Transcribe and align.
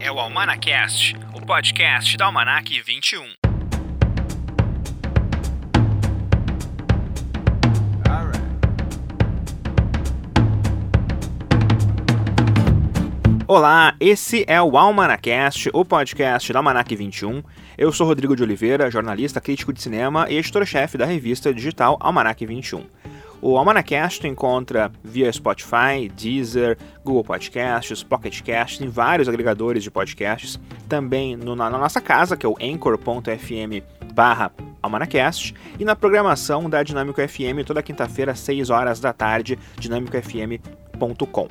é 0.00 0.12
o 0.12 0.18
Almanacast, 0.18 1.16
o 1.34 1.44
podcast 1.44 2.16
da 2.16 2.26
Almanac 2.26 2.80
21. 2.82 3.32
Olá, 13.46 13.94
esse 13.98 14.44
é 14.46 14.60
o 14.62 14.76
Almanacast, 14.76 15.70
o 15.72 15.84
podcast 15.84 16.52
da 16.52 16.58
Almanac 16.60 16.94
21. 16.94 17.42
Eu 17.76 17.90
sou 17.90 18.06
Rodrigo 18.06 18.36
de 18.36 18.42
Oliveira, 18.42 18.90
jornalista, 18.90 19.40
crítico 19.40 19.72
de 19.72 19.80
cinema 19.82 20.26
e 20.28 20.36
editor-chefe 20.36 20.96
da 20.96 21.06
revista 21.06 21.52
digital 21.52 21.96
Almanac 22.00 22.44
21. 22.46 22.84
O 23.40 23.56
Almanacast 23.56 24.26
encontra 24.26 24.90
via 25.02 25.32
Spotify, 25.32 26.10
Deezer, 26.14 26.76
Google 27.04 27.22
Podcasts, 27.22 28.02
Pocket 28.02 28.42
Casts, 28.42 28.80
em 28.80 28.88
vários 28.88 29.28
agregadores 29.28 29.82
de 29.82 29.90
podcasts. 29.90 30.58
Também 30.88 31.36
no, 31.36 31.54
na, 31.54 31.70
na 31.70 31.78
nossa 31.78 32.00
casa, 32.00 32.36
que 32.36 32.44
é 32.44 32.48
o 32.48 32.56
anchor.fm 32.60 33.82
barra 34.12 34.50
Almanacast, 34.82 35.54
e 35.78 35.84
na 35.84 35.94
programação 35.94 36.68
da 36.68 36.82
Dinâmico 36.82 37.20
FM 37.20 37.64
toda 37.64 37.82
quinta-feira, 37.82 38.32
às 38.32 38.40
6 38.40 38.70
horas 38.70 38.98
da 38.98 39.12
tarde, 39.12 39.56
dinamicofm.com. 39.78 41.48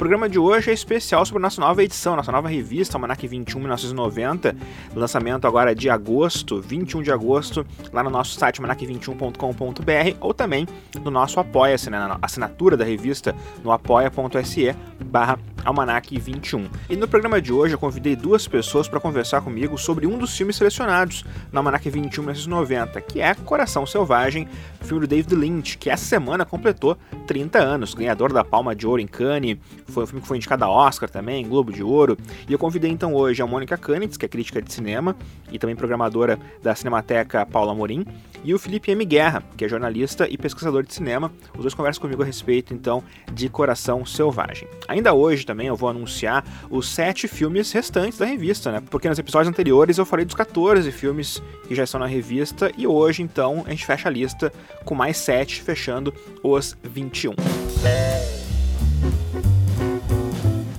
Programa 0.00 0.30
de 0.30 0.38
hoje 0.38 0.70
é 0.70 0.72
especial 0.72 1.26
sobre 1.26 1.42
nossa 1.42 1.60
nova 1.60 1.84
edição, 1.84 2.16
nossa 2.16 2.32
nova 2.32 2.48
revista, 2.48 2.96
Almanac 2.96 3.28
21 3.28 3.58
1990, 3.58 4.56
lançamento 4.94 5.46
agora 5.46 5.74
de 5.74 5.90
agosto, 5.90 6.58
21 6.58 7.02
de 7.02 7.12
agosto, 7.12 7.66
lá 7.92 8.02
no 8.02 8.08
nosso 8.08 8.38
site 8.38 8.62
almanac21.com.br 8.62 10.16
ou 10.18 10.32
também 10.32 10.66
no 11.04 11.10
nosso 11.10 11.38
Apoia-se, 11.38 11.90
né, 11.90 11.98
na 11.98 12.18
assinatura 12.22 12.78
da 12.78 12.84
revista 12.84 13.36
no 13.62 13.70
apoia.se 13.70 14.74
barra 15.04 15.38
Almanac 15.64 16.18
21. 16.18 16.68
E 16.88 16.96
no 16.96 17.06
programa 17.06 17.40
de 17.40 17.52
hoje 17.52 17.74
eu 17.74 17.78
convidei 17.78 18.16
duas 18.16 18.48
pessoas 18.48 18.88
para 18.88 19.00
conversar 19.00 19.42
comigo 19.42 19.76
sobre 19.76 20.06
um 20.06 20.16
dos 20.16 20.36
filmes 20.36 20.56
selecionados 20.56 21.24
no 21.52 21.58
Almanac 21.58 21.88
21 21.88 22.22
1990, 22.22 23.00
que 23.02 23.20
é 23.20 23.34
Coração 23.34 23.84
Selvagem, 23.86 24.48
filme 24.80 25.06
do 25.06 25.06
David 25.06 25.34
Lynch, 25.34 25.78
que 25.78 25.90
essa 25.90 26.04
semana 26.04 26.44
completou 26.44 26.96
30 27.26 27.58
anos, 27.58 27.94
ganhador 27.94 28.32
da 28.32 28.42
Palma 28.42 28.74
de 28.74 28.86
Ouro 28.86 29.00
em 29.00 29.06
Cannes, 29.06 29.58
foi 29.90 30.04
um 30.04 30.06
filme 30.06 30.22
que 30.22 30.28
foi 30.28 30.36
indicado 30.36 30.64
a 30.64 30.70
Oscar 30.70 31.08
também, 31.08 31.46
Globo 31.46 31.72
de 31.72 31.82
Ouro. 31.82 32.16
E 32.48 32.52
eu 32.52 32.58
convidei 32.58 32.90
então 32.90 33.14
hoje 33.14 33.42
a 33.42 33.46
Mônica 33.46 33.76
Canitz, 33.76 34.16
que 34.16 34.24
é 34.24 34.28
crítica 34.28 34.62
de 34.62 34.72
cinema 34.72 35.16
e 35.50 35.58
também 35.58 35.76
programadora 35.76 36.38
da 36.62 36.74
Cinemateca 36.74 37.44
Paula 37.44 37.74
Morim, 37.74 38.04
e 38.42 38.54
o 38.54 38.58
Felipe 38.58 38.90
M. 38.90 39.04
Guerra, 39.04 39.42
que 39.56 39.64
é 39.64 39.68
jornalista 39.68 40.26
e 40.28 40.38
pesquisador 40.38 40.82
de 40.82 40.94
cinema. 40.94 41.30
Os 41.54 41.62
dois 41.62 41.74
conversam 41.74 42.00
comigo 42.00 42.22
a 42.22 42.26
respeito 42.26 42.72
então 42.72 43.02
de 43.32 43.48
Coração 43.48 44.04
Selvagem. 44.06 44.68
Ainda 44.88 45.12
hoje 45.12 45.44
também 45.44 45.66
eu 45.66 45.76
vou 45.76 45.88
anunciar 45.88 46.44
os 46.70 46.88
sete 46.88 47.28
filmes 47.28 47.70
restantes 47.72 48.18
da 48.18 48.24
revista, 48.24 48.72
né? 48.72 48.82
Porque 48.90 49.08
nos 49.08 49.18
episódios 49.18 49.48
anteriores 49.48 49.98
eu 49.98 50.06
falei 50.06 50.24
dos 50.24 50.34
14 50.34 50.90
filmes 50.90 51.42
que 51.68 51.74
já 51.74 51.84
estão 51.84 52.00
na 52.00 52.06
revista 52.06 52.72
e 52.76 52.86
hoje 52.86 53.22
então 53.22 53.62
a 53.66 53.70
gente 53.70 53.84
fecha 53.84 54.08
a 54.08 54.12
lista 54.12 54.52
com 54.84 54.94
mais 54.94 55.18
sete, 55.18 55.62
fechando 55.62 56.12
os 56.42 56.76
21. 56.82 57.34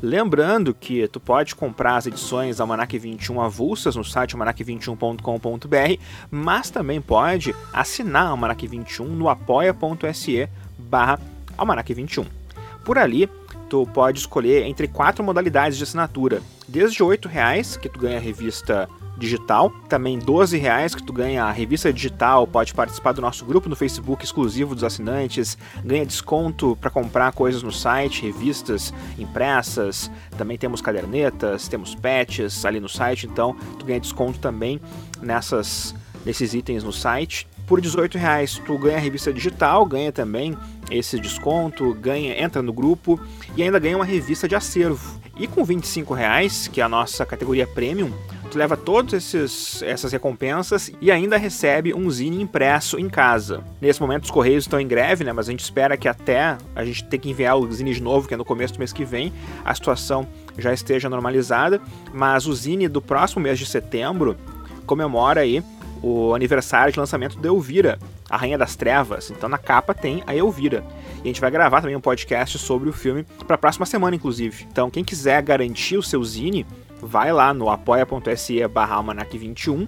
Lembrando 0.02 0.73
que 0.73 1.07
tu 1.07 1.19
pode 1.19 1.53
comprar 1.53 1.97
as 1.97 2.07
edições 2.07 2.59
Almanac 2.59 2.97
21 2.97 3.39
avulsas 3.39 3.95
no 3.95 4.03
site 4.03 4.35
almanac21.com.br, 4.35 6.02
mas 6.31 6.71
também 6.71 6.99
pode 6.99 7.53
assinar 7.71 8.27
Almanac 8.27 8.66
21 8.66 9.05
no 9.05 9.29
apoia.se 9.29 10.49
barra 10.77 11.19
Almanac 11.55 11.94
21. 11.94 12.25
Por 12.83 12.97
ali, 12.97 13.29
tu 13.69 13.85
pode 13.94 14.17
escolher 14.17 14.63
entre 14.66 14.88
quatro 14.88 15.23
modalidades 15.23 15.77
de 15.77 15.83
assinatura, 15.83 16.41
desde 16.67 17.03
R$ 17.03 17.19
reais 17.27 17.77
que 17.77 17.88
tu 17.88 17.99
ganha 17.99 18.17
a 18.17 18.22
revista 18.22 18.89
digital. 19.22 19.72
Também 19.88 20.17
12 20.17 20.58
reais 20.58 20.95
que 20.95 21.03
tu 21.03 21.14
ganha 21.14 21.45
a 21.45 21.52
revista 21.52 21.94
digital, 21.94 22.47
pode 22.47 22.73
participar 22.73 23.13
do 23.13 23.22
nosso 23.22 23.45
grupo 23.45 23.69
no 23.69 23.75
Facebook 23.75 24.25
exclusivo 24.25 24.73
dos 24.73 24.84
assinantes, 24.84 25.57
ganha 25.85 26.06
desconto 26.06 26.75
para 26.81 26.90
comprar 26.90 27.31
coisas 27.31 27.62
no 27.62 27.72
site, 27.72 28.23
revistas 28.23 28.94
impressas, 29.18 30.12
também 30.38 30.57
temos 30.57 30.81
cadernetas, 30.81 31.68
temos 31.68 31.94
patches 31.94 32.66
ali 32.66 32.79
no 32.79 32.90
site, 32.90 33.28
então 33.28 33.56
tu 33.78 33.85
ganha 33.85 34.00
desconto 34.00 34.40
também 34.40 34.81
nessas 35.22 35.95
nesses 36.25 36.53
itens 36.53 36.84
no 36.84 36.91
site. 36.91 37.47
Por 37.66 37.79
18 37.79 38.18
reais 38.18 38.62
tu 38.66 38.78
ganha 38.78 38.97
a 38.97 39.00
revista 39.00 39.31
digital, 39.31 39.85
ganha 39.85 40.12
também 40.12 40.57
esse 40.90 41.19
desconto, 41.19 41.94
ganha, 41.94 42.40
entra 42.41 42.62
no 42.62 42.74
grupo 42.74 43.19
e 43.56 43.63
ainda 43.63 43.79
ganha 43.79 43.95
uma 43.95 44.06
revista 44.06 44.47
de 44.47 44.56
acervo. 44.56 45.22
E 45.38 45.47
com 45.47 45.63
25 45.63 46.13
reais, 46.13 46.68
que 46.68 46.81
é 46.81 46.84
a 46.84 46.90
nossa 46.90 47.25
categoria 47.25 47.66
premium, 47.66 48.12
tu 48.51 48.57
leva 48.57 48.75
todas 48.75 49.34
essas 49.81 50.12
recompensas 50.12 50.91
e 51.00 51.09
ainda 51.09 51.38
recebe 51.38 51.94
um 51.94 52.12
zine 52.12 52.41
impresso 52.41 53.00
em 53.00 53.09
casa. 53.09 53.63
Nesse 53.79 54.01
momento 54.01 54.25
os 54.25 54.31
correios 54.31 54.66
estão 54.66 54.79
em 54.79 54.88
greve, 54.88 55.23
né? 55.23 55.31
Mas 55.31 55.47
a 55.47 55.51
gente 55.51 55.63
espera 55.63 55.95
que 55.95 56.07
até 56.07 56.57
a 56.75 56.84
gente 56.84 57.06
ter 57.06 57.17
que 57.17 57.29
enviar 57.29 57.57
o 57.57 57.72
zine 57.72 57.94
de 57.94 58.03
novo, 58.03 58.28
que 58.28 58.34
é 58.34 58.38
no 58.38 58.44
começo 58.44 58.73
do 58.73 58.79
mês 58.79 58.91
que 58.91 59.06
vem, 59.06 59.31
a 59.63 59.73
situação 59.73 60.28
já 60.57 60.73
esteja 60.73 61.09
normalizada. 61.09 61.81
Mas 62.13 62.45
o 62.45 62.53
zine 62.53 62.89
do 62.89 63.01
próximo 63.01 63.41
mês 63.41 63.57
de 63.57 63.66
setembro 63.66 64.35
comemora 64.85 65.41
aí 65.41 65.63
o 66.03 66.33
aniversário 66.33 66.91
de 66.91 67.00
lançamento 67.00 67.39
da 67.39 67.47
Elvira, 67.47 68.00
a 68.29 68.35
Rainha 68.35 68.57
das 68.57 68.75
Trevas. 68.75 69.31
Então 69.31 69.47
na 69.47 69.57
capa 69.57 69.94
tem 69.94 70.23
a 70.28 70.35
Elvira. 70.35 70.83
E 71.19 71.22
a 71.23 71.28
gente 71.28 71.39
vai 71.39 71.51
gravar 71.51 71.79
também 71.79 71.95
um 71.95 72.01
podcast 72.01 72.57
sobre 72.57 72.89
o 72.89 72.94
filme 72.94 73.23
para 73.45 73.56
a 73.56 73.57
próxima 73.57 73.85
semana, 73.85 74.16
inclusive. 74.16 74.68
Então 74.69 74.89
quem 74.89 75.03
quiser 75.03 75.41
garantir 75.41 75.95
o 75.95 76.03
seu 76.03 76.22
zine, 76.23 76.66
vai 77.01 77.31
lá 77.34 77.53
no 77.53 77.69
apoia.se 77.69 78.67
barra 78.67 79.01
21 79.31 79.88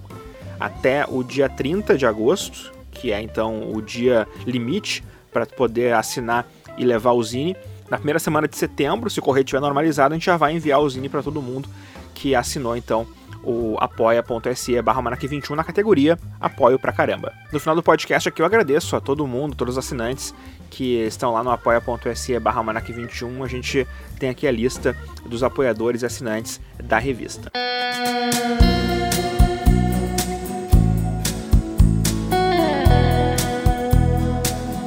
até 0.58 1.04
o 1.08 1.22
dia 1.22 1.48
30 1.48 1.96
de 1.96 2.06
agosto, 2.06 2.72
que 2.90 3.12
é 3.12 3.20
então 3.20 3.72
o 3.72 3.80
dia 3.80 4.26
limite 4.46 5.04
para 5.32 5.46
poder 5.46 5.94
assinar 5.94 6.46
e 6.76 6.84
levar 6.84 7.12
o 7.12 7.22
Zine. 7.22 7.56
Na 7.90 7.96
primeira 7.98 8.18
semana 8.18 8.48
de 8.48 8.56
setembro, 8.56 9.10
se 9.10 9.18
o 9.18 9.22
correio 9.22 9.44
estiver 9.44 9.60
normalizado, 9.60 10.14
a 10.14 10.16
gente 10.16 10.26
já 10.26 10.36
vai 10.36 10.54
enviar 10.54 10.80
o 10.80 10.88
Zine 10.88 11.08
para 11.08 11.22
todo 11.22 11.42
mundo 11.42 11.68
que 12.14 12.34
assinou 12.34 12.76
então 12.76 13.06
o 13.44 13.76
apoia.se 13.78 14.80
barra 14.82 15.16
21 15.16 15.54
na 15.54 15.64
categoria 15.64 16.18
Apoio 16.40 16.78
pra 16.78 16.92
Caramba. 16.92 17.32
No 17.52 17.60
final 17.60 17.74
do 17.74 17.82
podcast 17.82 18.28
aqui 18.28 18.42
eu 18.42 18.46
agradeço 18.46 18.96
a 18.96 19.00
todo 19.00 19.26
mundo, 19.26 19.54
todos 19.54 19.76
os 19.76 19.84
assinantes 19.84 20.34
que 20.70 20.96
estão 21.04 21.32
lá 21.32 21.44
no 21.44 21.50
apoia.se 21.50 22.38
barra 22.38 22.62
21 22.80 23.44
A 23.44 23.48
gente 23.48 23.86
tem 24.18 24.30
aqui 24.30 24.46
a 24.46 24.50
lista 24.50 24.96
dos 25.26 25.42
apoiadores 25.42 26.02
e 26.02 26.06
assinantes 26.06 26.60
da 26.82 26.98
revista. 26.98 27.50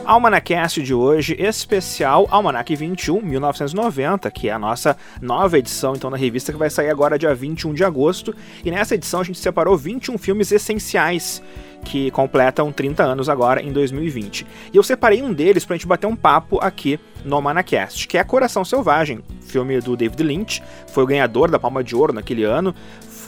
Almanacast 0.07 0.81
de 0.81 0.93
hoje, 0.93 1.35
especial 1.37 2.29
Almanac 2.31 2.73
21, 2.73 3.21
1990, 3.21 4.31
que 4.31 4.47
é 4.47 4.53
a 4.53 4.57
nossa 4.57 4.95
nova 5.21 5.59
edição 5.59 5.97
então 5.97 6.09
da 6.09 6.15
revista 6.15 6.53
que 6.53 6.57
vai 6.57 6.69
sair 6.69 6.89
agora 6.89 7.19
dia 7.19 7.35
21 7.35 7.73
de 7.73 7.83
agosto. 7.83 8.33
E 8.63 8.71
nessa 8.71 8.95
edição 8.95 9.19
a 9.19 9.23
gente 9.25 9.37
separou 9.37 9.77
21 9.77 10.17
filmes 10.17 10.49
essenciais 10.53 11.43
que 11.83 12.09
completam 12.11 12.71
30 12.71 13.03
anos 13.03 13.27
agora 13.27 13.61
em 13.61 13.73
2020. 13.73 14.47
E 14.73 14.77
eu 14.77 14.81
separei 14.81 15.21
um 15.21 15.33
deles 15.33 15.65
pra 15.65 15.75
gente 15.75 15.85
bater 15.85 16.07
um 16.07 16.15
papo 16.15 16.57
aqui 16.61 16.97
no 17.25 17.35
Almanacast, 17.35 18.07
que 18.07 18.17
é 18.17 18.23
Coração 18.23 18.63
Selvagem, 18.63 19.19
filme 19.41 19.81
do 19.81 19.97
David 19.97 20.23
Lynch, 20.23 20.63
foi 20.87 21.03
o 21.03 21.07
ganhador 21.07 21.51
da 21.51 21.59
Palma 21.59 21.83
de 21.83 21.95
Ouro 21.95 22.13
naquele 22.13 22.45
ano, 22.45 22.73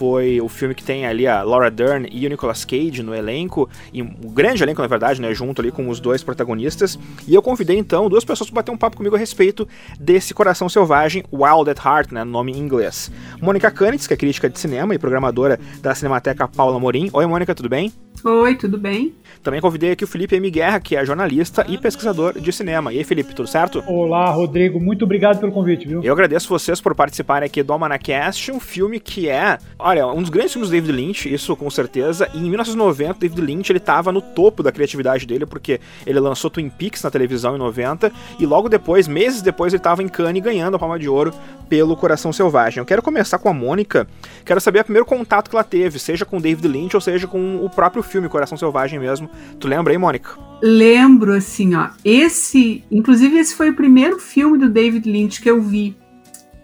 foi 0.00 0.40
o 0.40 0.48
filme 0.48 0.74
que 0.74 0.82
tem 0.82 1.04
ali 1.04 1.26
a 1.26 1.42
Laura 1.42 1.70
Dern 1.70 2.08
e 2.10 2.24
o 2.24 2.30
Nicolas 2.30 2.64
Cage 2.64 3.02
no 3.02 3.14
elenco, 3.14 3.68
e 3.92 4.00
um 4.00 4.32
grande 4.32 4.62
elenco, 4.62 4.80
na 4.80 4.88
verdade, 4.88 5.20
né, 5.20 5.34
junto 5.34 5.60
ali 5.60 5.70
com 5.70 5.90
os 5.90 6.00
dois 6.00 6.24
protagonistas. 6.24 6.98
E 7.28 7.34
eu 7.34 7.42
convidei 7.42 7.76
então 7.76 8.08
duas 8.08 8.24
pessoas 8.24 8.48
para 8.48 8.62
bater 8.62 8.72
um 8.72 8.78
papo 8.78 8.96
comigo 8.96 9.14
a 9.14 9.18
respeito 9.18 9.68
desse 10.00 10.32
Coração 10.32 10.70
Selvagem, 10.70 11.22
Wild 11.30 11.68
at 11.68 11.84
Heart, 11.84 12.12
né, 12.12 12.24
nome 12.24 12.50
em 12.50 12.58
inglês. 12.58 13.12
Mônica 13.42 13.70
Kanitz, 13.70 14.06
que 14.06 14.14
é 14.14 14.16
crítica 14.16 14.48
de 14.48 14.58
cinema 14.58 14.94
e 14.94 14.98
programadora 14.98 15.60
da 15.82 15.94
Cinemateca 15.94 16.48
Paula 16.48 16.80
Morim. 16.80 17.10
Oi, 17.12 17.26
Mônica, 17.26 17.54
tudo 17.54 17.68
bem? 17.68 17.92
Oi, 18.24 18.54
tudo 18.54 18.78
bem? 18.78 19.14
Também 19.42 19.62
convidei 19.62 19.92
aqui 19.92 20.04
o 20.04 20.06
Felipe 20.06 20.36
M. 20.36 20.50
Guerra, 20.50 20.78
que 20.78 20.94
é 20.94 21.04
jornalista 21.04 21.64
e 21.66 21.78
pesquisador 21.78 22.38
de 22.38 22.52
cinema. 22.52 22.92
E 22.92 22.98
aí, 22.98 23.04
Felipe, 23.04 23.34
tudo 23.34 23.48
certo? 23.48 23.82
Olá, 23.86 24.30
Rodrigo, 24.30 24.78
muito 24.78 25.06
obrigado 25.06 25.40
pelo 25.40 25.50
convite, 25.50 25.88
viu? 25.88 26.02
Eu 26.02 26.12
agradeço 26.12 26.46
vocês 26.46 26.80
por 26.80 26.94
participarem 26.94 27.46
aqui 27.46 27.62
do 27.62 27.72
Almanacast, 27.72 28.52
um 28.52 28.60
filme 28.60 29.00
que 29.00 29.30
é, 29.30 29.56
olha, 29.90 30.06
um 30.06 30.20
dos 30.20 30.30
grandes 30.30 30.52
filmes 30.52 30.70
do 30.70 30.72
David 30.72 30.92
Lynch, 30.92 31.32
isso 31.32 31.56
com 31.56 31.68
certeza. 31.68 32.28
E 32.32 32.38
em 32.38 32.48
1990, 32.48 33.18
David 33.18 33.40
Lynch 33.40 33.72
ele 33.72 33.80
tava 33.80 34.12
no 34.12 34.20
topo 34.20 34.62
da 34.62 34.70
criatividade 34.70 35.26
dele, 35.26 35.44
porque 35.44 35.80
ele 36.06 36.20
lançou 36.20 36.48
Twin 36.48 36.68
Peaks 36.68 37.02
na 37.02 37.10
televisão 37.10 37.56
em 37.56 37.58
90 37.58 38.12
e 38.38 38.46
logo 38.46 38.68
depois, 38.68 39.08
meses 39.08 39.42
depois, 39.42 39.72
ele 39.72 39.82
tava 39.82 40.02
em 40.02 40.08
Cannes 40.08 40.42
ganhando 40.42 40.76
a 40.76 40.78
Palma 40.78 40.98
de 40.98 41.08
Ouro 41.08 41.32
pelo 41.68 41.96
Coração 41.96 42.32
Selvagem. 42.32 42.78
Eu 42.78 42.86
quero 42.86 43.02
começar 43.02 43.38
com 43.38 43.48
a 43.48 43.52
Mônica, 43.52 44.06
quero 44.44 44.60
saber 44.60 44.80
o 44.80 44.84
primeiro 44.84 45.04
contato 45.04 45.50
que 45.50 45.56
ela 45.56 45.64
teve, 45.64 45.98
seja 45.98 46.24
com 46.24 46.40
David 46.40 46.68
Lynch 46.68 46.94
ou 46.94 47.00
seja 47.00 47.26
com 47.26 47.64
o 47.64 47.68
próprio 47.68 48.02
filme 48.02 48.28
Coração 48.28 48.56
Selvagem 48.56 48.98
mesmo. 48.98 49.28
Tu 49.58 49.66
lembra 49.66 49.92
aí, 49.92 49.98
Mônica? 49.98 50.38
Lembro, 50.62 51.32
assim, 51.32 51.74
ó. 51.74 51.88
Esse, 52.04 52.84
inclusive, 52.90 53.38
esse 53.38 53.56
foi 53.56 53.70
o 53.70 53.76
primeiro 53.76 54.18
filme 54.20 54.56
do 54.56 54.68
David 54.68 55.10
Lynch 55.10 55.40
que 55.40 55.50
eu 55.50 55.60
vi. 55.60 55.96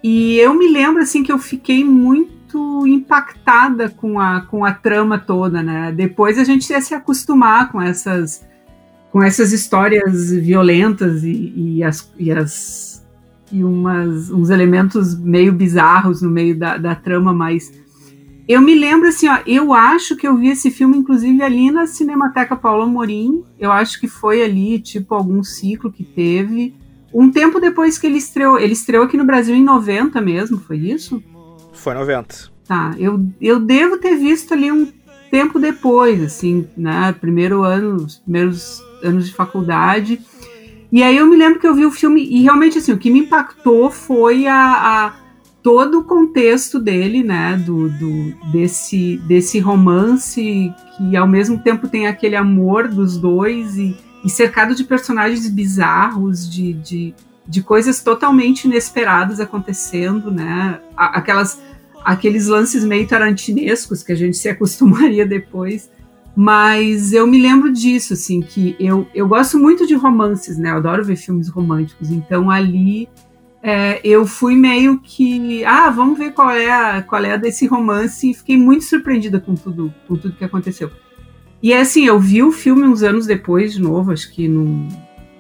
E 0.03 0.37
eu 0.37 0.55
me 0.55 0.69
lembro, 0.69 1.03
assim, 1.03 1.25
que 1.25 1.33
eu 1.33 1.39
fiquei 1.39 1.83
muito 1.83 2.36
muito 2.47 2.87
impactada 2.87 3.89
com 3.89 4.21
a, 4.21 4.43
com 4.43 4.65
a 4.65 4.73
trama 4.73 5.19
toda, 5.19 5.63
né? 5.63 5.93
Depois 5.93 6.39
a 6.39 6.45
gente 6.45 6.71
ia 6.71 6.81
se 6.81 6.95
acostumar 6.95 7.71
com 7.71 7.81
essas 7.83 8.47
com 9.11 9.23
essas 9.23 9.51
histórias 9.51 10.31
violentas 10.31 11.25
e, 11.25 11.53
e 11.57 11.83
as, 11.83 12.13
e, 12.19 12.31
as, 12.31 13.07
e 13.51 13.65
umas, 13.65 14.31
uns 14.31 14.51
elementos 14.51 15.19
meio 15.19 15.55
bizarros 15.55 16.21
no 16.21 16.29
meio 16.29 16.59
da, 16.59 16.77
da 16.77 16.95
trama, 16.95 17.33
mas 17.33 17.73
eu 18.47 18.61
me 18.61 18.75
lembro 18.75 19.09
assim, 19.09 19.27
ó, 19.27 19.39
eu 19.47 19.73
acho 19.73 20.17
que 20.17 20.29
eu 20.29 20.37
vi 20.37 20.49
esse 20.49 20.71
filme, 20.71 20.99
inclusive, 20.99 21.41
ali 21.41 21.71
na 21.71 21.87
Cinemateca 21.87 22.55
Paula 22.57 22.85
Morim. 22.85 23.43
Eu 23.59 23.73
acho 23.73 23.99
que 23.99 24.07
foi 24.07 24.43
ali, 24.43 24.79
tipo, 24.79 25.15
algum 25.15 25.43
ciclo 25.43 25.91
que 25.91 26.05
teve. 26.05 26.75
Um 27.15 27.31
tempo 27.31 27.59
depois 27.59 27.97
que 27.97 28.07
ele 28.07 28.19
estreou. 28.19 28.59
Ele 28.59 28.75
estreou 28.75 29.05
aqui 29.05 29.17
no 29.17 29.25
Brasil 29.25 29.55
em 29.55 29.65
90 29.65 30.21
mesmo, 30.21 30.59
foi 30.59 30.77
isso? 30.77 31.23
Foi 31.77 31.95
90. 31.95 32.51
Tá, 32.67 32.95
eu, 32.99 33.25
eu 33.41 33.61
devo 33.61 33.99
ter 33.99 34.17
visto 34.17 34.53
ali 34.53 34.73
um 34.73 34.91
tempo 35.31 35.59
depois, 35.59 36.23
assim, 36.23 36.67
né? 36.77 37.15
Primeiro 37.21 37.63
ano, 37.63 37.97
os 37.97 38.17
primeiros 38.19 38.83
anos 39.03 39.27
de 39.27 39.35
faculdade. 39.35 40.21
E 40.91 41.03
aí 41.03 41.17
eu 41.17 41.27
me 41.27 41.37
lembro 41.37 41.61
que 41.61 41.67
eu 41.67 41.75
vi 41.75 41.85
o 41.85 41.91
filme, 41.91 42.23
e 42.23 42.43
realmente, 42.43 42.79
assim, 42.79 42.93
o 42.93 42.99
que 42.99 43.11
me 43.11 43.21
impactou 43.21 43.91
foi 43.91 44.47
a, 44.47 44.57
a 44.57 45.15
todo 45.63 45.99
o 45.99 46.05
contexto 46.05 46.79
dele, 46.79 47.25
né, 47.25 47.57
do, 47.57 47.89
do, 47.89 48.33
desse, 48.53 49.17
desse 49.27 49.59
romance 49.59 50.73
que 50.97 51.17
ao 51.17 51.27
mesmo 51.27 51.59
tempo 51.59 51.89
tem 51.89 52.07
aquele 52.07 52.37
amor 52.37 52.87
dos 52.87 53.19
dois 53.19 53.77
e, 53.77 53.97
e 54.25 54.31
cercado 54.31 54.77
de 54.77 54.85
personagens 54.85 55.49
bizarros, 55.51 56.49
de, 56.49 56.73
de, 56.73 57.15
de, 57.45 57.63
coisas 57.65 58.01
totalmente 58.01 58.67
inesperadas 58.67 59.41
acontecendo, 59.41 60.31
né, 60.31 60.79
aquelas, 60.97 61.61
aqueles 62.07 62.47
lances 62.47 62.85
meio 62.85 63.05
tarantinescos 63.09 64.05
que 64.05 64.13
a 64.13 64.15
gente 64.15 64.37
se 64.37 64.49
acostumaria 64.49 65.27
depois, 65.27 65.91
mas 66.37 67.13
eu 67.13 67.27
me 67.27 67.41
lembro 67.41 67.73
disso, 67.73 68.13
assim, 68.13 68.41
que 68.41 68.77
eu, 68.79 69.09
eu 69.13 69.27
gosto 69.27 69.59
muito 69.59 69.87
de 69.87 69.95
romances, 69.95 70.57
né, 70.57 70.71
eu 70.71 70.77
adoro 70.77 71.05
ver 71.05 71.17
filmes 71.17 71.49
românticos, 71.49 72.11
então 72.11 72.49
ali 72.49 73.09
é, 73.61 74.01
eu 74.05 74.25
fui 74.25 74.55
meio 74.55 75.01
que, 75.01 75.65
ah, 75.65 75.91
vamos 75.91 76.17
ver 76.17 76.33
qual 76.33 76.51
é 76.51 76.71
a, 76.71 77.03
qual 77.03 77.25
é 77.25 77.33
a 77.33 77.37
desse 77.37 77.67
romance 77.67 78.31
e 78.31 78.35
fiquei 78.35 78.57
muito 78.57 78.85
surpreendida 78.85 79.41
com 79.41 79.55
tudo, 79.57 79.93
com 80.07 80.15
tudo 80.17 80.37
que 80.37 80.45
aconteceu. 80.45 80.91
E 81.61 81.73
assim, 81.73 82.05
eu 82.05 82.21
vi 82.21 82.43
o 82.43 82.53
filme 82.53 82.85
uns 82.85 83.03
anos 83.03 83.27
depois 83.27 83.73
de 83.73 83.83
novo, 83.83 84.13
acho 84.13 84.31
que 84.31 84.47
num, 84.47 84.87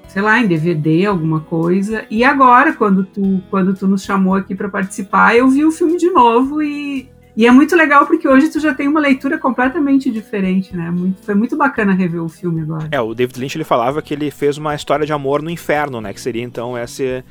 sei 0.09 0.23
lá, 0.23 0.41
em 0.41 0.47
DVD, 0.47 1.07
alguma 1.07 1.41
coisa. 1.41 2.05
E 2.11 2.25
agora, 2.25 2.73
quando 2.73 3.05
tu, 3.05 3.43
quando 3.51 3.75
tu 3.75 3.87
nos 3.87 4.03
chamou 4.03 4.35
aqui 4.35 4.55
para 4.55 4.69
participar, 4.69 5.37
eu 5.37 5.49
vi 5.49 5.65
o 5.65 5.71
filme 5.71 5.97
de 5.97 6.11
novo 6.11 6.63
e, 6.63 7.09
e 7.37 7.47
é 7.47 7.51
muito 7.51 7.77
legal 7.77 8.07
porque 8.07 8.27
hoje 8.27 8.49
tu 8.49 8.59
já 8.59 8.75
tem 8.75 8.89
uma 8.89 9.01
leitura 9.01 9.39
completamente 9.39 10.11
diferente, 10.11 10.75
né? 10.75 10.91
Muito, 10.91 11.23
foi 11.23 11.35
muito 11.35 11.57
bacana 11.57 11.93
rever 11.93 12.23
o 12.23 12.29
filme 12.29 12.63
agora. 12.63 12.89
É, 12.91 13.01
o 13.01 13.15
David 13.15 13.39
Lynch 13.39 13.57
ele 13.57 13.65
falava 13.65 14.01
que 14.01 14.15
ele 14.15 14.31
fez 14.31 14.57
uma 14.57 14.75
história 14.75 15.05
de 15.05 15.13
amor 15.13 15.43
no 15.43 15.51
inferno, 15.51 16.01
né? 16.01 16.13
Que 16.15 16.21
seria 16.21 16.43
então 16.43 16.79
esse 16.79 17.23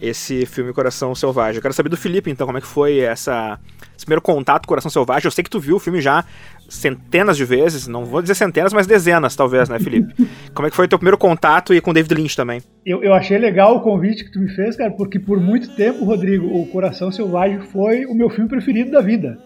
esse 0.00 0.46
filme 0.46 0.72
Coração 0.72 1.14
Selvagem. 1.14 1.56
Eu 1.56 1.62
quero 1.62 1.74
saber 1.74 1.88
do 1.88 1.96
Felipe, 1.96 2.30
então, 2.30 2.46
como 2.46 2.58
é 2.58 2.60
que 2.60 2.66
foi 2.66 2.98
essa, 2.98 3.58
esse 3.96 4.04
primeiro 4.04 4.22
contato 4.22 4.62
com 4.62 4.68
Coração 4.68 4.90
Selvagem. 4.90 5.26
Eu 5.26 5.30
sei 5.30 5.44
que 5.44 5.50
tu 5.50 5.60
viu 5.60 5.76
o 5.76 5.80
filme 5.80 6.00
já 6.00 6.24
centenas 6.68 7.36
de 7.36 7.44
vezes, 7.44 7.86
não 7.86 8.04
vou 8.04 8.22
dizer 8.22 8.34
centenas, 8.34 8.72
mas 8.72 8.86
dezenas, 8.86 9.36
talvez, 9.36 9.68
né, 9.68 9.78
Felipe? 9.78 10.14
como 10.54 10.66
é 10.66 10.70
que 10.70 10.76
foi 10.76 10.86
o 10.86 10.88
teu 10.88 10.98
primeiro 10.98 11.18
contato 11.18 11.74
e 11.74 11.80
com 11.80 11.92
David 11.92 12.14
Lynch 12.14 12.36
também? 12.36 12.62
Eu, 12.84 13.02
eu 13.02 13.12
achei 13.14 13.38
legal 13.38 13.76
o 13.76 13.80
convite 13.80 14.24
que 14.24 14.32
tu 14.32 14.40
me 14.40 14.48
fez, 14.48 14.76
cara, 14.76 14.90
porque 14.90 15.18
por 15.18 15.40
muito 15.40 15.74
tempo, 15.74 16.04
Rodrigo, 16.04 16.46
o 16.46 16.66
Coração 16.66 17.10
Selvagem 17.10 17.60
foi 17.60 18.06
o 18.06 18.14
meu 18.14 18.30
filme 18.30 18.48
preferido 18.48 18.90
da 18.90 19.00
vida. 19.00 19.38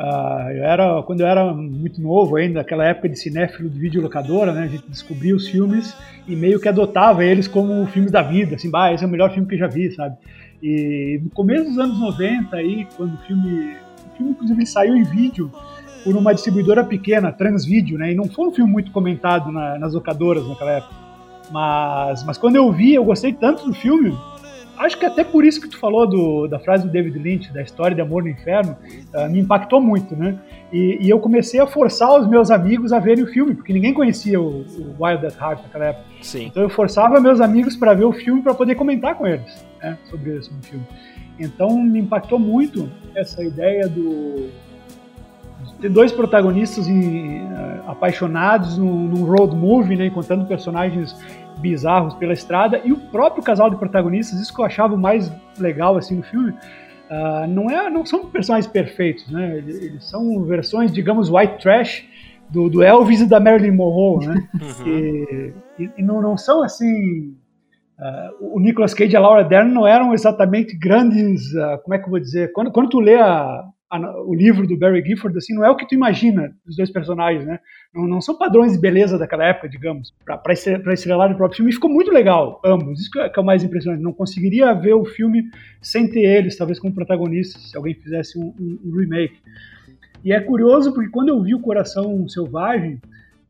Uh, 0.00 0.48
eu 0.52 0.64
era, 0.64 1.02
quando 1.02 1.20
eu 1.20 1.26
era 1.26 1.52
muito 1.52 2.00
novo 2.00 2.36
ainda, 2.36 2.60
naquela 2.60 2.86
época 2.86 3.06
de 3.06 3.18
cinéfilo 3.18 3.68
de 3.68 3.78
videolocadora, 3.78 4.50
né, 4.50 4.62
a 4.62 4.66
gente 4.66 4.88
descobria 4.88 5.36
os 5.36 5.46
filmes 5.46 5.94
e 6.26 6.34
meio 6.34 6.58
que 6.58 6.66
adotava 6.66 7.22
eles 7.22 7.46
como 7.46 7.86
filmes 7.88 8.10
da 8.10 8.22
vida, 8.22 8.54
assim, 8.54 8.70
bah, 8.70 8.94
esse 8.94 9.04
é 9.04 9.06
o 9.06 9.10
melhor 9.10 9.30
filme 9.30 9.46
que 9.46 9.56
eu 9.56 9.58
já 9.58 9.66
vi, 9.66 9.90
sabe? 9.90 10.16
E 10.62 11.20
no 11.22 11.28
começo 11.28 11.66
dos 11.66 11.78
anos 11.78 12.00
90, 12.00 12.56
aí, 12.56 12.88
quando 12.96 13.12
o 13.12 13.18
filme, 13.18 13.76
o 14.10 14.16
filme 14.16 14.32
inclusive 14.32 14.64
saiu 14.64 14.96
em 14.96 15.02
vídeo 15.02 15.52
por 16.02 16.16
uma 16.16 16.32
distribuidora 16.32 16.82
pequena, 16.82 17.30
Transvídeo, 17.30 17.98
né, 17.98 18.12
e 18.12 18.14
não 18.14 18.24
foi 18.24 18.48
um 18.48 18.52
filme 18.52 18.72
muito 18.72 18.90
comentado 18.92 19.52
na, 19.52 19.78
nas 19.78 19.92
locadoras 19.92 20.48
naquela 20.48 20.78
época. 20.78 20.94
Mas, 21.50 22.24
mas 22.24 22.38
quando 22.38 22.56
eu 22.56 22.72
vi, 22.72 22.94
eu 22.94 23.04
gostei 23.04 23.34
tanto 23.34 23.66
do 23.66 23.74
filme 23.74 24.16
acho 24.80 24.98
que 24.98 25.04
até 25.04 25.22
por 25.22 25.44
isso 25.44 25.60
que 25.60 25.68
tu 25.68 25.78
falou 25.78 26.06
do, 26.06 26.48
da 26.48 26.58
frase 26.58 26.86
do 26.86 26.92
David 26.92 27.18
Lynch, 27.18 27.52
da 27.52 27.62
história 27.62 27.94
de 27.94 28.00
Amor 28.00 28.22
no 28.22 28.28
Inferno, 28.28 28.76
uh, 29.14 29.30
me 29.30 29.40
impactou 29.40 29.80
muito, 29.80 30.16
né? 30.16 30.38
E, 30.72 30.98
e, 31.00 31.10
eu 31.10 31.18
comecei 31.18 31.60
a 31.60 31.66
forçar 31.66 32.18
os 32.18 32.28
meus 32.28 32.50
amigos 32.50 32.92
a 32.92 32.98
verem 32.98 33.24
o 33.24 33.26
filme, 33.26 33.54
porque 33.54 33.72
ninguém 33.72 33.92
conhecia 33.92 34.40
o, 34.40 34.60
o 34.62 34.96
Wild 34.98 35.26
at 35.26 35.36
Heart 35.38 35.62
naquela 35.64 35.86
época. 35.86 36.04
Sim. 36.22 36.46
Então 36.46 36.62
eu 36.62 36.70
forçava 36.70 37.20
meus 37.20 37.40
amigos 37.40 37.76
para 37.76 37.92
ver 37.92 38.04
o 38.04 38.12
filme 38.12 38.40
para 38.40 38.54
poder 38.54 38.74
comentar 38.74 39.14
com 39.16 39.26
eles 39.26 39.66
né, 39.82 39.98
sobre, 40.08 40.42
sobre 40.42 40.60
o 40.60 40.62
filme. 40.62 40.86
Então 41.38 41.82
me 41.82 41.98
impactou 41.98 42.38
muito 42.38 42.88
essa 43.14 43.42
ideia 43.42 43.88
do 43.88 44.48
ter 45.80 45.88
dois 45.88 46.12
protagonistas 46.12 46.86
em, 46.88 47.42
uh, 47.42 47.90
apaixonados 47.90 48.78
num, 48.78 49.08
num, 49.08 49.24
road 49.24 49.54
movie, 49.56 49.96
né, 49.96 50.10
contando 50.10 50.46
personagens 50.46 51.16
bizarros 51.60 52.14
pela 52.14 52.32
estrada 52.32 52.80
e 52.84 52.92
o 52.92 52.96
próprio 52.96 53.42
casal 53.42 53.70
de 53.70 53.76
protagonistas, 53.76 54.40
isso 54.40 54.54
que 54.54 54.60
eu 54.60 54.64
achava 54.64 54.96
mais 54.96 55.32
legal 55.58 55.96
assim 55.96 56.16
no 56.16 56.22
filme, 56.22 56.50
uh, 56.50 57.46
não 57.48 57.70
é, 57.70 57.90
não 57.90 58.04
são 58.04 58.26
personagens 58.26 58.70
perfeitos, 58.70 59.28
né? 59.30 59.58
Eles, 59.58 59.82
eles 59.82 60.04
são 60.04 60.42
versões, 60.44 60.92
digamos, 60.92 61.30
white 61.30 61.58
trash 61.60 62.04
do, 62.48 62.68
do, 62.68 62.82
Elvis 62.82 63.20
e 63.20 63.28
da 63.28 63.38
Marilyn 63.38 63.72
Monroe, 63.72 64.26
né? 64.26 64.48
Uhum. 64.54 64.88
E, 64.88 65.52
e, 65.78 65.90
e, 65.98 66.02
não, 66.02 66.20
não 66.20 66.36
são 66.36 66.62
assim. 66.62 67.36
Uh, 67.98 68.54
o 68.56 68.60
Nicolas 68.60 68.94
Cage 68.94 69.12
e 69.12 69.16
a 69.16 69.20
Laura 69.20 69.44
Dern 69.44 69.70
não 69.70 69.86
eram 69.86 70.14
exatamente 70.14 70.76
grandes, 70.76 71.52
uh, 71.52 71.78
como 71.82 71.94
é 71.94 71.98
que 71.98 72.06
eu 72.06 72.10
vou 72.10 72.18
dizer? 72.18 72.50
Quando, 72.52 72.72
quando 72.72 72.88
tu 72.88 72.98
lê 72.98 73.20
a, 73.20 73.62
o 74.24 74.34
livro 74.34 74.66
do 74.66 74.78
Barry 74.78 75.04
Gifford, 75.04 75.36
assim, 75.36 75.54
não 75.54 75.64
é 75.64 75.70
o 75.70 75.76
que 75.76 75.86
tu 75.86 75.94
imagina 75.94 76.54
dos 76.64 76.76
dois 76.76 76.90
personagens, 76.90 77.44
né? 77.44 77.58
Não, 77.92 78.06
não 78.06 78.20
são 78.20 78.36
padrões 78.36 78.72
de 78.72 78.78
beleza 78.78 79.18
daquela 79.18 79.44
época, 79.44 79.68
digamos, 79.68 80.14
para 80.24 80.52
estrelar 80.92 81.32
o 81.32 81.36
próprio 81.36 81.56
filme. 81.56 81.70
E 81.70 81.74
ficou 81.74 81.90
muito 81.90 82.12
legal, 82.12 82.60
ambos. 82.64 83.00
Isso 83.00 83.10
que 83.10 83.18
é, 83.18 83.28
que 83.28 83.38
é, 83.38 83.42
o 83.42 83.44
mais 83.44 83.64
impressionante. 83.64 84.02
Não 84.02 84.12
conseguiria 84.12 84.72
ver 84.74 84.94
o 84.94 85.04
filme 85.04 85.50
sem 85.82 86.08
ter 86.08 86.20
eles, 86.20 86.56
talvez 86.56 86.78
como 86.78 86.94
protagonistas, 86.94 87.70
se 87.70 87.76
alguém 87.76 87.94
fizesse 87.94 88.38
um, 88.38 88.54
um, 88.58 88.78
um 88.84 88.98
remake. 88.98 89.38
E 90.24 90.32
é 90.32 90.40
curioso 90.40 90.92
porque 90.92 91.10
quando 91.10 91.30
eu 91.30 91.42
vi 91.42 91.54
o 91.54 91.60
Coração 91.60 92.28
Selvagem, 92.28 93.00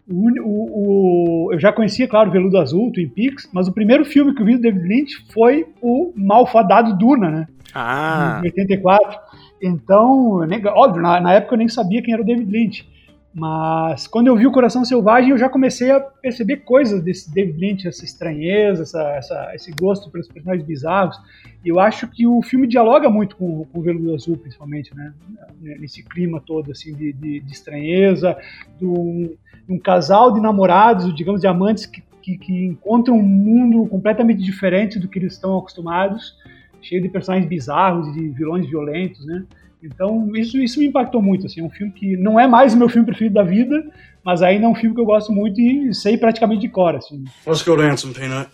o, 0.09 0.29
o, 0.41 1.47
o, 1.47 1.53
eu 1.53 1.61
já 1.61 1.73
conhecia, 1.73 2.09
claro, 2.09 2.31
Veludo 2.31 2.59
Azul, 2.59 2.93
Twin 2.93 3.09
Peaks, 3.09 3.49
mas 3.53 3.69
o 3.69 3.73
primeiro 3.73 4.05
filme 4.05 4.35
que 4.35 4.43
eu 4.43 4.47
vi 4.47 4.57
do 4.57 4.63
David 4.63 4.87
Lynch 4.87 5.25
foi 5.33 5.67
o 5.81 6.13
malfadado 6.17 6.97
Duna, 6.97 7.31
né? 7.31 7.47
Ah. 7.75 8.41
Em 8.43 8.47
84. 8.47 9.21
Então, 9.63 10.41
óbvio, 10.75 11.03
na, 11.03 11.21
na, 11.21 11.35
época 11.35 11.55
eu 11.55 11.59
nem 11.59 11.69
sabia 11.69 12.03
quem 12.03 12.15
era 12.15 12.23
o 12.23 12.27
David 12.27 12.51
Lynch. 12.51 12.89
Mas 13.33 14.09
quando 14.09 14.27
eu 14.27 14.37
vi 14.37 14.45
o 14.47 14.51
Coração 14.51 14.85
Selvagem, 14.85 15.31
eu 15.31 15.39
já 15.39 15.49
comecei 15.49 15.91
a 15.93 16.01
perceber 16.01 16.59
coisas 16.59 17.01
desse 17.01 17.33
David 17.33 17.59
Lynch, 17.59 17.87
essa 17.87 18.05
estranheza, 18.05 18.83
essa, 18.83 19.03
essa, 19.13 19.55
esse 19.55 19.71
gosto 19.71 20.11
pelos 20.11 20.27
personagens 20.27 20.67
bizarros. 20.67 21.17
E 21.65 21.69
eu 21.69 21.79
acho 21.79 22.09
que 22.09 22.27
o 22.27 22.43
filme 22.43 22.67
dialoga 22.67 23.09
muito 23.09 23.37
com, 23.37 23.65
com 23.67 23.79
o 23.79 23.83
Veludo 23.83 24.15
Azul, 24.15 24.37
principalmente, 24.37 24.95
né? 24.97 25.13
Nesse 25.61 26.03
clima 26.03 26.43
todo, 26.45 26.73
assim, 26.73 26.93
de, 26.93 27.13
de, 27.13 27.41
de 27.41 27.53
estranheza, 27.53 28.37
de 28.79 28.85
um, 28.85 29.37
um, 29.69 29.79
casal 29.79 30.33
de 30.33 30.41
namorados, 30.41 31.15
digamos, 31.15 31.41
de 31.41 31.47
amantes 31.47 31.87
que, 31.87 32.03
que, 32.21 32.37
que 32.37 32.65
encontram 32.67 33.17
um 33.17 33.23
mundo 33.23 33.87
completamente 33.87 34.43
diferente 34.43 34.99
do 34.99 35.07
que 35.07 35.21
eles 35.21 35.35
estão 35.35 35.57
acostumados 35.57 36.35
cheio 36.83 37.03
de 37.03 37.09
personagens 37.09 37.49
bizarros, 37.49 38.13
de 38.13 38.29
vilões 38.31 38.67
violentos, 38.67 39.25
né? 39.27 39.45
Então, 39.83 40.35
isso, 40.37 40.59
isso 40.59 40.79
me 40.79 40.87
impactou 40.87 41.23
muito, 41.23 41.47
assim, 41.47 41.61
é 41.61 41.65
um 41.65 41.71
filme 41.71 41.93
que 41.93 42.17
não 42.17 42.39
é 42.39 42.47
mais 42.47 42.75
o 42.75 42.77
meu 42.77 42.89
filme 42.89 43.07
preferido 43.07 43.35
da 43.35 43.43
vida, 43.43 43.91
mas 44.23 44.43
ainda 44.43 44.67
é 44.67 44.69
um 44.69 44.75
filme 44.75 44.95
que 44.95 45.01
eu 45.01 45.07
gosto 45.07 45.33
muito 45.33 45.61
e 45.61 45.95
sei 45.95 46.19
praticamente 46.19 46.61
de 46.61 46.69
cor, 46.69 46.95
assim. 46.95 47.25
Let's 47.47 47.63
go 47.63 47.77
dancing, 47.77 48.13
Peanut. 48.13 48.51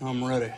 I'm 0.00 0.24
ready. 0.24 0.52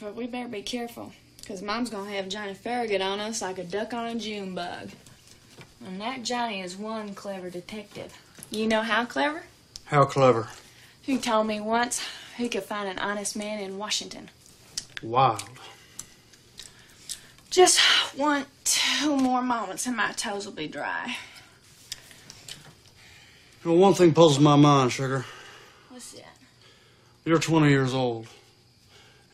But 0.00 0.16
we 0.16 0.26
better 0.26 0.48
be 0.48 0.62
careful, 0.62 1.12
because 1.40 1.62
Mom's 1.62 1.88
gonna 1.88 2.10
have 2.10 2.28
Johnny 2.28 2.54
Farragut 2.54 3.00
on 3.00 3.20
us 3.20 3.40
like 3.40 3.58
a 3.58 3.64
duck 3.64 3.94
on 3.94 4.06
a 4.06 4.14
June 4.14 4.54
bug. 4.54 4.90
And 5.86 6.00
that 6.00 6.22
Johnny 6.22 6.60
is 6.60 6.76
one 6.76 7.14
clever 7.14 7.50
detective. 7.50 8.12
You 8.50 8.66
know 8.66 8.82
how 8.82 9.04
clever? 9.04 9.42
How 9.86 10.04
clever? 10.04 10.48
He 11.00 11.18
told 11.18 11.46
me 11.46 11.60
once 11.60 12.00
Who 12.38 12.48
could 12.48 12.62
find 12.62 12.88
an 12.88 12.98
honest 12.98 13.36
man 13.36 13.60
in 13.60 13.76
Washington? 13.76 14.30
Wild. 15.02 15.42
Just 17.52 17.80
want 18.16 18.46
two 18.64 19.14
more 19.14 19.42
moments 19.42 19.86
and 19.86 19.94
my 19.94 20.12
toes 20.12 20.46
will 20.46 20.54
be 20.54 20.68
dry. 20.68 21.16
Well, 23.62 23.76
one 23.76 23.92
thing 23.92 24.14
puzzles 24.14 24.40
my 24.40 24.56
mind, 24.56 24.90
Sugar. 24.90 25.26
What's 25.90 26.12
that? 26.12 26.32
You're 27.26 27.38
20 27.38 27.68
years 27.68 27.92
old. 27.92 28.26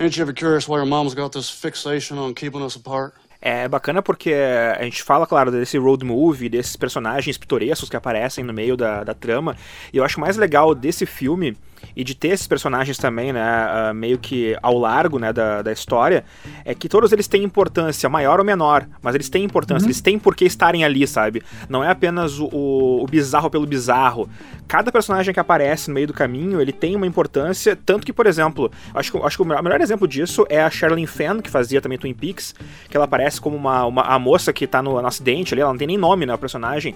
Ain't 0.01 0.17
you 0.17 0.23
ever 0.23 0.33
curious 0.33 0.67
why 0.67 0.79
your 0.79 0.87
mom's 0.87 1.15
got 1.15 1.31
this 1.31 1.49
fixation 1.49 2.19
on 2.19 2.35
keeping 2.35 2.61
us 2.61 2.75
apart? 2.75 3.15
É 3.41 3.69
bacana 3.69 4.03
porque 4.03 4.35
a 4.35 4.83
gente 4.83 5.01
fala, 5.05 5.25
claro, 5.25 5.53
desse 5.53 5.79
road 5.79 6.05
movie, 6.05 6.49
desses 6.49 6.75
personagens 6.75 7.39
pitorescos 7.39 7.89
que 7.89 7.97
aparecem 7.97 8.43
no 8.43 8.53
meio 8.53 8.77
da, 8.77 9.05
da 9.05 9.15
trama. 9.15 9.57
E 9.93 9.97
eu 9.97 10.05
acho 10.05 10.19
mais 10.19 10.37
legal 10.37 10.75
desse 10.75 11.07
filme 11.07 11.57
e 11.97 12.05
de 12.05 12.15
ter 12.15 12.29
esses 12.29 12.47
personagens 12.47 12.97
também, 12.97 13.33
né, 13.33 13.91
uh, 13.91 13.95
meio 13.95 14.19
que 14.19 14.57
ao 14.63 14.79
largo, 14.79 15.19
né, 15.19 15.33
da, 15.33 15.63
da 15.63 15.73
história, 15.73 16.25
é 16.65 16.75
que 16.75 16.89
todos 16.89 17.13
eles 17.13 17.27
têm 17.27 17.43
importância, 17.43 18.09
maior 18.09 18.39
ou 18.39 18.45
menor, 18.45 18.87
mas 19.03 19.15
eles 19.15 19.29
têm 19.29 19.45
importância, 19.45 19.85
uhum. 19.85 19.89
eles 19.89 20.01
têm 20.01 20.19
por 20.19 20.35
que 20.35 20.45
estarem 20.45 20.85
ali, 20.85 21.07
sabe? 21.07 21.43
Não 21.69 21.83
é 21.83 21.91
apenas 21.91 22.39
o, 22.39 22.47
o, 22.47 23.05
o, 23.05 23.07
bizarro 23.07 23.51
pelo 23.51 23.67
bizarro. 23.67 24.29
Cada 24.69 24.93
personagem 24.93 25.33
que 25.33 25.41
aparece 25.41 25.89
no 25.89 25.95
meio 25.95 26.07
do 26.07 26.13
caminho, 26.13 26.61
ele 26.61 26.73
tem 26.73 26.95
uma 26.95 27.07
importância, 27.07 27.75
tanto 27.75 28.05
que, 28.05 28.13
por 28.13 28.27
exemplo, 28.27 28.71
acho 28.95 29.11
que, 29.11 29.19
acho 29.19 29.37
que 29.39 29.43
o 29.43 29.47
melhor 29.47 29.81
exemplo 29.81 30.07
disso 30.07 30.47
é 30.51 30.61
a 30.61 30.69
Sherilyn 30.69 31.07
Fenn, 31.07 31.41
que 31.41 31.49
fazia 31.49 31.81
também 31.81 31.97
Twin 31.97 32.13
Peaks, 32.13 32.55
que 32.89 32.95
ela 32.95 33.07
aparece 33.07 33.41
como 33.41 33.57
uma, 33.57 33.87
uma 33.87 34.03
a 34.03 34.19
moça 34.19 34.53
que 34.53 34.67
tá 34.67 34.83
no, 34.83 35.01
no 35.01 35.09
acidente 35.09 35.55
ali, 35.55 35.63
ela 35.63 35.73
não 35.73 35.79
tem 35.79 35.87
nem 35.87 35.97
nome, 35.97 36.27
né, 36.27 36.35
o 36.35 36.39
personagem, 36.39 36.95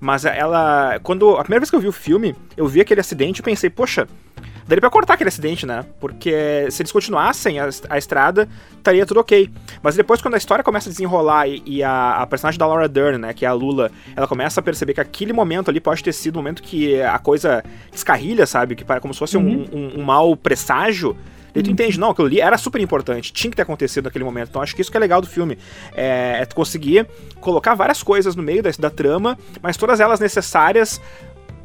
mas 0.00 0.24
ela, 0.24 0.98
quando, 1.04 1.36
a 1.36 1.42
primeira 1.42 1.60
vez 1.60 1.70
que 1.70 1.76
eu 1.76 1.80
vi 1.80 1.86
o 1.86 1.92
filme, 1.92 2.34
eu 2.56 2.66
vi 2.66 2.80
aquele 2.80 3.00
acidente 3.00 3.38
e 3.38 3.42
pensei, 3.42 3.70
poxa, 3.70 4.08
Daria 4.66 4.80
pra 4.80 4.90
cortar 4.90 5.14
aquele 5.14 5.28
acidente, 5.28 5.66
né? 5.66 5.84
Porque 6.00 6.66
se 6.70 6.82
eles 6.82 6.92
continuassem 6.92 7.58
a, 7.58 7.68
a 7.88 7.98
estrada, 7.98 8.48
estaria 8.76 9.04
tudo 9.04 9.20
ok. 9.20 9.50
Mas 9.82 9.96
depois, 9.96 10.20
quando 10.22 10.34
a 10.34 10.38
história 10.38 10.62
começa 10.62 10.88
a 10.88 10.92
desenrolar 10.92 11.48
e, 11.48 11.62
e 11.66 11.82
a, 11.82 12.22
a, 12.22 12.26
personagem 12.26 12.58
da 12.58 12.66
Laura 12.66 12.88
Dern, 12.88 13.18
né, 13.18 13.32
que 13.32 13.44
é 13.44 13.48
a 13.48 13.52
Lula, 13.52 13.90
ela 14.16 14.28
começa 14.28 14.60
a 14.60 14.62
perceber 14.62 14.94
que 14.94 15.00
aquele 15.00 15.32
momento 15.32 15.70
ali 15.70 15.80
pode 15.80 16.02
ter 16.02 16.12
sido 16.12 16.36
o 16.36 16.38
um 16.38 16.42
momento 16.42 16.62
que 16.62 17.00
a 17.00 17.18
coisa 17.18 17.64
descarrilha, 17.90 18.46
sabe? 18.46 18.74
Que 18.74 18.84
como 19.00 19.12
se 19.12 19.18
fosse 19.18 19.36
uhum. 19.36 19.66
um, 19.72 19.78
um, 19.78 20.00
um 20.00 20.02
mau 20.02 20.36
presságio. 20.36 21.16
E 21.54 21.62
tu 21.62 21.66
uhum. 21.66 21.72
entende, 21.72 22.00
não, 22.00 22.10
aquilo 22.10 22.26
ali 22.26 22.40
era 22.40 22.56
super 22.56 22.80
importante, 22.80 23.32
tinha 23.32 23.50
que 23.50 23.56
ter 23.56 23.62
acontecido 23.62 24.04
naquele 24.04 24.24
momento. 24.24 24.48
Então 24.48 24.62
acho 24.62 24.74
que 24.74 24.80
isso 24.80 24.90
que 24.90 24.96
é 24.96 25.00
legal 25.00 25.20
do 25.20 25.26
filme. 25.26 25.58
É, 25.94 26.38
é 26.40 26.46
conseguir 26.46 27.06
colocar 27.40 27.74
várias 27.74 28.02
coisas 28.02 28.34
no 28.34 28.42
meio 28.42 28.62
da, 28.62 28.70
da 28.78 28.90
trama, 28.90 29.38
mas 29.60 29.76
todas 29.76 30.00
elas 30.00 30.18
necessárias 30.18 31.00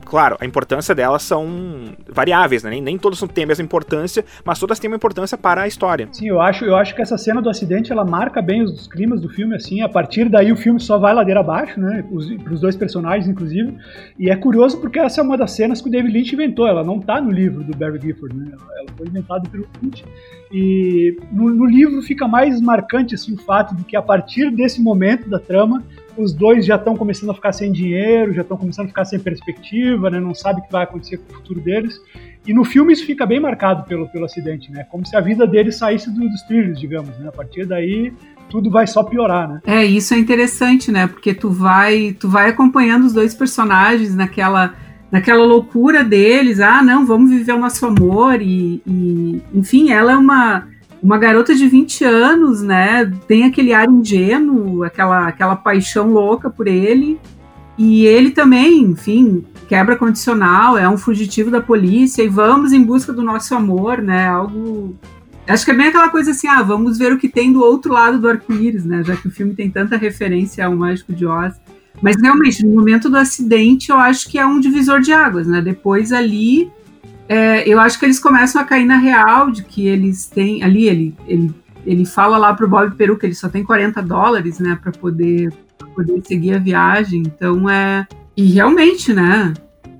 claro, 0.07 0.37
a 0.39 0.45
importância 0.45 0.95
delas 0.95 1.21
são 1.23 1.45
variáveis, 2.09 2.63
né? 2.63 2.69
Nem, 2.69 2.81
nem 2.81 2.97
todas 2.97 3.19
têm 3.33 3.43
a 3.43 3.47
mesma 3.47 3.63
importância, 3.63 4.23
mas 4.43 4.59
todas 4.59 4.79
têm 4.79 4.89
uma 4.89 4.95
importância 4.95 5.37
para 5.37 5.61
a 5.61 5.67
história. 5.67 6.07
Sim, 6.11 6.27
eu 6.27 6.41
acho, 6.41 6.65
eu 6.65 6.75
acho 6.75 6.95
que 6.95 7.01
essa 7.01 7.17
cena 7.17 7.41
do 7.41 7.49
acidente 7.49 7.91
ela 7.91 8.05
marca 8.05 8.41
bem 8.41 8.63
os 8.63 8.87
climas 8.87 9.21
do 9.21 9.29
filme, 9.29 9.55
assim. 9.55 9.81
A 9.81 9.89
partir 9.89 10.29
daí 10.29 10.51
o 10.51 10.55
filme 10.55 10.79
só 10.79 10.97
vai 10.97 11.13
ladeira 11.13 11.41
abaixo, 11.41 11.79
né? 11.79 12.03
Para 12.43 12.53
os 12.53 12.61
dois 12.61 12.75
personagens, 12.75 13.27
inclusive. 13.27 13.77
E 14.17 14.29
é 14.29 14.35
curioso 14.35 14.79
porque 14.79 14.99
essa 14.99 15.21
é 15.21 15.23
uma 15.23 15.37
das 15.37 15.51
cenas 15.51 15.81
que 15.81 15.89
o 15.89 15.91
David 15.91 16.13
Lynch 16.13 16.33
inventou. 16.33 16.67
Ela 16.67 16.83
não 16.83 16.97
está 16.97 17.19
no 17.19 17.31
livro 17.31 17.63
do 17.63 17.75
Barry 17.77 17.99
Gifford, 18.01 18.35
né? 18.35 18.51
Ela 18.53 18.87
foi 18.95 19.07
inventada 19.07 19.49
pelo 19.49 19.67
Lynch. 19.81 20.03
E 20.51 21.17
no, 21.31 21.49
no 21.49 21.65
livro 21.65 22.01
fica 22.01 22.27
mais 22.27 22.61
marcante 22.61 23.15
assim, 23.15 23.33
o 23.33 23.37
fato 23.37 23.75
de 23.75 23.83
que 23.83 23.95
a 23.95 24.01
partir 24.01 24.49
desse 24.51 24.81
momento 24.81 25.29
da 25.29 25.39
trama 25.39 25.83
os 26.17 26.33
dois 26.33 26.65
já 26.65 26.75
estão 26.75 26.95
começando 26.95 27.29
a 27.29 27.33
ficar 27.33 27.51
sem 27.51 27.71
dinheiro, 27.71 28.33
já 28.33 28.41
estão 28.41 28.57
começando 28.57 28.85
a 28.85 28.89
ficar 28.89 29.05
sem 29.05 29.19
perspectiva, 29.19 30.09
né? 30.09 30.19
não 30.19 30.33
sabe 30.33 30.61
o 30.61 30.63
que 30.63 30.71
vai 30.71 30.83
acontecer 30.83 31.17
com 31.17 31.31
o 31.31 31.35
futuro 31.35 31.61
deles. 31.61 32.01
E 32.45 32.53
no 32.53 32.63
filme 32.63 32.93
isso 32.93 33.05
fica 33.05 33.25
bem 33.25 33.39
marcado 33.39 33.83
pelo, 33.83 34.07
pelo 34.07 34.25
acidente, 34.25 34.71
né? 34.71 34.85
Como 34.89 35.05
se 35.05 35.15
a 35.17 35.19
vida 35.19 35.45
deles 35.45 35.75
saísse 35.75 36.09
do, 36.09 36.21
dos 36.21 36.41
trilhos, 36.43 36.79
digamos, 36.79 37.17
né? 37.19 37.27
A 37.27 37.31
partir 37.31 37.65
daí 37.65 38.13
tudo 38.49 38.71
vai 38.71 38.87
só 38.87 39.03
piorar, 39.03 39.49
né? 39.49 39.61
É, 39.65 39.83
isso 39.83 40.13
é 40.13 40.17
interessante, 40.17 40.89
né? 40.89 41.07
Porque 41.07 41.33
tu 41.33 41.49
vai, 41.49 42.15
tu 42.17 42.29
vai 42.29 42.49
acompanhando 42.49 43.05
os 43.05 43.11
dois 43.11 43.35
personagens 43.35 44.15
naquela 44.15 44.73
naquela 45.11 45.43
loucura 45.43 46.03
deles, 46.03 46.59
ah, 46.59 46.81
não, 46.81 47.05
vamos 47.05 47.29
viver 47.29 47.53
o 47.53 47.59
nosso 47.59 47.85
amor 47.85 48.41
e, 48.41 48.81
e 48.85 49.41
enfim, 49.53 49.91
ela 49.91 50.13
é 50.13 50.17
uma 50.17 50.67
uma 51.01 51.17
garota 51.17 51.53
de 51.53 51.67
20 51.67 52.03
anos, 52.03 52.61
né, 52.61 53.11
tem 53.27 53.45
aquele 53.45 53.73
ar 53.73 53.87
ingênuo, 53.87 54.83
aquela, 54.83 55.27
aquela 55.27 55.55
paixão 55.55 56.11
louca 56.11 56.49
por 56.49 56.67
ele, 56.67 57.19
e 57.77 58.05
ele 58.05 58.31
também, 58.31 58.81
enfim, 58.81 59.45
quebra 59.67 59.95
condicional, 59.95 60.77
é 60.77 60.89
um 60.89 60.97
fugitivo 60.97 61.51
da 61.51 61.61
polícia, 61.61 62.23
e 62.23 62.27
vamos 62.27 62.73
em 62.73 62.83
busca 62.83 63.13
do 63.13 63.23
nosso 63.23 63.53
amor, 63.55 64.01
né, 64.01 64.27
algo... 64.27 64.95
Acho 65.47 65.63
que 65.63 65.71
é 65.71 65.73
bem 65.73 65.87
aquela 65.87 66.09
coisa 66.09 66.31
assim, 66.31 66.47
ah, 66.47 66.61
vamos 66.61 66.97
ver 66.97 67.13
o 67.13 67.17
que 67.17 67.29
tem 67.29 67.53
do 67.53 67.61
outro 67.61 67.93
lado 67.93 68.19
do 68.19 68.27
arco-íris, 68.27 68.83
né, 68.83 69.03
já 69.03 69.15
que 69.15 69.27
o 69.27 69.31
filme 69.31 69.53
tem 69.53 69.69
tanta 69.69 69.95
referência 69.95 70.65
ao 70.65 70.75
Mágico 70.75 71.13
de 71.13 71.25
Oz. 71.25 71.53
Mas 72.01 72.15
realmente, 72.21 72.65
no 72.65 72.75
momento 72.75 73.09
do 73.09 73.17
acidente, 73.17 73.89
eu 73.89 73.97
acho 73.97 74.29
que 74.29 74.37
é 74.37 74.45
um 74.45 74.59
divisor 74.59 74.99
de 74.99 75.11
águas, 75.11 75.47
né, 75.47 75.61
depois 75.61 76.11
ali 76.11 76.71
é, 77.29 77.67
eu 77.67 77.79
acho 77.79 77.99
que 77.99 78.05
eles 78.05 78.19
começam 78.19 78.61
a 78.61 78.65
cair 78.65 78.85
na 78.85 78.97
real 78.97 79.51
de 79.51 79.63
que 79.63 79.85
eles 79.85 80.27
têm. 80.27 80.63
Ali, 80.63 80.87
ele, 80.87 81.15
ele, 81.27 81.53
ele 81.85 82.05
fala 82.05 82.37
lá 82.37 82.53
pro 82.53 82.67
Bob 82.67 82.95
Peru 82.95 83.17
que 83.17 83.25
ele 83.25 83.35
só 83.35 83.49
tem 83.49 83.63
40 83.63 84.01
dólares, 84.01 84.59
né, 84.59 84.77
para 84.81 84.91
poder, 84.91 85.53
poder 85.93 86.21
seguir 86.25 86.55
a 86.55 86.59
viagem. 86.59 87.23
Então 87.25 87.69
é. 87.69 88.07
E 88.35 88.45
realmente, 88.51 89.13
né? 89.13 89.53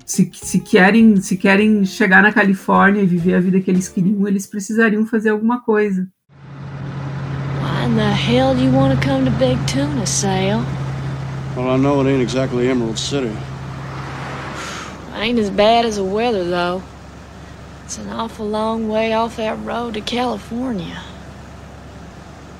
Se, 0.06 0.30
se, 0.32 0.60
querem, 0.60 1.16
se 1.20 1.36
querem 1.36 1.84
chegar 1.84 2.22
na 2.22 2.32
Califórnia 2.32 3.02
e 3.02 3.06
viver 3.06 3.34
a 3.34 3.40
vida 3.40 3.60
que 3.60 3.70
eles 3.70 3.88
queriam, 3.88 4.26
eles 4.26 4.46
precisariam 4.46 5.04
fazer 5.04 5.28
alguma 5.28 5.60
coisa. 5.60 6.08
Why 7.60 7.84
in 7.84 7.96
the 7.96 8.14
hell 8.14 8.54
do 8.54 8.62
you 8.62 8.72
want 8.72 8.98
to 8.98 9.06
come 9.06 9.26
to 9.26 9.30
Big 9.32 9.58
Tuna, 9.66 10.06
Sale? 10.06 10.62
Well, 11.58 11.70
I 11.70 11.76
know 11.76 12.00
it 12.00 12.06
ain't 12.08 12.22
exactly 12.22 12.68
Emerald 12.68 13.00
City. 13.00 13.36
Ain't 15.16 15.40
as 15.40 15.50
bad 15.50 15.84
as 15.84 15.96
the 15.96 16.04
weather, 16.04 16.44
though. 16.44 16.84
It's 17.84 17.98
an 17.98 18.10
awful 18.10 18.46
long 18.46 18.88
way 18.88 19.12
off 19.12 19.34
that 19.38 19.58
road 19.64 19.94
to 19.94 20.00
California. 20.00 21.02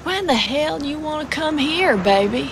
When 0.03 0.27
the 0.27 0.35
hell 0.35 0.81
do 0.81 0.89
you 0.89 0.99
want 0.99 1.31
to 1.31 1.33
come 1.33 1.59
here, 1.59 1.97
baby? 1.97 2.51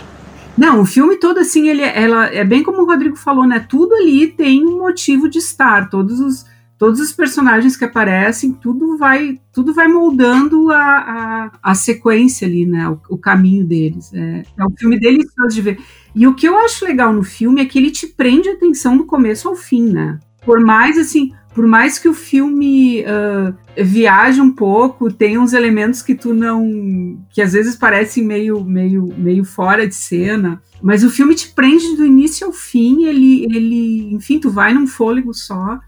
Não, 0.57 0.83
o 0.83 0.87
filme 0.87 1.17
todo 1.17 1.38
assim, 1.41 1.69
ele, 1.69 1.83
ela 1.83 2.26
é 2.26 2.45
bem 2.45 2.62
como 2.62 2.83
o 2.83 2.87
Rodrigo 2.87 3.17
falou, 3.17 3.45
né? 3.45 3.67
Tudo 3.69 3.97
ali 3.97 4.29
tem 4.29 4.65
um 4.65 4.79
motivo 4.79 5.29
de 5.29 5.38
estar. 5.38 5.91
Todos 5.91 6.21
os, 6.21 6.47
todos 6.79 7.00
os 7.00 7.12
personagens 7.12 7.76
que 7.76 7.85
aparecem, 7.85 8.53
tudo 8.53 8.97
vai, 8.97 9.41
tudo 9.53 9.75
vai 9.75 9.88
moldando 9.88 10.71
a, 10.71 10.79
a, 10.81 11.50
a 11.61 11.75
sequência 11.75 12.47
ali, 12.47 12.65
né? 12.65 12.88
O, 12.88 13.00
o 13.11 13.19
caminho 13.19 13.67
deles. 13.67 14.15
É, 14.15 14.45
é 14.57 14.65
um 14.65 14.71
filme 14.76 14.97
delicioso 14.97 15.53
de 15.53 15.61
ver. 15.61 15.79
E 16.17 16.27
o 16.27 16.35
que 16.35 16.49
eu 16.49 16.59
acho 16.59 16.83
legal 16.83 17.13
no 17.13 17.23
filme 17.23 17.61
é 17.61 17.67
que 17.67 17.79
ele 17.79 17.91
te 17.91 18.07
prende 18.07 18.49
a 18.49 18.55
atenção 18.55 18.97
do 18.97 19.05
começo 19.05 19.47
ao 19.47 19.55
fim, 19.55 19.93
né? 19.93 20.19
Por 20.47 20.59
mais 20.61 20.97
assim, 20.97 21.31
por 21.55 21.67
mais 21.67 21.99
que 21.99 22.09
o 22.09 22.15
filme 22.15 23.03
uh, 23.03 23.55
viaje 23.77 24.41
um 24.41 24.51
pouco, 24.51 25.13
tem 25.13 25.37
uns 25.37 25.53
elementos 25.53 26.01
que 26.01 26.15
tu 26.15 26.33
não. 26.33 27.19
que 27.31 27.43
às 27.43 27.53
vezes 27.53 27.77
parecem 27.77 28.25
meio, 28.25 28.65
meio, 28.65 29.09
meio 29.19 29.45
fora 29.45 29.87
de 29.87 29.95
cena. 29.95 30.63
Mas 30.83 31.05
o 31.05 31.11
filme 31.11 31.35
te 31.35 31.51
prende 31.51 31.97
do 31.97 32.05
início 32.05 32.47
ao 32.47 32.53
fim, 32.53 33.05
ele, 33.05 33.45
ele 33.45 34.15
enfim, 34.15 34.39
tu 34.39 34.51
vai 34.51 34.73
num 34.73 34.87
fôlego 34.87 35.35
só. 35.35 35.79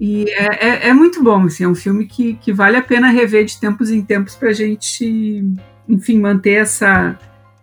E 0.00 0.24
é, 0.30 0.68
é, 0.68 0.88
é 0.88 0.92
muito 0.94 1.22
bom, 1.22 1.42
assim, 1.44 1.64
é 1.64 1.68
um 1.68 1.74
filme 1.74 2.06
que, 2.06 2.32
que 2.34 2.50
vale 2.50 2.78
a 2.78 2.82
pena 2.82 3.10
rever 3.10 3.44
de 3.44 3.60
tempos 3.60 3.90
em 3.90 4.00
tempos 4.00 4.34
pra 4.34 4.54
gente, 4.54 5.44
enfim, 5.86 6.18
manter 6.18 6.62
essa, 6.62 7.18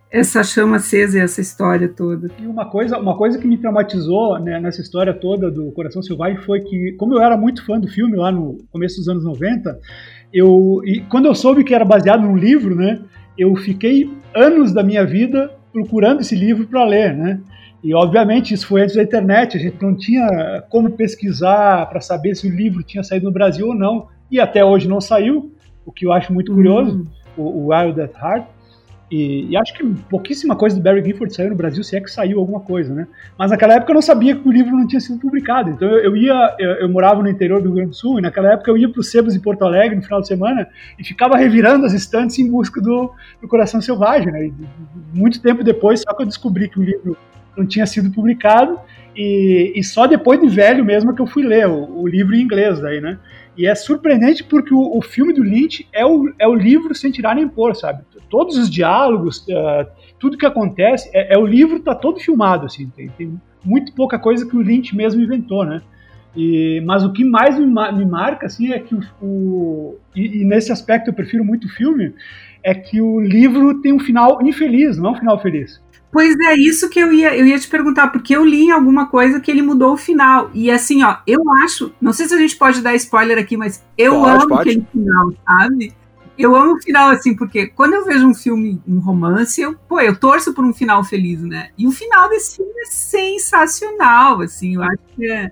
essa 0.10 0.44
chama 0.44 0.78
acesa 0.78 1.18
e 1.18 1.22
essa 1.22 1.42
história 1.42 1.88
toda. 1.88 2.30
E 2.40 2.48
uma 2.48 2.66
coisa, 2.66 2.98
uma 2.98 3.18
coisa 3.18 3.38
que 3.38 3.48
me 3.48 3.58
traumatizou 3.58 4.40
né, 4.40 4.60
nessa 4.60 4.82
história 4.82 5.14
toda 5.14 5.52
do 5.52 5.72
Coração 5.72 6.02
Selvagem 6.02 6.38
foi 6.38 6.62
que, 6.62 6.94
como 6.94 7.14
eu 7.14 7.22
era 7.22 7.36
muito 7.36 7.66
fã 7.66 7.80
do 7.80 7.88
filme 7.88 8.16
lá 8.16 8.32
no 8.32 8.58
começo 8.72 8.98
dos 8.98 9.10
anos 9.10 9.24
90, 9.26 9.78
eu, 10.34 10.82
e 10.86 11.02
quando 11.02 11.26
eu 11.26 11.36
soube 11.36 11.64
que 11.64 11.76
era 11.76 11.84
baseado 11.84 12.22
num 12.22 12.38
livro, 12.38 12.76
né, 12.76 13.00
eu 13.38 13.56
fiquei 13.56 14.10
anos 14.34 14.74
da 14.74 14.82
minha 14.82 15.06
vida 15.06 15.52
procurando 15.74 16.22
esse 16.22 16.36
livro 16.36 16.66
para 16.68 16.86
ler, 16.86 17.16
né? 17.16 17.40
E 17.84 17.94
obviamente 17.94 18.54
isso 18.54 18.68
foi 18.68 18.82
antes 18.82 18.96
da 18.96 19.04
internet, 19.04 19.56
a 19.56 19.60
gente 19.60 19.82
não 19.82 19.96
tinha 19.96 20.64
como 20.70 20.90
pesquisar 20.92 21.86
para 21.88 22.02
saber 22.02 22.36
se 22.36 22.48
o 22.48 22.52
livro 22.52 22.82
tinha 22.82 23.04
saído 23.04 23.28
no 23.28 23.32
Brasil 23.32 23.68
ou 23.68 23.76
não, 23.76 24.08
e 24.32 24.40
até 24.40 24.66
hoje 24.66 24.88
não 24.88 25.00
saiu, 25.00 25.54
o 25.86 25.92
que 25.92 26.06
eu 26.06 26.12
acho 26.12 26.34
muito 26.34 26.54
curioso, 26.54 26.98
hum. 26.98 27.06
o, 27.38 27.44
o 27.44 27.68
Wild 27.68 28.02
at 28.02 28.14
Heart. 28.16 28.57
E, 29.10 29.48
e, 29.50 29.56
acho 29.58 29.74
que 29.74 29.86
pouquíssima 30.10 30.54
coisa 30.54 30.76
do 30.76 30.82
Barry 30.82 31.02
Gifford 31.02 31.34
saiu 31.34 31.50
no 31.50 31.56
Brasil, 31.56 31.82
se 31.82 31.96
é 31.96 32.02
que 32.02 32.12
saiu 32.12 32.40
alguma 32.40 32.60
coisa, 32.60 32.94
né? 32.94 33.08
Mas 33.38 33.52
naquela 33.52 33.76
época 33.76 33.92
eu 33.92 33.96
não 33.96 34.02
sabia 34.02 34.36
que 34.36 34.48
o 34.48 34.52
livro 34.52 34.72
não 34.72 34.86
tinha 34.86 35.00
sido 35.00 35.18
publicado. 35.18 35.70
Então 35.70 35.88
eu, 35.88 36.00
eu 36.00 36.18
ia, 36.18 36.56
eu, 36.60 36.72
eu, 36.72 36.90
morava 36.90 37.24
no 37.24 37.30
interior 37.30 37.62
do 37.62 37.68
Rio 37.68 37.76
Grande 37.76 37.92
do 37.92 37.96
Sul, 37.96 38.20
e 38.20 38.22
naquela 38.22 38.52
época 38.52 38.70
eu 38.70 38.78
ia 38.78 38.90
para 38.90 39.00
os 39.00 39.10
sebos 39.10 39.34
em 39.34 39.40
Porto 39.40 39.64
Alegre 39.64 39.96
no 39.96 40.04
final 40.04 40.20
de 40.20 40.28
semana 40.28 40.68
e 41.00 41.06
ficava 41.06 41.38
revirando 41.38 41.86
as 41.86 41.94
estantes 41.94 42.38
em 42.38 42.52
busca 42.52 42.82
do, 42.82 43.14
do 43.42 43.48
Coração 43.48 43.82
Selvagem, 43.82 44.30
né? 44.30 44.48
E, 44.48 44.54
muito 45.14 45.42
tempo 45.42 45.64
depois, 45.64 46.02
só 46.02 46.14
que 46.14 46.24
eu 46.24 46.28
descobri 46.28 46.68
que 46.68 46.80
o 46.80 46.84
livro 46.84 47.16
não 47.56 47.66
tinha 47.66 47.86
sido 47.86 48.12
publicado, 48.12 48.78
e, 49.18 49.74
e 49.76 49.84
só 49.84 50.06
depois 50.06 50.40
de 50.40 50.48
velho 50.48 50.86
mesmo 50.86 51.16
que 51.16 51.22
eu 51.22 51.26
fui 51.26 51.44
ler 51.44 51.68
o, 51.68 52.02
o 52.02 52.08
livro 52.08 52.36
em 52.36 52.42
inglês 52.42 52.80
daí, 52.80 53.02
né? 53.02 53.18
E 53.58 53.66
é 53.66 53.74
surpreendente 53.74 54.44
porque 54.44 54.72
o, 54.72 54.96
o, 54.96 55.02
filme 55.02 55.34
do 55.34 55.42
Lynch 55.42 55.88
é 55.92 56.06
o, 56.06 56.32
é 56.38 56.48
o 56.48 56.54
livro 56.54 56.94
sem 56.94 57.10
tirar 57.10 57.34
nem 57.34 57.48
pôr, 57.48 57.76
sabe? 57.76 58.04
Todos 58.30 58.56
os 58.56 58.70
diálogos, 58.70 59.40
uh, 59.48 59.88
tudo 60.20 60.38
que 60.38 60.46
acontece, 60.46 61.10
é, 61.12 61.34
é, 61.34 61.38
o 61.38 61.46
livro 61.48 61.80
tá 61.80 61.96
todo 61.96 62.20
filmado, 62.20 62.68
assim, 62.68 62.88
tem, 62.96 63.10
tem, 63.10 63.42
muito 63.66 63.92
pouca 63.94 64.20
coisa 64.20 64.48
que 64.48 64.56
o 64.56 64.62
Lynch 64.62 64.96
mesmo 64.96 65.22
inventou, 65.22 65.66
né? 65.66 65.82
E, 66.36 66.80
mas 66.86 67.04
o 67.04 67.12
que 67.12 67.26
mais 67.26 67.58
me, 67.58 67.66
me 67.66 68.06
marca 68.06 68.46
assim 68.46 68.72
é 68.72 68.80
que 68.80 68.94
o, 68.94 69.02
o 69.20 69.96
e, 70.16 70.42
e, 70.42 70.46
nesse 70.46 70.72
aspecto 70.72 71.10
eu 71.10 71.14
prefiro 71.14 71.44
muito 71.44 71.66
o 71.66 71.70
filme 71.70 72.14
é 72.64 72.76
que 72.76 73.02
o 73.02 73.20
livro 73.20 73.82
tem 73.82 73.92
um 73.92 74.00
final 74.00 74.40
infeliz, 74.46 74.98
não 74.98 75.10
é 75.10 75.12
um 75.14 75.20
final 75.20 75.42
feliz. 75.42 75.82
Pois 76.12 76.36
é, 76.40 76.56
isso 76.56 76.90
que 76.90 77.00
eu 77.00 77.12
ia, 77.12 77.36
eu 77.36 77.46
ia 77.46 77.60
te 77.60 77.68
perguntar, 77.68 78.08
porque 78.08 78.36
eu 78.36 78.46
li 78.46 78.64
em 78.66 78.72
alguma 78.72 79.08
coisa 79.08 79.40
que 79.40 79.52
ele 79.52 79.62
mudou 79.62 79.94
o 79.94 79.98
final. 79.98 80.50
E 80.54 80.72
assim, 80.72 81.04
ó, 81.04 81.18
eu 81.28 81.42
acho, 81.64 81.94
não 82.00 82.14
sei 82.14 82.28
se 82.28 82.34
a 82.34 82.38
gente 82.38 82.56
pode 82.56 82.82
dar 82.82 82.96
spoiler 82.96 83.38
aqui, 83.38 83.58
mas 83.58 83.84
eu 83.98 84.14
pode, 84.14 84.30
amo 84.32 84.48
pode. 84.48 84.70
aquele 84.70 84.88
final, 84.92 85.34
sabe? 85.46 85.94
Eu 86.38 86.56
amo 86.56 86.76
o 86.76 86.82
final, 86.82 87.10
assim, 87.10 87.36
porque 87.36 87.68
quando 87.68 87.96
eu 87.96 88.06
vejo 88.06 88.28
um 88.28 88.34
filme, 88.34 88.82
um 88.88 89.00
romance, 89.00 89.60
eu, 89.60 89.76
pô, 89.88 90.00
eu 90.00 90.16
torço 90.16 90.54
por 90.54 90.64
um 90.64 90.74
final 90.74 91.04
feliz, 91.04 91.42
né? 91.42 91.70
E 91.78 91.88
o 91.88 91.92
final 91.92 92.30
desse 92.30 92.58
filme 92.58 92.72
é 92.80 92.86
sensacional, 92.86 94.42
assim, 94.42 94.76
eu 94.76 94.84
acho 94.84 95.00
que 95.16 95.30
é, 95.30 95.52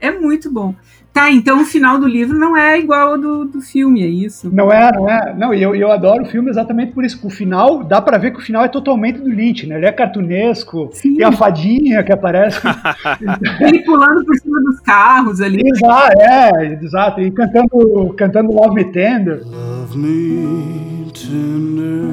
é 0.00 0.10
muito 0.10 0.50
bom. 0.50 0.74
Tá, 1.16 1.30
então 1.30 1.62
o 1.62 1.64
final 1.64 1.98
do 1.98 2.06
livro 2.06 2.38
não 2.38 2.54
é 2.54 2.78
igual 2.78 3.12
ao 3.12 3.18
do, 3.18 3.46
do 3.46 3.58
filme, 3.62 4.02
é 4.02 4.06
isso? 4.06 4.50
Não 4.52 4.70
é, 4.70 4.92
não 4.92 5.08
é. 5.08 5.34
Não, 5.34 5.54
e 5.54 5.62
eu, 5.62 5.74
eu 5.74 5.90
adoro 5.90 6.24
o 6.24 6.26
filme 6.26 6.50
exatamente 6.50 6.92
por 6.92 7.06
isso. 7.06 7.18
O 7.26 7.30
final, 7.30 7.82
dá 7.82 8.02
para 8.02 8.18
ver 8.18 8.32
que 8.32 8.38
o 8.38 8.42
final 8.42 8.62
é 8.62 8.68
totalmente 8.68 9.20
do 9.20 9.30
Lynch, 9.30 9.66
né? 9.66 9.76
Ele 9.76 9.86
é 9.86 9.92
cartunesco, 9.92 10.90
Sim. 10.92 11.14
tem 11.14 11.24
a 11.24 11.32
fadinha 11.32 12.04
que 12.04 12.12
aparece. 12.12 12.60
Ele 13.62 13.82
pulando 13.82 14.26
por 14.26 14.36
cima 14.36 14.60
dos 14.60 14.78
carros 14.80 15.40
ali. 15.40 15.62
Exato, 15.66 16.20
é, 16.20 16.78
exato. 16.82 17.20
E 17.22 17.30
cantando, 17.30 18.14
cantando 18.14 18.52
Love 18.52 18.74
Me 18.74 18.84
Tender. 18.84 19.40
Love 19.42 19.96
me 19.96 21.10
tender, 21.14 22.12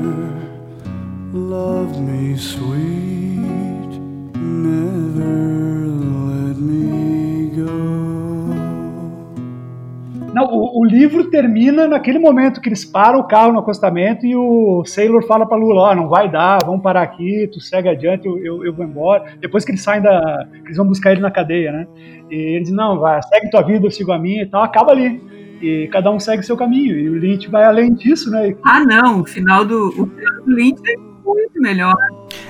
love 1.33 1.99
me 1.99 2.37
sweet, 2.37 3.99
Não, 10.33 10.45
o, 10.45 10.79
o, 10.79 10.85
livro 10.85 11.29
termina 11.29 11.87
naquele 11.87 12.17
momento 12.17 12.59
que 12.59 12.67
eles 12.67 12.83
param 12.83 13.19
o 13.19 13.27
carro 13.27 13.53
no 13.53 13.59
acostamento 13.59 14.25
e 14.25 14.35
o 14.35 14.83
Sailor 14.85 15.23
fala 15.27 15.45
pra 15.45 15.57
Lula, 15.57 15.81
ó, 15.81 15.91
oh, 15.91 15.95
não 15.95 16.09
vai 16.09 16.29
dar, 16.29 16.59
vamos 16.65 16.81
parar 16.81 17.03
aqui, 17.03 17.47
tu 17.51 17.59
segue 17.59 17.87
adiante, 17.87 18.25
eu, 18.25 18.37
eu, 18.43 18.65
eu, 18.65 18.73
vou 18.73 18.83
embora. 18.83 19.25
Depois 19.39 19.63
que 19.63 19.71
eles 19.71 19.81
saem 19.81 20.01
da... 20.01 20.47
eles 20.65 20.77
vão 20.77 20.87
buscar 20.87 21.11
ele 21.11 21.21
na 21.21 21.29
cadeia, 21.29 21.71
né? 21.71 21.87
E 22.31 22.35
ele 22.55 22.63
diz, 22.63 22.73
não, 22.73 22.99
vai, 22.99 23.21
segue 23.21 23.51
tua 23.51 23.61
vida, 23.61 23.85
eu 23.85 23.91
sigo 23.91 24.11
a 24.11 24.17
minha 24.17 24.43
e 24.43 24.47
tal, 24.47 24.63
acaba 24.63 24.91
ali. 24.91 25.21
E 25.61 25.87
cada 25.91 26.11
um 26.11 26.19
segue 26.19 26.43
seu 26.43 26.57
caminho. 26.57 26.99
E 26.99 27.09
o 27.09 27.13
Lynch 27.13 27.47
vai 27.49 27.63
além 27.63 27.93
disso, 27.93 28.29
né? 28.29 28.53
Ah, 28.65 28.83
não, 28.83 29.21
o 29.21 29.25
final 29.25 29.63
do, 29.63 29.89
o 29.89 30.07
final 30.07 30.43
do 30.45 30.51
Lynch 30.51 30.81
é 30.85 31.12
muito 31.23 31.61
melhor. 31.61 31.95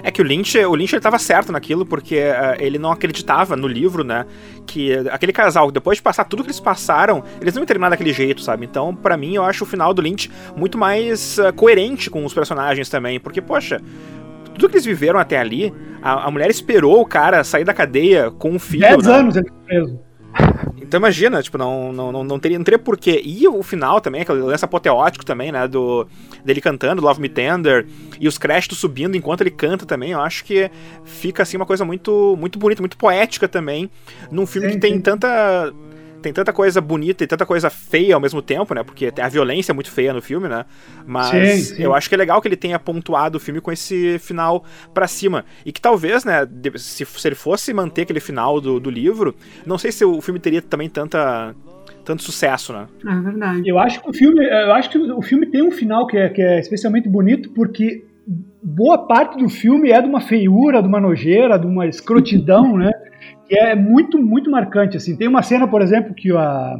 É 0.01 0.11
que 0.11 0.21
o 0.21 0.25
Lynch, 0.25 0.57
o 0.57 0.75
Lynch 0.75 0.93
ele 0.93 1.01
tava 1.01 1.19
certo 1.19 1.51
naquilo, 1.51 1.85
porque 1.85 2.15
uh, 2.17 2.55
ele 2.59 2.77
não 2.77 2.91
acreditava 2.91 3.55
no 3.55 3.67
livro, 3.67 4.03
né? 4.03 4.25
Que 4.65 4.93
aquele 5.09 5.31
casal, 5.31 5.71
depois 5.71 5.97
de 5.97 6.01
passar 6.01 6.25
tudo 6.25 6.43
que 6.43 6.49
eles 6.49 6.59
passaram, 6.59 7.23
eles 7.41 7.53
não 7.53 7.61
iam 7.61 7.67
terminar 7.67 7.89
daquele 7.89 8.13
jeito, 8.13 8.41
sabe? 8.41 8.65
Então, 8.65 8.95
para 8.95 9.17
mim, 9.17 9.35
eu 9.35 9.43
acho 9.43 9.63
o 9.63 9.67
final 9.67 9.93
do 9.93 10.01
Lynch 10.01 10.31
muito 10.55 10.77
mais 10.77 11.37
uh, 11.37 11.53
coerente 11.53 12.09
com 12.09 12.25
os 12.25 12.33
personagens 12.33 12.89
também. 12.89 13.19
Porque, 13.19 13.41
poxa, 13.41 13.81
tudo 14.53 14.69
que 14.69 14.75
eles 14.75 14.85
viveram 14.85 15.19
até 15.19 15.37
ali, 15.37 15.73
a, 16.01 16.27
a 16.27 16.31
mulher 16.31 16.49
esperou 16.49 17.01
o 17.01 17.05
cara 17.05 17.43
sair 17.43 17.63
da 17.63 17.73
cadeia 17.73 18.31
com 18.31 18.51
um 18.51 18.59
filho. 18.59 18.81
Dez 18.81 19.05
né? 19.05 19.13
anos 19.13 19.35
ele 19.35 19.51
preso. 19.65 19.99
Então 20.93 20.99
imagina, 20.99 21.41
tipo, 21.41 21.57
não, 21.57 21.91
não, 21.91 22.11
não, 22.11 22.23
não, 22.23 22.37
teria, 22.37 22.55
não 22.55 22.63
teria 22.63 22.77
porquê. 22.77 23.19
E 23.25 23.47
o 23.47 23.63
final 23.63 23.99
também, 23.99 24.21
aquele 24.21 24.41
lance 24.41 24.63
apoteótico 24.63 25.25
também, 25.25 25.51
né? 25.51 25.67
Do, 25.67 26.07
dele 26.45 26.61
cantando 26.61 27.01
Love 27.01 27.19
Me 27.19 27.27
Tender 27.27 27.87
e 28.19 28.27
os 28.27 28.37
créditos 28.37 28.77
subindo 28.77 29.17
enquanto 29.17 29.41
ele 29.41 29.49
canta 29.49 29.87
também, 29.87 30.11
eu 30.11 30.21
acho 30.21 30.45
que 30.45 30.69
fica 31.03 31.41
assim 31.41 31.57
uma 31.57 31.65
coisa 31.65 31.83
muito, 31.83 32.37
muito 32.39 32.59
bonita, 32.59 32.79
muito 32.79 32.95
poética 32.95 33.47
também. 33.47 33.89
Num 34.29 34.45
filme 34.45 34.67
sim, 34.67 34.73
que 34.75 34.81
tem 34.81 34.93
sim. 34.93 35.01
tanta 35.01 35.73
tem 36.23 36.33
tanta 36.33 36.51
coisa 36.51 36.81
bonita 36.81 37.23
e 37.23 37.27
tanta 37.27 37.45
coisa 37.45 37.69
feia 37.69 38.15
ao 38.15 38.21
mesmo 38.21 38.41
tempo, 38.41 38.73
né? 38.73 38.81
Porque 38.81 39.11
a 39.21 39.29
violência 39.29 39.71
é 39.71 39.75
muito 39.75 39.91
feia 39.91 40.13
no 40.13 40.21
filme, 40.21 40.47
né? 40.47 40.65
Mas 41.05 41.29
sim, 41.29 41.75
sim. 41.75 41.83
eu 41.83 41.93
acho 41.93 42.09
que 42.09 42.15
é 42.15 42.17
legal 42.17 42.41
que 42.41 42.47
ele 42.47 42.55
tenha 42.55 42.79
pontuado 42.79 43.37
o 43.37 43.39
filme 43.39 43.61
com 43.61 43.71
esse 43.71 44.17
final 44.19 44.63
para 44.93 45.07
cima. 45.07 45.45
E 45.65 45.71
que 45.71 45.81
talvez, 45.81 46.25
né, 46.25 46.47
se, 46.77 47.05
se 47.05 47.27
ele 47.27 47.35
fosse 47.35 47.73
manter 47.73 48.03
aquele 48.03 48.19
final 48.19 48.59
do, 48.59 48.79
do 48.79 48.89
livro, 48.89 49.35
não 49.65 49.77
sei 49.77 49.91
se 49.91 50.03
o 50.05 50.21
filme 50.21 50.39
teria 50.39 50.61
também 50.61 50.89
tanta 50.89 51.53
tanto 52.05 52.21
sucesso, 52.21 52.73
né? 52.73 52.87
É 53.05 53.21
verdade. 53.21 53.67
Eu 53.67 53.79
acho 53.79 54.01
que 54.01 54.09
o 54.09 54.13
filme, 54.13 54.45
eu 54.45 54.73
acho 54.73 54.89
que 54.89 54.97
o 54.97 55.21
filme 55.21 55.45
tem 55.45 55.61
um 55.61 55.71
final 55.71 56.05
que 56.05 56.17
é, 56.17 56.29
que 56.29 56.41
é 56.41 56.59
especialmente 56.59 57.07
bonito 57.07 57.49
porque 57.51 58.03
boa 58.61 59.05
parte 59.07 59.37
do 59.37 59.49
filme 59.49 59.91
é 59.91 60.01
de 60.01 60.07
uma 60.07 60.21
feiura, 60.21 60.81
de 60.81 60.87
uma 60.87 60.99
nojeira, 60.99 61.57
de 61.57 61.65
uma 61.67 61.85
escrotidão, 61.87 62.77
né? 62.77 62.91
Que 63.47 63.57
é 63.57 63.75
muito, 63.75 64.21
muito 64.21 64.49
marcante. 64.49 64.97
Assim. 64.97 65.15
Tem 65.15 65.27
uma 65.27 65.41
cena, 65.41 65.67
por 65.67 65.81
exemplo, 65.81 66.13
que 66.13 66.31
a, 66.31 66.75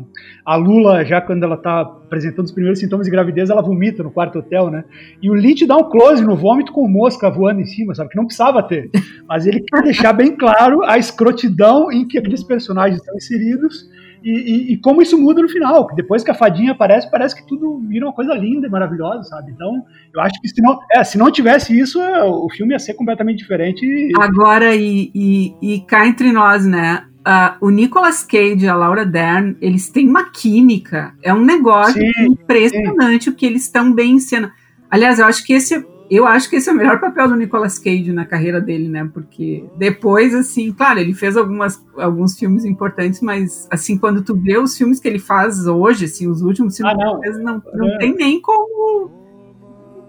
a 0.45 0.55
Lula, 0.55 1.03
já 1.03 1.21
quando 1.21 1.43
ela 1.43 1.55
está 1.55 1.81
apresentando 1.81 2.45
os 2.45 2.51
primeiros 2.51 2.79
sintomas 2.79 3.05
de 3.05 3.11
gravidez, 3.11 3.49
ela 3.49 3.61
vomita 3.61 4.03
no 4.03 4.11
quarto 4.11 4.39
hotel, 4.39 4.69
né? 4.69 4.83
E 5.21 5.29
o 5.29 5.33
Lynch 5.33 5.65
dá 5.65 5.77
um 5.77 5.89
close 5.89 6.23
no 6.23 6.35
vômito 6.35 6.71
com 6.71 6.87
mosca 6.87 7.29
voando 7.29 7.61
em 7.61 7.65
cima, 7.65 7.93
sabe? 7.93 8.09
Que 8.09 8.17
não 8.17 8.25
precisava 8.25 8.63
ter. 8.63 8.89
Mas 9.27 9.45
ele 9.45 9.61
quer 9.61 9.81
deixar 9.81 10.13
bem 10.13 10.35
claro 10.35 10.83
a 10.83 10.97
escrotidão 10.97 11.91
em 11.91 12.07
que 12.07 12.17
aqueles 12.17 12.43
personagens 12.43 12.99
estão 12.99 13.15
inseridos 13.15 13.89
e, 14.23 14.31
e, 14.31 14.73
e, 14.73 14.77
como 14.77 15.01
isso 15.01 15.17
muda 15.17 15.41
no 15.41 15.49
final, 15.49 15.85
que 15.87 15.95
depois 15.95 16.23
que 16.23 16.31
a 16.31 16.35
fadinha 16.35 16.71
aparece, 16.71 17.11
parece 17.11 17.35
que 17.35 17.45
tudo 17.45 17.79
vira 17.87 18.05
uma 18.05 18.13
coisa 18.13 18.33
linda 18.33 18.67
e 18.67 18.69
maravilhosa, 18.69 19.23
sabe? 19.23 19.51
Então, 19.51 19.83
eu 20.13 20.21
acho 20.21 20.39
que 20.41 20.47
se 20.47 20.61
não, 20.61 20.79
é, 20.91 21.03
se 21.03 21.17
não 21.17 21.29
tivesse 21.29 21.77
isso, 21.77 21.99
o 21.99 22.49
filme 22.49 22.73
ia 22.73 22.79
ser 22.79 22.93
completamente 22.93 23.39
diferente. 23.39 23.85
Agora, 24.19 24.75
e, 24.75 25.11
e, 25.13 25.55
e 25.61 25.81
cá 25.81 26.07
entre 26.07 26.31
nós, 26.31 26.65
né? 26.65 27.05
Uh, 27.25 27.67
o 27.67 27.69
Nicolas 27.69 28.23
Cage 28.23 28.65
e 28.65 28.67
a 28.67 28.75
Laura 28.75 29.05
Dern, 29.05 29.55
eles 29.61 29.89
têm 29.89 30.07
uma 30.07 30.29
química. 30.29 31.13
É 31.21 31.33
um 31.33 31.43
negócio 31.43 32.01
sim, 32.01 32.25
impressionante 32.25 33.25
sim. 33.25 33.29
o 33.29 33.33
que 33.33 33.45
eles 33.45 33.63
estão 33.63 33.93
bem 33.93 34.15
em 34.15 34.19
cena. 34.19 34.51
Aliás, 34.89 35.19
eu 35.19 35.25
acho 35.25 35.43
que 35.45 35.53
esse 35.53 35.85
eu 36.09 36.27
acho 36.27 36.49
que 36.49 36.57
esse 36.57 36.69
é 36.69 36.73
o 36.73 36.75
melhor 36.75 36.99
papel 36.99 37.27
do 37.27 37.35
Nicolas 37.35 37.79
Cage 37.79 38.11
na 38.11 38.25
carreira 38.25 38.59
dele, 38.59 38.87
né? 38.87 39.09
Porque 39.13 39.63
depois, 39.77 40.33
assim, 40.35 40.71
claro, 40.71 40.99
ele 40.99 41.13
fez 41.13 41.37
algumas, 41.37 41.83
alguns 41.97 42.37
filmes 42.37 42.65
importantes, 42.65 43.21
mas, 43.21 43.67
assim, 43.71 43.97
quando 43.97 44.23
tu 44.23 44.35
vê 44.35 44.57
os 44.57 44.77
filmes 44.77 44.99
que 44.99 45.07
ele 45.07 45.19
faz 45.19 45.65
hoje, 45.65 46.05
assim, 46.05 46.27
os 46.27 46.41
últimos 46.41 46.77
filmes 46.77 46.95
ah, 46.95 46.97
não. 46.97 47.19
fez, 47.21 47.37
não, 47.39 47.63
não 47.73 47.89
é. 47.89 47.97
tem 47.97 48.15
nem 48.15 48.41
como. 48.41 49.22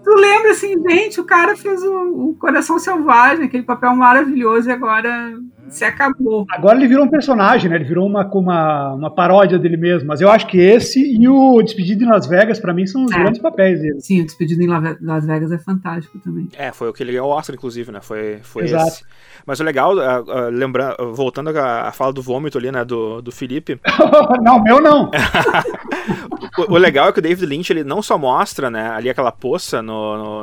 Tu 0.05 0.13
lembra, 0.13 0.51
assim, 0.51 0.75
gente, 0.87 1.19
o 1.19 1.23
cara 1.23 1.57
fez 1.57 1.81
o, 1.81 2.29
o 2.29 2.35
Coração 2.39 2.77
Selvagem, 2.77 3.45
aquele 3.45 3.63
papel 3.63 3.95
maravilhoso, 3.95 4.69
e 4.69 4.71
agora 4.71 5.33
se 5.67 5.83
acabou. 5.83 6.45
Agora 6.51 6.77
ele 6.77 6.87
virou 6.87 7.05
um 7.05 7.09
personagem, 7.09 7.69
né? 7.69 7.77
Ele 7.77 7.85
virou 7.85 8.05
uma, 8.05 8.23
uma, 8.23 8.93
uma 8.93 9.09
paródia 9.09 9.57
dele 9.57 9.77
mesmo. 9.77 10.07
Mas 10.07 10.21
eu 10.21 10.29
acho 10.29 10.45
que 10.45 10.59
esse 10.59 11.01
e 11.01 11.27
o 11.27 11.59
Despedido 11.61 12.03
em 12.03 12.07
Las 12.07 12.27
Vegas, 12.27 12.59
para 12.59 12.71
mim, 12.71 12.85
são 12.85 13.05
os 13.05 13.11
é. 13.11 13.17
grandes 13.17 13.41
papéis 13.41 13.81
dele. 13.81 13.99
Sim, 13.99 14.21
o 14.21 14.25
Despedido 14.25 14.61
em 14.61 14.67
Las 15.01 15.25
Vegas 15.25 15.51
é 15.51 15.57
fantástico 15.57 16.19
também. 16.19 16.49
É, 16.55 16.71
foi 16.71 16.89
o 16.89 16.93
que 16.93 17.01
ele 17.01 17.13
ganhou 17.13 17.29
o 17.29 17.31
Oscar, 17.31 17.55
inclusive, 17.55 17.91
né? 17.91 17.99
Foi, 18.01 18.39
foi 18.43 18.65
Exato. 18.65 18.87
esse. 18.87 19.03
Mas 19.45 19.59
o 19.59 19.63
legal, 19.63 19.95
uh, 19.95 20.21
uh, 20.21 20.49
lembrando, 20.49 21.13
voltando 21.13 21.49
à 21.49 21.91
fala 21.91 22.11
do 22.11 22.21
vômito 22.21 22.57
ali, 22.57 22.71
né, 22.71 22.83
do, 22.83 23.21
do 23.21 23.31
Felipe. 23.31 23.79
não, 24.41 24.61
meu 24.61 24.81
não. 24.81 25.11
o, 26.57 26.73
o, 26.73 26.77
legal 26.77 27.09
é 27.09 27.11
que 27.11 27.19
o 27.19 27.21
David 27.21 27.45
Lynch, 27.45 27.71
ele 27.71 27.83
não 27.83 28.01
só 28.01 28.17
mostra, 28.17 28.71
né, 28.71 28.89
ali 28.89 29.09
aquela 29.09 29.31
poça 29.31 29.81
no, 29.83 29.94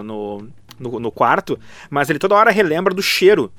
no, 0.02 0.48
no, 0.78 1.00
no 1.00 1.12
quarto, 1.12 1.58
mas 1.90 2.10
ele 2.10 2.18
toda 2.18 2.34
hora 2.34 2.50
relembra 2.50 2.94
do 2.94 3.02
cheiro 3.02 3.52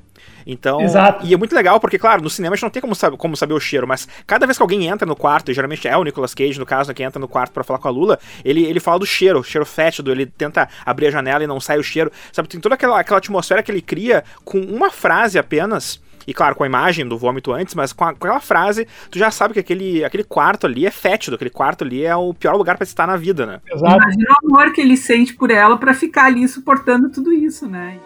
então, 0.45 0.81
Exato. 0.81 1.25
e 1.25 1.33
é 1.33 1.37
muito 1.37 1.55
legal 1.55 1.79
porque, 1.79 1.97
claro, 1.97 2.21
no 2.21 2.29
cinema 2.29 2.53
a 2.53 2.55
gente 2.55 2.63
não 2.63 2.69
tem 2.69 2.81
como 2.81 2.95
saber, 2.95 3.17
como 3.17 3.35
saber 3.35 3.53
o 3.53 3.59
cheiro, 3.59 3.87
mas 3.87 4.07
cada 4.27 4.45
vez 4.45 4.57
que 4.57 4.61
alguém 4.61 4.87
entra 4.87 5.05
no 5.05 5.15
quarto, 5.15 5.51
e 5.51 5.53
geralmente 5.53 5.87
é 5.87 5.95
o 5.97 6.03
Nicolas 6.03 6.33
Cage, 6.33 6.59
no 6.59 6.65
caso, 6.65 6.93
que 6.93 7.03
entra 7.03 7.19
no 7.19 7.27
quarto 7.27 7.51
para 7.51 7.63
falar 7.63 7.79
com 7.79 7.87
a 7.87 7.91
Lula, 7.91 8.19
ele, 8.43 8.65
ele 8.65 8.79
fala 8.79 8.99
do 8.99 9.05
cheiro, 9.05 9.39
o 9.39 9.43
cheiro 9.43 9.65
fétido, 9.65 10.11
ele 10.11 10.25
tenta 10.25 10.67
abrir 10.85 11.07
a 11.07 11.11
janela 11.11 11.43
e 11.43 11.47
não 11.47 11.59
sai 11.59 11.77
o 11.77 11.83
cheiro, 11.83 12.11
sabe? 12.31 12.47
Tem 12.47 12.59
toda 12.59 12.75
aquela, 12.75 12.99
aquela 12.99 13.17
atmosfera 13.17 13.63
que 13.63 13.71
ele 13.71 13.81
cria 13.81 14.23
com 14.43 14.59
uma 14.59 14.91
frase 14.91 15.39
apenas. 15.39 16.01
E 16.27 16.33
claro, 16.33 16.55
com 16.55 16.63
a 16.63 16.67
imagem 16.67 17.07
do 17.07 17.17
vômito 17.17 17.51
antes, 17.51 17.75
mas 17.75 17.93
com, 17.93 18.03
a, 18.03 18.13
com 18.13 18.25
aquela 18.25 18.39
frase, 18.39 18.87
tu 19.09 19.17
já 19.17 19.31
sabe 19.31 19.53
que 19.53 19.59
aquele, 19.59 20.03
aquele 20.03 20.23
quarto 20.23 20.65
ali 20.65 20.85
é 20.85 20.91
fétido, 20.91 21.35
aquele 21.35 21.49
quarto 21.49 21.83
ali 21.83 22.03
é 22.03 22.15
o 22.15 22.33
pior 22.33 22.55
lugar 22.55 22.77
para 22.77 22.83
estar 22.83 23.07
na 23.07 23.17
vida, 23.17 23.45
né? 23.45 23.61
Exato. 23.71 23.95
Imagina 23.95 24.35
o 24.41 24.47
amor 24.47 24.73
que 24.73 24.81
ele 24.81 24.97
sente 24.97 25.33
por 25.33 25.51
ela 25.51 25.77
para 25.77 25.93
ficar 25.93 26.25
ali 26.25 26.47
suportando 26.47 27.09
tudo 27.09 27.31
isso, 27.31 27.67
né? 27.67 27.99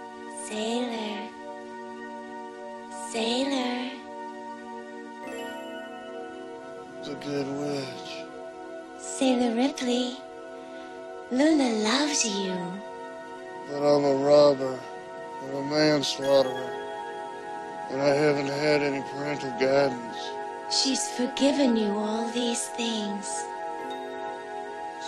Sailor. 0.47 1.27
Sailor. 3.11 3.97
The 7.03 7.13
good 7.25 7.47
witch. 7.59 8.25
Sailor 8.97 9.55
Ripley. 9.55 10.17
Luna 11.31 11.69
loves 11.83 12.23
you. 12.23 12.53
But 13.69 13.83
I'm 13.83 14.05
a 14.05 14.13
robber 14.23 14.79
and 15.43 15.57
a 15.57 15.61
manslaughterer. 15.61 16.76
And 17.89 18.01
I 18.01 18.09
haven't 18.09 18.49
had 18.49 18.81
any 18.81 19.01
parental 19.13 19.51
guidance. 19.51 20.17
She's 20.69 21.07
forgiven 21.09 21.77
you 21.77 21.91
all 21.97 22.27
these 22.31 22.67
things. 22.75 23.45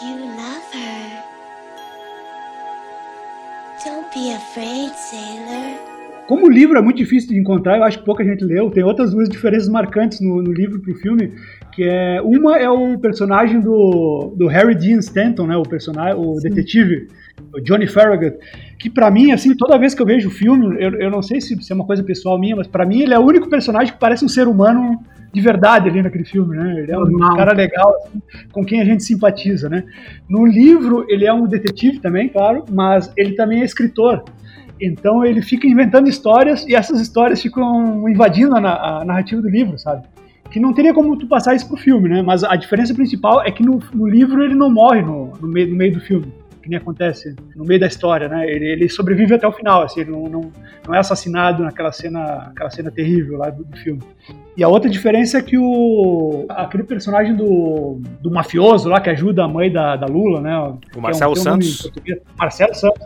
You 0.02 0.16
love 0.38 0.64
her. 0.72 1.24
Don't 3.84 4.10
be 4.14 4.32
afraid, 4.32 4.92
sailor. 4.96 5.90
Como 6.30 6.46
o 6.46 6.50
livro 6.50 6.78
é 6.78 6.82
muito 6.82 6.98
difícil 6.98 7.30
de 7.30 7.40
encontrar, 7.40 7.78
eu 7.78 7.84
acho 7.84 8.00
que 8.00 8.06
pouca 8.06 8.24
gente 8.24 8.46
leu. 8.46 8.70
Tem 8.70 8.84
outras 8.84 9.12
duas 9.12 9.28
diferenças 9.28 9.68
marcantes 9.68 10.22
no, 10.22 10.42
no 10.42 10.54
livro 10.54 10.80
para 10.80 10.92
o 10.92 10.96
filme, 10.96 11.34
que 11.74 11.84
é 11.84 12.22
uma 12.22 12.56
é 12.56 12.70
o 12.70 13.00
personagem 13.00 13.60
do, 13.60 14.34
do 14.38 14.48
Harry 14.48 14.76
Dean 14.76 15.00
Stanton, 15.00 15.48
né, 15.48 15.58
o 15.58 15.64
personagem, 15.64 16.14
o 16.18 16.36
Sim. 16.36 16.50
detetive, 16.50 17.08
o 17.54 17.60
Johnny 17.62 17.88
Farragut, 17.88 18.38
que 18.78 18.90
para 18.90 19.10
mim, 19.12 19.32
assim, 19.32 19.56
toda 19.56 19.78
vez 19.78 19.94
que 19.94 20.02
eu 20.02 20.06
vejo 20.06 20.30
o 20.30 20.32
filme, 20.32 20.76
eu, 20.80 20.94
eu 21.00 21.12
não 21.12 21.22
sei 21.22 21.42
se, 21.42 21.62
se 21.62 21.72
é 21.72 21.76
uma 21.76 21.86
coisa 21.86 22.04
pessoal 22.04 22.40
minha, 22.40 22.56
mas 22.56 22.68
para 22.68 22.86
mim 22.86 23.02
ele 23.02 23.14
é 23.14 23.20
o 23.20 23.26
único 23.26 23.50
personagem 23.50 23.94
que 23.94 24.00
parece 24.00 24.24
um 24.24 24.30
ser 24.30 24.48
humano 24.48 25.00
de 25.34 25.42
verdade 25.42 25.90
ali 25.90 26.02
naquele 26.02 26.26
filme, 26.26 26.58
né? 26.58 26.82
Ele 26.82 26.92
é 26.92 26.98
um 26.98 27.06
Normal. 27.06 27.36
cara 27.36 27.54
legal, 27.54 27.94
assim, 27.98 28.22
com 28.52 28.66
quem 28.66 28.82
a 28.82 28.86
gente 28.86 29.04
simpatiza, 29.04 29.70
né? 29.70 29.84
No 30.28 30.46
livro, 30.46 31.06
ele 31.08 31.26
é 31.26 31.34
um 31.34 31.46
detetive 31.46 32.00
também, 32.00 32.30
claro, 32.30 32.66
mas 32.70 33.12
ele 33.16 33.34
também 33.34 33.62
é 33.62 33.66
escritor. 33.66 34.24
Então 34.82 35.26
ele 35.26 35.42
fica 35.42 35.68
inventando 35.68 36.08
histórias 36.08 36.66
e 36.66 36.74
essas 36.74 37.02
histórias 37.02 37.42
ficam 37.42 38.10
invadindo 38.10 38.56
a, 38.56 39.02
a 39.02 39.06
narrativa 39.06 39.42
do 39.42 39.50
livro, 39.50 39.78
sabe? 39.78 40.04
Que 40.50 40.60
não 40.60 40.74
teria 40.74 40.94
como 40.94 41.16
tu 41.18 41.28
passar 41.28 41.54
isso 41.54 41.68
pro 41.68 41.78
filme, 41.78 42.10
né? 42.10 42.22
Mas 42.22 42.44
a 42.44 42.56
diferença 42.56 42.94
principal 42.94 43.44
é 43.44 43.52
que 43.52 43.62
no, 43.62 43.80
no 43.94 44.08
livro 44.08 44.42
ele 44.44 44.56
não 44.56 44.72
morre 44.72 45.02
no, 45.02 45.34
no, 45.40 45.48
meio, 45.48 45.70
no 45.70 45.76
meio 45.76 45.94
do 45.94 46.00
filme 46.00 46.32
que 46.62 46.70
nem 46.70 46.78
acontece 46.78 47.36
no 47.56 47.64
meio 47.64 47.80
da 47.80 47.88
história, 47.88 48.28
né? 48.28 48.50
Ele, 48.50 48.66
ele 48.66 48.90
sobrevive 48.90 49.34
até 49.34 49.48
o 49.48 49.52
final, 49.52 49.84
assim, 49.84 50.02
ele 50.02 50.12
não, 50.12 50.24
não, 50.24 50.52
não, 50.86 50.94
é 50.94 51.00
assassinado 51.00 51.64
naquela 51.64 51.92
cena, 51.92 52.50
aquela 52.52 52.70
cena 52.70 52.92
terrível 52.92 53.38
lá 53.38 53.50
do, 53.50 53.64
do, 53.64 53.78
filme. 53.78 54.02
E 54.56 54.64
a 54.64 54.68
outra 54.68 54.90
diferença 54.90 55.38
é 55.38 55.42
que 55.42 55.58
o 55.58 56.46
aquele 56.50 56.84
personagem 56.84 57.36
do, 57.36 58.02
do 58.22 58.30
mafioso 58.30 58.90
lá 58.90 59.00
que 59.00 59.10
ajuda 59.10 59.44
a 59.44 59.48
mãe 59.48 59.72
da, 59.72 59.96
da 59.96 60.06
Lula, 60.06 60.42
né? 60.42 60.58
O 60.96 61.02
Marcelo 61.02 61.34
é 61.36 61.40
um, 61.40 61.42
Santos. 61.42 61.92
Marcelo 62.38 62.76
Santos, 62.76 63.02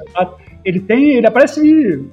ele 0.65 0.79
tem, 0.79 1.13
ele 1.13 1.27
aparece, 1.27 1.59
ele 1.61 2.09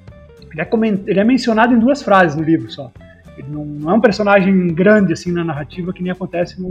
é, 0.59 0.65
coment, 0.65 1.01
ele 1.07 1.21
é 1.21 1.25
mencionado 1.25 1.75
em 1.75 1.79
duas 1.79 2.03
frases 2.03 2.37
no 2.37 2.43
livro 2.43 2.71
só. 2.71 2.93
Ele 3.39 3.49
não, 3.49 3.65
não 3.65 3.91
é 3.91 3.95
um 3.95 4.01
personagem 4.01 4.69
grande 4.69 5.13
assim 5.13 5.33
na 5.33 5.45
narrativa 5.45 5.93
que 5.93 6.03
nem 6.03 6.13
acontece 6.13 6.61
no, 6.61 6.71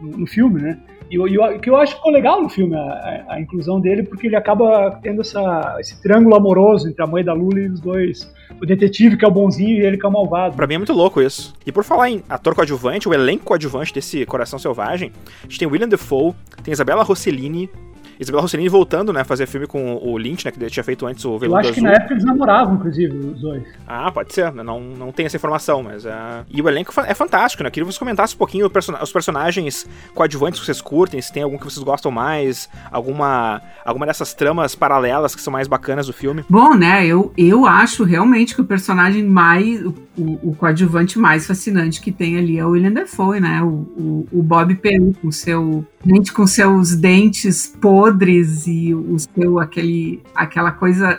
no, 0.00 0.18
no 0.18 0.26
filme, 0.26 0.62
né? 0.62 0.78
E 1.10 1.18
o 1.18 1.58
que 1.58 1.70
eu 1.70 1.76
acho 1.76 1.96
ficou 1.96 2.12
legal 2.12 2.42
no 2.42 2.48
filme, 2.48 2.74
a, 2.74 3.24
a, 3.28 3.40
inclusão 3.40 3.80
dele, 3.80 4.02
porque 4.02 4.26
ele 4.26 4.36
acaba 4.36 4.98
tendo 5.02 5.22
essa, 5.22 5.76
esse 5.80 6.00
triângulo 6.02 6.36
amoroso 6.36 6.88
entre 6.88 7.02
a 7.02 7.06
mãe 7.06 7.24
da 7.24 7.32
Lula 7.32 7.60
e 7.60 7.68
os 7.68 7.80
dois. 7.80 8.32
O 8.60 8.66
detetive 8.66 9.16
que 9.16 9.24
é 9.24 9.28
o 9.28 9.30
bonzinho 9.30 9.78
e 9.78 9.86
ele 9.86 9.96
que 9.96 10.04
é 10.04 10.08
o 10.08 10.12
malvado. 10.12 10.56
Pra 10.56 10.66
mim 10.66 10.74
é 10.74 10.78
muito 10.78 10.92
louco 10.92 11.22
isso. 11.22 11.54
E 11.64 11.72
por 11.72 11.84
falar 11.84 12.10
em 12.10 12.22
ator 12.28 12.54
coadjuvante, 12.54 13.08
o 13.08 13.14
elenco 13.14 13.44
coadjuvante 13.44 13.92
desse 13.92 14.26
Coração 14.26 14.58
Selvagem, 14.58 15.12
a 15.40 15.42
gente 15.42 15.58
tem 15.58 15.68
William 15.68 15.88
Defoe, 15.88 16.34
tem 16.62 16.72
Isabela 16.72 17.02
Rossellini, 17.02 17.70
Isabela 18.18 18.42
Rossellini 18.42 18.68
voltando, 18.68 19.12
né, 19.12 19.20
a 19.20 19.24
fazer 19.24 19.46
filme 19.46 19.66
com 19.66 19.96
o 19.96 20.18
Lynch, 20.18 20.44
né, 20.44 20.50
que 20.50 20.58
ele 20.58 20.68
tinha 20.70 20.82
feito 20.82 21.06
antes 21.06 21.24
o 21.24 21.38
Veludo 21.38 21.56
Eu 21.56 21.60
acho 21.60 21.70
Azul. 21.70 21.74
que 21.74 21.80
na 21.80 21.92
época 21.92 22.14
eles 22.14 22.24
namoravam, 22.24 22.74
inclusive, 22.74 23.16
os 23.16 23.40
dois. 23.40 23.62
Ah, 23.86 24.10
pode 24.10 24.34
ser, 24.34 24.52
não, 24.52 24.80
não 24.80 25.12
tem 25.12 25.26
essa 25.26 25.36
informação, 25.36 25.82
mas... 25.82 26.04
Uh... 26.04 26.08
E 26.50 26.60
o 26.60 26.68
elenco 26.68 26.92
é 27.00 27.14
fantástico, 27.14 27.62
né, 27.62 27.70
queria 27.70 27.86
que 27.86 27.92
você 27.92 27.98
comentasse 27.98 28.34
um 28.34 28.38
pouquinho 28.38 28.70
os 29.02 29.12
personagens 29.12 29.86
coadjuvantes 30.14 30.58
que 30.58 30.66
vocês 30.66 30.80
curtem, 30.80 31.22
se 31.22 31.32
tem 31.32 31.42
algum 31.42 31.56
que 31.56 31.64
vocês 31.64 31.82
gostam 31.82 32.10
mais, 32.10 32.68
alguma, 32.90 33.62
alguma 33.84 34.06
dessas 34.06 34.34
tramas 34.34 34.74
paralelas 34.74 35.34
que 35.34 35.40
são 35.40 35.52
mais 35.52 35.68
bacanas 35.68 36.06
do 36.06 36.12
filme. 36.12 36.44
Bom, 36.48 36.74
né, 36.74 37.06
eu, 37.06 37.32
eu 37.36 37.66
acho 37.66 38.04
realmente 38.04 38.54
que 38.54 38.60
o 38.60 38.64
personagem 38.64 39.24
mais... 39.24 39.84
O, 39.84 40.50
o, 40.50 40.54
coadjuvante 40.56 41.16
mais 41.16 41.46
fascinante 41.46 42.00
que 42.00 42.10
tem 42.10 42.36
ali 42.36 42.58
é 42.58 42.66
o 42.66 42.70
William 42.70 42.90
Dafoe, 42.90 43.38
né, 43.38 43.62
o, 43.62 43.68
o, 43.68 44.28
o 44.32 44.42
Bob 44.42 44.74
Peru 44.74 45.14
com 45.22 45.30
seu... 45.30 45.86
com 46.34 46.44
seus 46.44 46.96
dentes 46.96 47.72
podres 47.80 48.07
podres 48.08 48.66
e 48.66 48.94
o 48.94 49.16
seu 49.18 49.58
aquele 49.58 50.22
aquela 50.34 50.70
coisa 50.72 51.18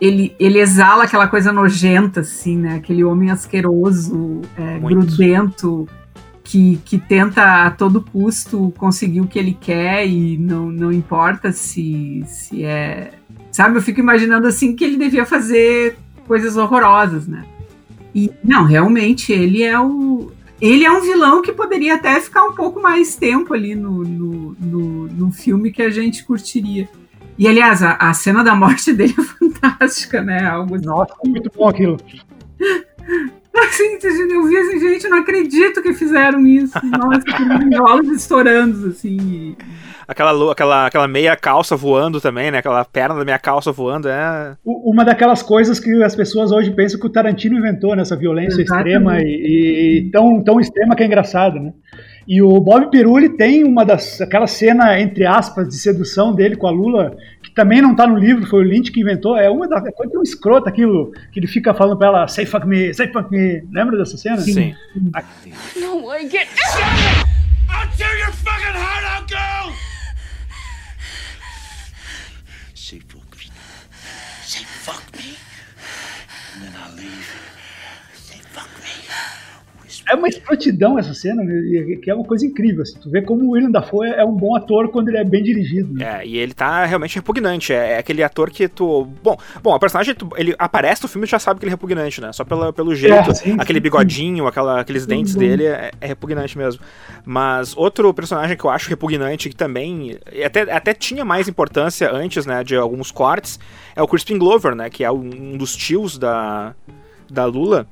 ele, 0.00 0.34
ele 0.40 0.58
exala 0.58 1.04
aquela 1.04 1.28
coisa 1.28 1.52
nojenta 1.52 2.20
assim, 2.20 2.56
né? 2.56 2.76
Aquele 2.76 3.04
homem 3.04 3.30
asqueroso, 3.30 4.40
é, 4.56 4.78
grudento 4.78 5.86
que, 6.42 6.80
que 6.86 6.98
tenta 6.98 7.66
a 7.66 7.70
todo 7.70 8.00
custo 8.00 8.72
conseguir 8.78 9.20
o 9.20 9.26
que 9.26 9.38
ele 9.38 9.56
quer 9.60 10.06
e 10.06 10.38
não, 10.38 10.70
não 10.70 10.90
importa 10.90 11.52
se, 11.52 12.24
se 12.26 12.64
é. 12.64 13.12
Sabe, 13.52 13.76
eu 13.76 13.82
fico 13.82 14.00
imaginando 14.00 14.46
assim 14.46 14.74
que 14.74 14.84
ele 14.84 14.96
devia 14.96 15.26
fazer 15.26 15.98
coisas 16.26 16.56
horrorosas, 16.56 17.26
né? 17.26 17.44
E 18.14 18.30
não, 18.42 18.64
realmente 18.64 19.32
ele 19.32 19.62
é 19.62 19.78
o, 19.78 20.32
ele 20.60 20.84
é 20.84 20.90
um 20.90 21.00
vilão 21.00 21.40
que 21.40 21.52
poderia 21.52 21.94
até 21.94 22.20
ficar 22.20 22.44
um 22.44 22.54
pouco 22.54 22.80
mais 22.80 23.16
tempo 23.16 23.54
ali 23.54 23.74
no, 23.74 24.04
no, 24.04 24.56
no, 24.60 25.06
no 25.06 25.32
filme 25.32 25.72
que 25.72 25.82
a 25.82 25.90
gente 25.90 26.24
curtiria. 26.24 26.88
E, 27.38 27.48
aliás, 27.48 27.82
a, 27.82 27.92
a, 27.92 28.12
cena 28.12 28.44
da 28.44 28.54
morte 28.54 28.92
dele 28.94 29.14
é 29.18 29.22
fantástica, 29.22 30.20
né? 30.20 30.44
Algo 30.44 30.74
assim. 30.74 30.84
Nossa, 30.84 31.14
muito 31.24 31.50
bom 31.56 31.68
aquilo. 31.68 31.96
Assim, 33.60 33.98
eu 34.32 34.44
vi 34.44 34.56
assim, 34.56 34.80
gente, 34.80 35.08
não 35.08 35.18
acredito 35.18 35.82
que 35.82 35.92
fizeram 35.94 36.46
isso. 36.46 36.74
Nossa, 36.84 37.20
que 38.02 38.10
estourando, 38.14 38.88
assim 38.88 39.56
aquela, 40.10 40.52
aquela, 40.52 40.86
aquela 40.86 41.08
meia 41.08 41.36
calça 41.36 41.76
voando 41.76 42.20
também, 42.20 42.50
né? 42.50 42.58
Aquela 42.58 42.84
perna 42.84 43.14
da 43.14 43.24
meia 43.24 43.38
calça 43.38 43.70
voando, 43.70 44.08
é... 44.08 44.56
Uma 44.64 45.04
daquelas 45.04 45.40
coisas 45.40 45.78
que 45.78 46.02
as 46.02 46.16
pessoas 46.16 46.50
hoje 46.50 46.72
pensam 46.72 46.98
que 46.98 47.06
o 47.06 47.10
Tarantino 47.10 47.56
inventou 47.56 47.94
nessa 47.94 48.16
violência 48.16 48.60
Exatamente. 48.60 48.88
extrema 48.88 49.20
e, 49.22 50.06
e, 50.06 50.10
tão, 50.10 50.42
tão 50.42 50.60
extrema 50.60 50.96
que 50.96 51.04
é 51.04 51.06
engraçado, 51.06 51.60
né? 51.60 51.72
E 52.30 52.40
o 52.40 52.60
Bob 52.60 52.92
Pirulli 52.92 53.30
tem 53.30 53.64
uma 53.64 53.84
das 53.84 54.20
aquela 54.20 54.46
cena 54.46 55.00
entre 55.00 55.26
aspas 55.26 55.66
de 55.66 55.74
sedução 55.74 56.32
dele 56.32 56.54
com 56.54 56.68
a 56.68 56.70
Lula 56.70 57.16
que 57.42 57.50
também 57.50 57.82
não 57.82 57.92
tá 57.92 58.06
no 58.06 58.16
livro, 58.16 58.46
foi 58.46 58.60
o 58.60 58.62
Lynch 58.62 58.92
que 58.92 59.00
inventou. 59.00 59.36
É 59.36 59.50
uma 59.50 59.66
da 59.66 59.80
coisa 59.90 60.12
tão 60.12 60.22
escrota 60.22 60.68
aquilo 60.68 61.10
que 61.32 61.40
ele 61.40 61.48
fica 61.48 61.74
falando 61.74 61.98
para 61.98 62.06
ela, 62.06 62.28
say 62.28 62.46
fuck 62.46 62.64
me, 62.64 62.94
say 62.94 63.08
fuck 63.08 63.28
me. 63.32 63.64
Lembra 63.72 63.98
dessa 63.98 64.16
cena? 64.16 64.38
Sim. 64.38 64.76
Sim. 65.42 65.52
No 65.80 66.06
way, 66.06 66.28
get 66.28 66.46
I'll 67.68 67.88
tear 67.96 68.16
your 68.16 68.30
fucking 68.30 68.78
heart 68.78 69.04
out, 69.04 69.28
girl! 69.28 69.89
É 80.10 80.14
uma 80.14 80.28
escrotidão 80.28 80.98
essa 80.98 81.14
cena, 81.14 81.42
né? 81.42 81.96
que 82.02 82.10
é 82.10 82.14
uma 82.14 82.24
coisa 82.24 82.44
incrível. 82.44 82.82
Assim. 82.82 82.98
Tu 83.00 83.08
vê 83.08 83.22
como 83.22 83.44
o 83.44 83.50
William 83.50 83.70
Dafoe 83.70 84.08
é 84.08 84.24
um 84.24 84.34
bom 84.34 84.56
ator 84.56 84.88
quando 84.88 85.08
ele 85.08 85.18
é 85.18 85.24
bem 85.24 85.42
dirigido. 85.42 85.94
Né? 85.94 86.20
É, 86.20 86.26
e 86.26 86.36
ele 86.36 86.52
tá 86.52 86.84
realmente 86.84 87.14
repugnante. 87.14 87.72
É, 87.72 87.92
é, 87.92 87.98
aquele 87.98 88.22
ator 88.22 88.50
que 88.50 88.68
tu. 88.68 89.08
Bom, 89.22 89.36
bom, 89.62 89.74
a 89.74 89.78
personagem, 89.78 90.14
tu, 90.14 90.28
ele 90.36 90.54
aparece 90.58 91.02
no 91.02 91.08
filme 91.08 91.26
e 91.26 91.30
já 91.30 91.38
sabe 91.38 91.60
que 91.60 91.64
ele 91.64 91.70
é 91.70 91.74
repugnante, 91.74 92.20
né? 92.20 92.32
Só 92.32 92.44
pela, 92.44 92.72
pelo 92.72 92.94
jeito, 92.94 93.30
é, 93.30 93.34
sim, 93.34 93.56
aquele 93.58 93.78
sim, 93.78 93.82
bigodinho, 93.82 94.44
sim. 94.44 94.48
Aquela, 94.48 94.80
aqueles 94.80 95.06
dentes 95.06 95.34
dele 95.34 95.66
é, 95.66 95.92
é, 96.00 96.06
repugnante 96.08 96.58
mesmo. 96.58 96.82
Mas 97.24 97.76
outro 97.76 98.12
personagem 98.12 98.56
que 98.56 98.64
eu 98.64 98.70
acho 98.70 98.88
repugnante, 98.88 99.48
que 99.48 99.56
também 99.56 100.18
até, 100.44 100.62
até 100.72 100.92
tinha 100.92 101.24
mais 101.24 101.48
importância 101.48 102.10
antes, 102.12 102.46
né, 102.46 102.64
de 102.64 102.74
alguns 102.74 103.10
cortes, 103.10 103.60
é 103.94 104.02
o 104.02 104.08
Crispin 104.08 104.38
Glover, 104.38 104.74
né? 104.74 104.90
Que 104.90 105.04
é 105.04 105.10
um 105.10 105.56
dos 105.56 105.76
tios 105.76 106.18
da, 106.18 106.74
da 107.30 107.44
Lula. 107.44 107.86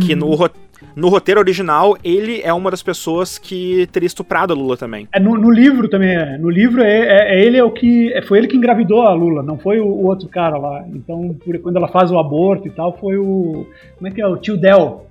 Que 0.00 0.14
no, 0.14 0.28
uhum. 0.28 0.48
No 0.96 1.08
roteiro 1.08 1.40
original, 1.40 1.96
ele 2.04 2.40
é 2.42 2.52
uma 2.52 2.70
das 2.70 2.82
pessoas 2.82 3.38
que 3.38 3.86
teria 3.92 4.06
estuprado 4.06 4.52
a 4.52 4.56
Lula 4.56 4.76
também. 4.76 5.08
É, 5.12 5.18
no, 5.18 5.36
no 5.36 5.50
livro 5.50 5.88
também 5.88 6.10
é. 6.10 6.38
No 6.38 6.48
livro 6.48 6.82
é, 6.82 6.98
é, 6.98 7.36
é 7.36 7.44
ele 7.44 7.56
é 7.56 7.64
o 7.64 7.70
que. 7.70 8.12
É, 8.12 8.22
foi 8.22 8.38
ele 8.38 8.46
que 8.46 8.56
engravidou 8.56 9.02
a 9.02 9.12
Lula, 9.12 9.42
não 9.42 9.58
foi 9.58 9.80
o, 9.80 9.86
o, 9.86 10.06
outro 10.06 10.28
cara 10.28 10.56
lá. 10.56 10.84
Então, 10.92 11.36
por, 11.44 11.58
quando 11.58 11.76
ela 11.76 11.88
faz 11.88 12.10
o 12.10 12.18
aborto 12.18 12.68
e 12.68 12.70
tal, 12.70 12.96
foi 12.98 13.16
o. 13.16 13.66
Como 13.96 14.08
é 14.08 14.10
que 14.10 14.20
é? 14.20 14.26
O 14.26 14.36
tio 14.36 14.56
Del. 14.56 15.06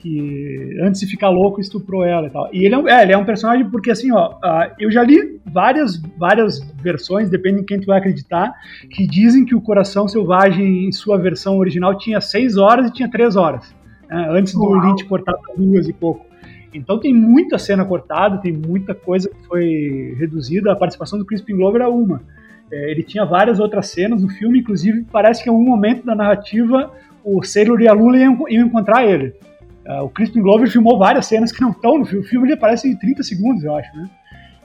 Que 0.00 0.78
antes 0.80 1.00
de 1.00 1.08
ficar 1.08 1.28
louco 1.28 1.60
estuprou 1.60 2.04
ela 2.04 2.28
e 2.28 2.30
tal. 2.30 2.48
E 2.52 2.64
ele 2.64 2.74
é, 2.74 2.78
um, 2.78 2.88
é, 2.88 3.02
ele 3.02 3.12
é 3.12 3.18
um 3.18 3.24
personagem 3.24 3.68
porque 3.68 3.90
assim, 3.90 4.12
ó, 4.12 4.30
uh, 4.34 4.70
eu 4.78 4.92
já 4.92 5.02
li 5.02 5.40
várias, 5.44 6.00
várias 6.16 6.60
versões, 6.80 7.28
depende 7.28 7.60
de 7.60 7.64
quem 7.64 7.80
tu 7.80 7.86
vai 7.86 7.98
acreditar, 7.98 8.54
que 8.92 9.08
dizem 9.08 9.44
que 9.44 9.56
o 9.56 9.60
Coração 9.60 10.06
Selvagem, 10.06 10.86
em 10.86 10.92
sua 10.92 11.18
versão 11.18 11.58
original, 11.58 11.98
tinha 11.98 12.20
seis 12.20 12.56
horas 12.56 12.90
e 12.90 12.92
tinha 12.92 13.10
três 13.10 13.34
horas 13.34 13.76
né, 14.08 14.26
antes 14.30 14.54
do 14.54 14.64
Uau. 14.64 14.80
Lynch 14.80 15.04
cortar 15.04 15.34
para 15.34 15.54
duas 15.54 15.88
e 15.88 15.92
pouco. 15.92 16.26
Então 16.72 16.98
tem 16.98 17.14
muita 17.14 17.58
cena 17.58 17.84
cortada, 17.84 18.38
tem 18.38 18.52
muita 18.52 18.94
coisa 18.94 19.28
que 19.28 19.46
foi 19.46 20.14
reduzida. 20.18 20.72
A 20.72 20.76
participação 20.76 21.18
do 21.18 21.24
Crispin 21.24 21.56
Glover 21.56 21.82
é 21.82 21.88
uma. 21.88 22.22
É, 22.70 22.90
ele 22.90 23.02
tinha 23.02 23.24
várias 23.24 23.58
outras 23.58 23.88
cenas 23.88 24.22
no 24.22 24.28
filme, 24.28 24.60
inclusive 24.60 25.04
parece 25.10 25.42
que 25.42 25.48
em 25.48 25.52
algum 25.52 25.64
momento 25.64 26.04
da 26.04 26.14
narrativa 26.14 26.92
o 27.24 27.42
Sailor 27.42 27.80
e 27.80 27.88
a 27.88 27.92
Lula 27.92 28.18
iam, 28.18 28.48
iam 28.48 28.66
encontrar 28.66 29.06
ele. 29.06 29.34
Uh, 29.86 30.04
o 30.04 30.10
Crispin 30.10 30.42
Glover 30.42 30.70
filmou 30.70 30.98
várias 30.98 31.26
cenas 31.26 31.50
que 31.50 31.62
não 31.62 31.70
estão 31.70 31.98
no 31.98 32.04
filme. 32.04 32.24
O 32.24 32.28
filme 32.28 32.46
ele 32.46 32.54
aparece 32.54 32.86
em 32.86 32.96
30 32.96 33.22
segundos, 33.22 33.64
eu 33.64 33.74
acho, 33.74 33.96
né? 33.96 34.10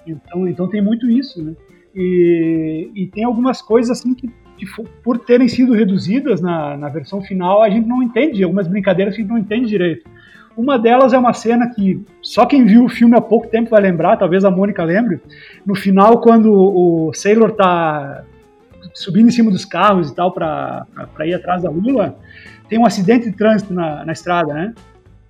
Então, 0.06 0.48
então 0.48 0.70
tem 0.70 0.82
muito 0.82 1.10
isso, 1.10 1.42
né? 1.42 1.54
E, 1.96 2.92
e 2.94 3.08
tem 3.08 3.24
algumas 3.24 3.62
coisas 3.62 3.98
assim 3.98 4.14
que 4.14 4.30
que 4.66 4.84
por 5.04 5.20
terem 5.20 5.48
sido 5.48 5.74
reduzidas 5.74 6.42
na, 6.42 6.78
na 6.78 6.90
versão 6.90 7.22
final, 7.22 7.62
a 7.62 7.70
gente 7.70 7.88
não 7.88 8.02
entende, 8.02 8.44
algumas 8.44 8.68
brincadeiras 8.68 9.14
a 9.14 9.18
gente 9.18 9.30
não 9.30 9.38
entende 9.38 9.68
direito. 9.68 10.10
Uma 10.56 10.78
delas 10.78 11.14
é 11.14 11.18
uma 11.18 11.34
cena 11.34 11.70
que 11.70 12.04
só 12.22 12.46
quem 12.46 12.64
viu 12.66 12.86
o 12.86 12.90
filme 12.90 13.18
há 13.18 13.22
pouco 13.22 13.48
tempo 13.48 13.72
vai 13.72 13.82
lembrar, 13.82 14.18
talvez 14.18 14.46
a 14.46 14.52
Mônica 14.52 14.84
lembre. 14.84 15.20
No 15.66 15.74
final, 15.74 16.22
quando 16.22 16.54
o 16.54 17.12
Sailor 17.14 17.52
tá 17.54 18.24
subindo 18.94 19.28
em 19.28 19.32
cima 19.32 19.50
dos 19.50 19.66
carros 19.66 20.12
e 20.12 20.16
tal 20.16 20.32
para 20.32 20.86
ir 21.26 21.34
atrás 21.34 21.64
da 21.64 21.70
Lula, 21.70 22.16
tem 22.70 22.78
um 22.78 22.86
acidente 22.86 23.30
de 23.30 23.36
trânsito 23.36 23.74
na, 23.74 24.06
na 24.06 24.14
estrada, 24.14 24.54
né? 24.54 24.74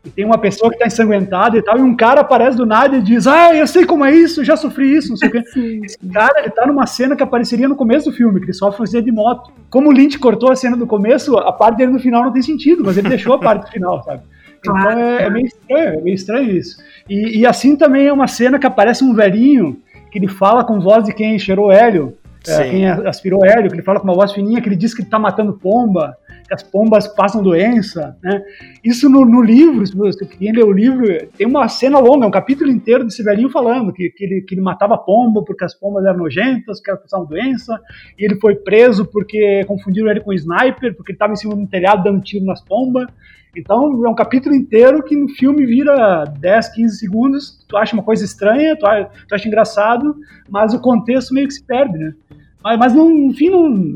E 0.05 0.09
tem 0.09 0.25
uma 0.25 0.37
pessoa 0.37 0.69
que 0.69 0.75
está 0.75 0.85
ensanguentada 0.85 1.57
e 1.57 1.61
tal, 1.61 1.77
e 1.77 1.81
um 1.81 1.95
cara 1.95 2.21
aparece 2.21 2.57
do 2.57 2.65
nada 2.65 2.97
e 2.97 3.01
diz: 3.01 3.25
Ah, 3.25 3.55
eu 3.55 3.65
sei 3.65 3.85
como 3.85 4.03
é 4.03 4.13
isso, 4.13 4.43
já 4.43 4.57
sofri 4.57 4.95
isso, 4.95 5.09
não 5.09 5.17
sei 5.17 5.29
o 5.29 5.31
quê. 5.31 5.43
Esse 5.85 5.97
cara, 6.11 6.41
ele 6.41 6.49
tá 6.49 6.67
numa 6.67 6.85
cena 6.85 7.15
que 7.15 7.23
apareceria 7.23 7.69
no 7.69 7.75
começo 7.75 8.09
do 8.09 8.15
filme, 8.15 8.39
que 8.39 8.47
ele 8.47 8.53
sofre 8.53 8.81
um 8.81 8.83
acidente 8.83 9.05
de 9.05 9.11
moto. 9.13 9.51
Como 9.69 9.89
o 9.89 9.91
Lynch 9.91 10.19
cortou 10.19 10.51
a 10.51 10.55
cena 10.55 10.75
do 10.75 10.85
começo, 10.85 11.37
a 11.37 11.53
parte 11.53 11.77
dele 11.77 11.93
no 11.93 11.99
final 11.99 12.23
não 12.23 12.33
tem 12.33 12.41
sentido, 12.41 12.83
mas 12.83 12.97
ele 12.97 13.07
deixou 13.07 13.33
a 13.33 13.39
parte 13.39 13.65
do 13.65 13.71
final, 13.71 14.03
sabe? 14.03 14.23
Então 14.59 14.77
é, 14.77 15.23
é, 15.23 15.29
meio 15.29 15.45
estranho, 15.45 15.99
é 15.99 16.01
meio 16.01 16.15
estranho 16.15 16.51
isso. 16.51 16.77
E, 17.09 17.39
e, 17.39 17.45
assim 17.45 17.75
também 17.75 18.07
é 18.07 18.13
uma 18.13 18.27
cena 18.27 18.57
que 18.57 18.65
aparece 18.65 19.03
um 19.03 19.13
velhinho 19.13 19.77
que 20.09 20.17
ele 20.17 20.27
fala 20.27 20.63
com 20.63 20.79
voz 20.79 21.05
de 21.05 21.13
quem 21.13 21.37
cheirou 21.39 21.71
hélio, 21.71 22.17
é, 22.47 22.69
quem 22.69 22.87
aspirou 22.87 23.45
hélio, 23.45 23.69
que 23.69 23.75
ele 23.75 23.83
fala 23.83 23.99
com 23.99 24.07
uma 24.07 24.13
voz 24.13 24.31
fininha, 24.31 24.61
que 24.61 24.67
ele 24.67 24.75
diz 24.75 24.93
que 24.93 25.01
ele 25.01 25.09
tá 25.09 25.19
matando 25.19 25.53
pomba 25.53 26.15
que 26.47 26.53
as 26.53 26.63
pombas 26.63 27.07
passam 27.07 27.41
doença, 27.41 28.17
né? 28.21 28.43
Isso 28.83 29.09
no, 29.09 29.25
no 29.25 29.41
livro, 29.41 29.85
se 29.85 30.25
quem 30.25 30.51
lê 30.51 30.63
o 30.63 30.71
livro, 30.71 31.05
tem 31.37 31.47
uma 31.47 31.67
cena 31.67 31.99
longa, 31.99 32.27
um 32.27 32.31
capítulo 32.31 32.69
inteiro 32.69 33.03
desse 33.03 33.23
velhinho 33.23 33.49
falando 33.49 33.93
que, 33.93 34.09
que, 34.09 34.23
ele, 34.23 34.41
que 34.41 34.55
ele 34.55 34.61
matava 34.61 34.97
pomba 34.97 35.43
porque 35.43 35.63
as 35.63 35.73
pombas 35.73 36.05
eram 36.05 36.19
nojentas, 36.19 36.81
que 36.81 36.89
elas 36.89 37.01
passavam 37.01 37.25
doença, 37.25 37.79
e 38.17 38.25
ele 38.25 38.39
foi 38.39 38.55
preso 38.55 39.05
porque 39.05 39.63
confundiram 39.65 40.09
ele 40.09 40.21
com 40.21 40.31
um 40.31 40.33
sniper, 40.33 40.95
porque 40.95 41.11
ele 41.11 41.15
estava 41.15 41.33
em 41.33 41.37
cima 41.37 41.55
do 41.55 41.67
telhado 41.67 42.03
dando 42.03 42.21
tiro 42.21 42.45
nas 42.45 42.61
pombas. 42.61 43.07
Então 43.55 44.03
é 44.03 44.09
um 44.09 44.15
capítulo 44.15 44.55
inteiro 44.55 45.03
que 45.03 45.15
no 45.15 45.29
filme 45.29 45.65
vira 45.65 46.25
10, 46.25 46.69
15 46.69 46.97
segundos, 46.97 47.63
tu 47.67 47.77
acha 47.77 47.93
uma 47.93 48.03
coisa 48.03 48.25
estranha, 48.25 48.75
tu 48.75 48.85
acha, 48.85 49.09
tu 49.27 49.35
acha 49.35 49.47
engraçado, 49.47 50.15
mas 50.49 50.73
o 50.73 50.81
contexto 50.81 51.33
meio 51.33 51.47
que 51.47 51.53
se 51.53 51.63
perde, 51.63 51.97
né? 51.97 52.13
Mas, 52.63 52.79
mas 52.79 52.93
fim, 53.35 53.49
não, 53.49 53.93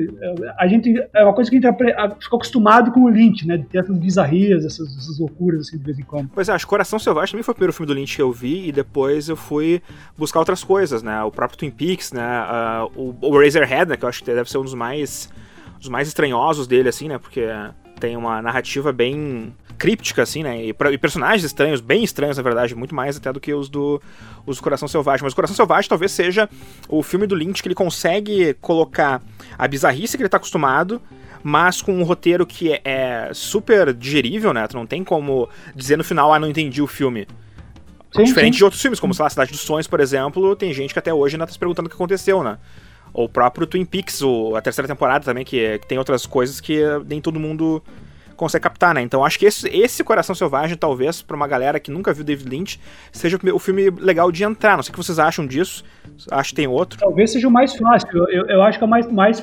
a 0.58 0.68
gente, 0.68 0.94
é 1.14 1.24
uma 1.24 1.34
coisa 1.34 1.50
que 1.50 1.58
a 1.58 1.62
gente 1.62 2.24
ficou 2.24 2.38
acostumado 2.38 2.92
com 2.92 3.02
o 3.02 3.10
Lynch, 3.10 3.48
né? 3.48 3.58
De 3.58 3.66
ter 3.66 3.80
essas 3.80 3.98
bizarrias, 3.98 4.66
essas, 4.66 4.96
essas 4.98 5.18
loucuras, 5.18 5.62
assim, 5.62 5.78
de 5.78 5.84
vez 5.84 5.98
em 5.98 6.04
quando. 6.04 6.30
Pois 6.34 6.50
é, 6.50 6.52
acho 6.52 6.66
que 6.66 6.70
Coração 6.70 7.00
Selvagem 7.00 7.32
também 7.32 7.44
foi 7.44 7.54
o 7.54 7.56
primeiro 7.56 7.74
filme 7.74 7.88
do 7.88 7.94
Lynch 7.94 8.16
que 8.16 8.22
eu 8.22 8.32
vi, 8.32 8.68
e 8.68 8.72
depois 8.72 9.30
eu 9.30 9.38
fui 9.38 9.82
buscar 10.18 10.40
outras 10.40 10.64
coisas, 10.64 11.02
né? 11.02 11.24
O 11.24 11.32
próprio 11.32 11.58
Twin 11.58 11.72
Peaks, 11.72 12.12
né? 12.12 12.42
Uh, 12.96 13.16
o, 13.22 13.28
o 13.30 13.40
Razorhead, 13.40 13.90
né? 13.90 13.96
Que 13.96 14.04
eu 14.04 14.10
acho 14.10 14.20
que 14.20 14.26
deve 14.26 14.50
ser 14.50 14.58
um 14.58 14.64
dos 14.64 14.74
mais, 14.74 15.30
os 15.80 15.88
mais 15.88 16.10
estranhosos 16.10 16.68
dele, 16.68 16.90
assim, 16.90 17.08
né? 17.08 17.18
Porque 17.18 17.46
tem 18.00 18.16
uma 18.16 18.42
narrativa 18.42 18.92
bem 18.92 19.54
críptica, 19.78 20.24
assim, 20.24 20.44
né? 20.44 20.66
E, 20.66 20.70
e, 20.70 20.98
personagens 20.98 21.44
estranhos, 21.44 21.80
bem 21.80 22.04
estranhos, 22.04 22.38
na 22.38 22.44
verdade, 22.44 22.76
muito 22.76 22.96
mais 22.96 23.16
até 23.18 23.32
do 23.32 23.40
que 23.40 23.54
os 23.54 23.70
do, 23.70 24.02
os 24.46 24.58
do 24.58 24.64
Coração 24.64 24.88
Selvagem. 24.88 25.24
Mas 25.24 25.34
o 25.34 25.36
Coração 25.36 25.56
Selvagem 25.56 25.88
talvez 25.88 26.12
seja 26.12 26.50
o 26.90 27.04
filme 27.04 27.28
do 27.28 27.36
Lynch 27.36 27.62
que 27.62 27.68
ele 27.68 27.76
consegue 27.76 28.56
colocar 28.56 29.22
a 29.58 29.68
bizarrice 29.68 30.18
que 30.18 30.24
ele 30.24 30.30
tá 30.30 30.38
acostumado, 30.38 31.02
mas 31.44 31.82
com 31.82 31.94
um 31.94 32.04
roteiro 32.04 32.46
que 32.46 32.74
é, 32.74 32.82
é 32.84 33.30
super 33.34 33.94
digerível, 33.94 34.54
né? 34.54 34.68
Tu 34.68 34.76
não 34.76 34.86
tem 34.86 35.04
como 35.04 35.48
dizer 35.76 35.98
no 35.98 36.04
final, 36.04 36.34
ah, 36.34 36.40
não 36.40 36.50
entendi 36.50 36.82
o 36.82 36.88
filme. 36.88 37.28
Sim, 38.16 38.24
Diferente 38.24 38.54
sim. 38.54 38.58
de 38.58 38.64
outros 38.64 38.82
filmes, 38.82 39.00
como, 39.00 39.14
sei 39.14 39.24
lá, 39.24 39.30
Cidade 39.30 39.52
dos 39.52 39.62
Sonhos, 39.62 39.86
por 39.86 40.00
exemplo, 40.00 40.56
tem 40.56 40.74
gente 40.74 40.94
que 40.94 41.00
até 41.00 41.14
hoje 41.14 41.36
ainda 41.36 41.46
tá 41.46 41.54
se 41.54 41.60
perguntando 41.60 41.88
o 41.88 41.90
que 41.90 41.96
aconteceu, 41.96 42.44
né? 42.44 42.58
Ou 43.18 43.26
o 43.26 43.30
próprio 43.30 43.66
Twin 43.66 43.84
Peaks, 43.84 44.22
o, 44.22 44.56
a 44.56 44.62
terceira 44.62 44.88
temporada 44.88 45.26
também, 45.26 45.44
que, 45.44 45.80
que 45.80 45.88
tem 45.88 45.98
outras 45.98 46.28
coisas 46.28 46.62
que 46.62 46.80
nem 47.10 47.20
todo 47.20 47.40
mundo 47.40 47.82
consegue 48.36 48.62
captar, 48.62 48.94
né? 48.94 49.02
Então 49.02 49.26
acho 49.26 49.40
que 49.40 49.46
esse, 49.48 49.68
esse 49.70 50.04
Coração 50.04 50.36
Selvagem, 50.36 50.78
talvez, 50.78 51.24
pra 51.24 51.36
uma 51.36 51.48
galera 51.48 51.80
que 51.80 51.90
nunca 51.90 52.14
viu 52.14 52.24
David 52.24 52.48
Lynch, 52.48 52.80
seja 53.12 53.40
o 53.52 53.58
filme 53.58 53.90
legal 53.90 54.32
de 54.32 54.44
entrar. 54.44 54.76
Não 54.76 54.84
sei 54.84 54.92
o 54.92 54.94
que 54.94 55.04
vocês 55.04 55.18
acham 55.18 55.48
disso. 55.48 55.84
Acho 56.30 56.50
que 56.52 56.56
tem 56.58 56.68
outro. 56.68 57.00
Talvez 57.00 57.32
seja 57.32 57.48
o 57.48 57.52
mais 57.52 57.76
fácil. 57.76 58.08
Eu, 58.30 58.46
eu 58.46 58.62
acho 58.62 58.78
que 58.78 58.84
é 58.84 58.88
o 58.88 58.90
mais, 58.90 59.12
mais 59.12 59.42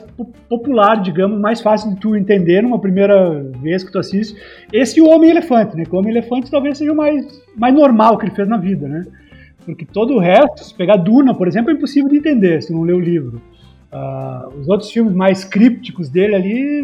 popular, 0.48 1.02
digamos, 1.02 1.38
mais 1.40 1.60
fácil 1.60 1.92
de 1.92 2.00
tu 2.00 2.14
entender 2.14 2.62
numa 2.62 2.80
primeira 2.80 3.42
vez 3.60 3.82
que 3.82 3.90
tu 3.90 3.98
assiste. 3.98 4.40
Esse 4.72 5.00
o 5.00 5.08
Homem-Elefante, 5.08 5.76
né? 5.76 5.84
Que 5.84 5.94
o 5.94 5.98
Homem-Elefante 5.98 6.48
talvez 6.48 6.78
seja 6.78 6.92
o 6.92 6.96
mais, 6.96 7.42
mais 7.56 7.74
normal 7.74 8.16
que 8.16 8.26
ele 8.26 8.34
fez 8.36 8.48
na 8.48 8.56
vida, 8.56 8.86
né? 8.86 9.04
Porque 9.64 9.84
todo 9.84 10.14
o 10.14 10.20
resto, 10.20 10.64
se 10.64 10.74
pegar 10.74 10.96
Duna, 10.96 11.34
por 11.34 11.48
exemplo, 11.48 11.72
é 11.72 11.74
impossível 11.74 12.08
de 12.08 12.18
entender 12.18 12.62
se 12.62 12.72
não 12.72 12.82
ler 12.82 12.94
o 12.94 13.00
livro. 13.00 13.42
Uh, 13.94 14.48
os 14.58 14.68
outros 14.68 14.90
filmes 14.90 15.14
mais 15.14 15.44
crípticos 15.44 16.08
dele 16.08 16.34
ali, 16.34 16.82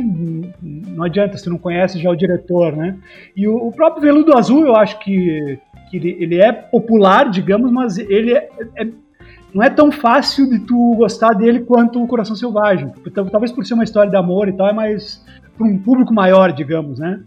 não 0.62 1.02
adianta 1.02 1.36
se 1.36 1.50
não 1.50 1.58
conhece 1.58 1.98
já 1.98 2.08
o 2.08 2.14
diretor, 2.14 2.76
né? 2.76 2.96
E 3.36 3.48
o, 3.48 3.56
o 3.56 3.72
próprio 3.72 4.00
Veludo 4.00 4.36
Azul, 4.38 4.64
eu 4.64 4.76
acho 4.76 4.96
que, 5.00 5.58
que 5.90 5.96
ele, 5.96 6.16
ele, 6.20 6.40
é 6.40 6.52
popular, 6.52 7.28
digamos, 7.28 7.72
mas 7.72 7.98
ele 7.98 8.32
é, 8.32 8.48
é, 8.76 8.86
não 9.52 9.60
é 9.60 9.68
tão 9.68 9.90
fácil 9.90 10.48
de 10.48 10.60
tu 10.60 10.94
gostar 10.96 11.32
dele 11.32 11.60
quanto 11.60 12.00
o 12.00 12.06
Coração 12.06 12.36
Selvagem. 12.36 12.92
Então, 13.04 13.26
talvez 13.26 13.50
por 13.50 13.66
ser 13.66 13.74
uma 13.74 13.82
história 13.82 14.08
de 14.08 14.16
amor 14.16 14.48
e 14.48 14.52
tal, 14.52 14.68
é 14.68 14.72
mais 14.72 15.20
para 15.58 15.66
um 15.66 15.78
público 15.78 16.14
maior, 16.14 16.52
digamos, 16.52 17.00
né? 17.00 17.18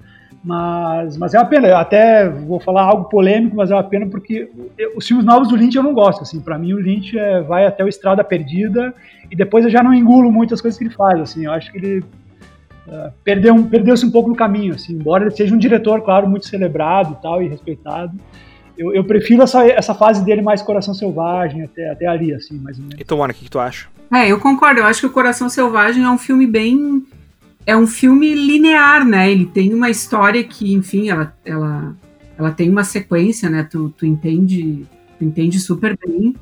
Mas, 0.43 1.15
mas 1.15 1.33
é 1.33 1.39
uma 1.39 1.45
pena. 1.45 1.67
Eu 1.69 1.77
até 1.77 2.27
vou 2.27 2.59
falar 2.59 2.83
algo 2.83 3.05
polêmico, 3.05 3.55
mas 3.55 3.71
é 3.71 3.75
uma 3.75 3.83
pena 3.83 4.05
porque 4.07 4.49
os 4.95 5.07
filmes 5.07 5.25
novos 5.25 5.47
do 5.47 5.55
Lynch 5.55 5.77
eu 5.77 5.83
não 5.83 5.93
gosto. 5.93 6.23
Assim, 6.23 6.41
para 6.41 6.57
mim 6.59 6.73
o 6.73 6.79
Lynch 6.79 7.17
é, 7.17 7.41
vai 7.41 7.65
até 7.65 7.83
o 7.83 7.87
Estrada 7.87 8.23
Perdida 8.23 8.93
e 9.31 9.35
depois 9.35 9.63
eu 9.63 9.71
já 9.71 9.81
não 9.81 9.93
engulo 9.93 10.31
muitas 10.31 10.59
coisas 10.59 10.77
que 10.77 10.83
ele 10.83 10.93
faz. 10.93 11.19
Assim, 11.21 11.45
eu 11.45 11.51
acho 11.53 11.71
que 11.71 11.77
ele 11.77 11.99
uh, 11.99 13.11
perdeu 13.23 13.63
perdeu-se 13.63 14.05
um 14.05 14.11
pouco 14.11 14.29
no 14.29 14.35
caminho. 14.35 14.75
Assim, 14.75 14.93
embora 14.93 15.23
ele 15.23 15.31
seja 15.31 15.55
um 15.55 15.57
diretor, 15.57 16.01
claro, 16.01 16.27
muito 16.27 16.45
celebrado 16.45 17.15
e 17.17 17.21
tal 17.21 17.41
e 17.41 17.47
respeitado. 17.47 18.11
Eu, 18.77 18.93
eu 18.93 19.03
prefiro 19.03 19.43
essa, 19.43 19.65
essa 19.65 19.93
fase 19.93 20.25
dele 20.25 20.41
mais 20.41 20.61
Coração 20.61 20.93
Selvagem 20.93 21.63
até, 21.63 21.89
até 21.89 22.07
ali, 22.07 22.33
assim, 22.33 22.59
mais 22.59 22.77
ou 22.77 22.83
menos. 22.83 22.99
Então, 22.99 23.23
Ana, 23.23 23.31
o 23.31 23.35
que, 23.35 23.45
que 23.45 23.51
tu 23.51 23.59
acha? 23.59 23.87
É, 24.11 24.29
eu 24.29 24.39
concordo. 24.39 24.81
Eu 24.81 24.85
acho 24.85 24.99
que 24.99 25.05
o 25.05 25.11
Coração 25.11 25.47
Selvagem 25.47 26.03
é 26.03 26.09
um 26.09 26.17
filme 26.17 26.45
bem 26.45 27.05
é 27.65 27.75
um 27.75 27.87
filme 27.87 28.33
linear, 28.33 29.05
né? 29.05 29.31
Ele 29.31 29.45
tem 29.45 29.73
uma 29.73 29.89
história 29.89 30.43
que, 30.43 30.73
enfim, 30.73 31.09
ela, 31.09 31.35
ela, 31.45 31.95
ela 32.37 32.51
tem 32.51 32.69
uma 32.69 32.83
sequência, 32.83 33.49
né? 33.49 33.63
Tu, 33.63 33.89
tu 33.97 34.05
entende, 34.05 34.85
tu 35.17 35.25
entende 35.25 35.59
super 35.59 35.97
bem. 36.05 36.35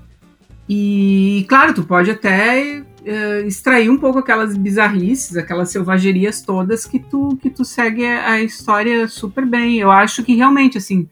E, 0.67 1.45
claro, 1.49 1.73
tu 1.73 1.83
pode 1.83 2.09
até 2.09 2.81
uh, 2.81 3.47
extrair 3.47 3.89
um 3.89 3.97
pouco 3.97 4.19
aquelas 4.19 4.55
bizarrices, 4.57 5.35
aquelas 5.37 5.69
selvagerias 5.69 6.41
todas 6.41 6.85
que 6.85 6.99
tu, 6.99 7.37
que 7.41 7.49
tu 7.49 7.65
segue 7.65 8.05
a 8.05 8.41
história 8.41 9.07
super 9.07 9.45
bem. 9.45 9.79
Eu 9.79 9.91
acho 9.91 10.23
que 10.23 10.35
realmente, 10.35 10.77
assim, 10.77 11.07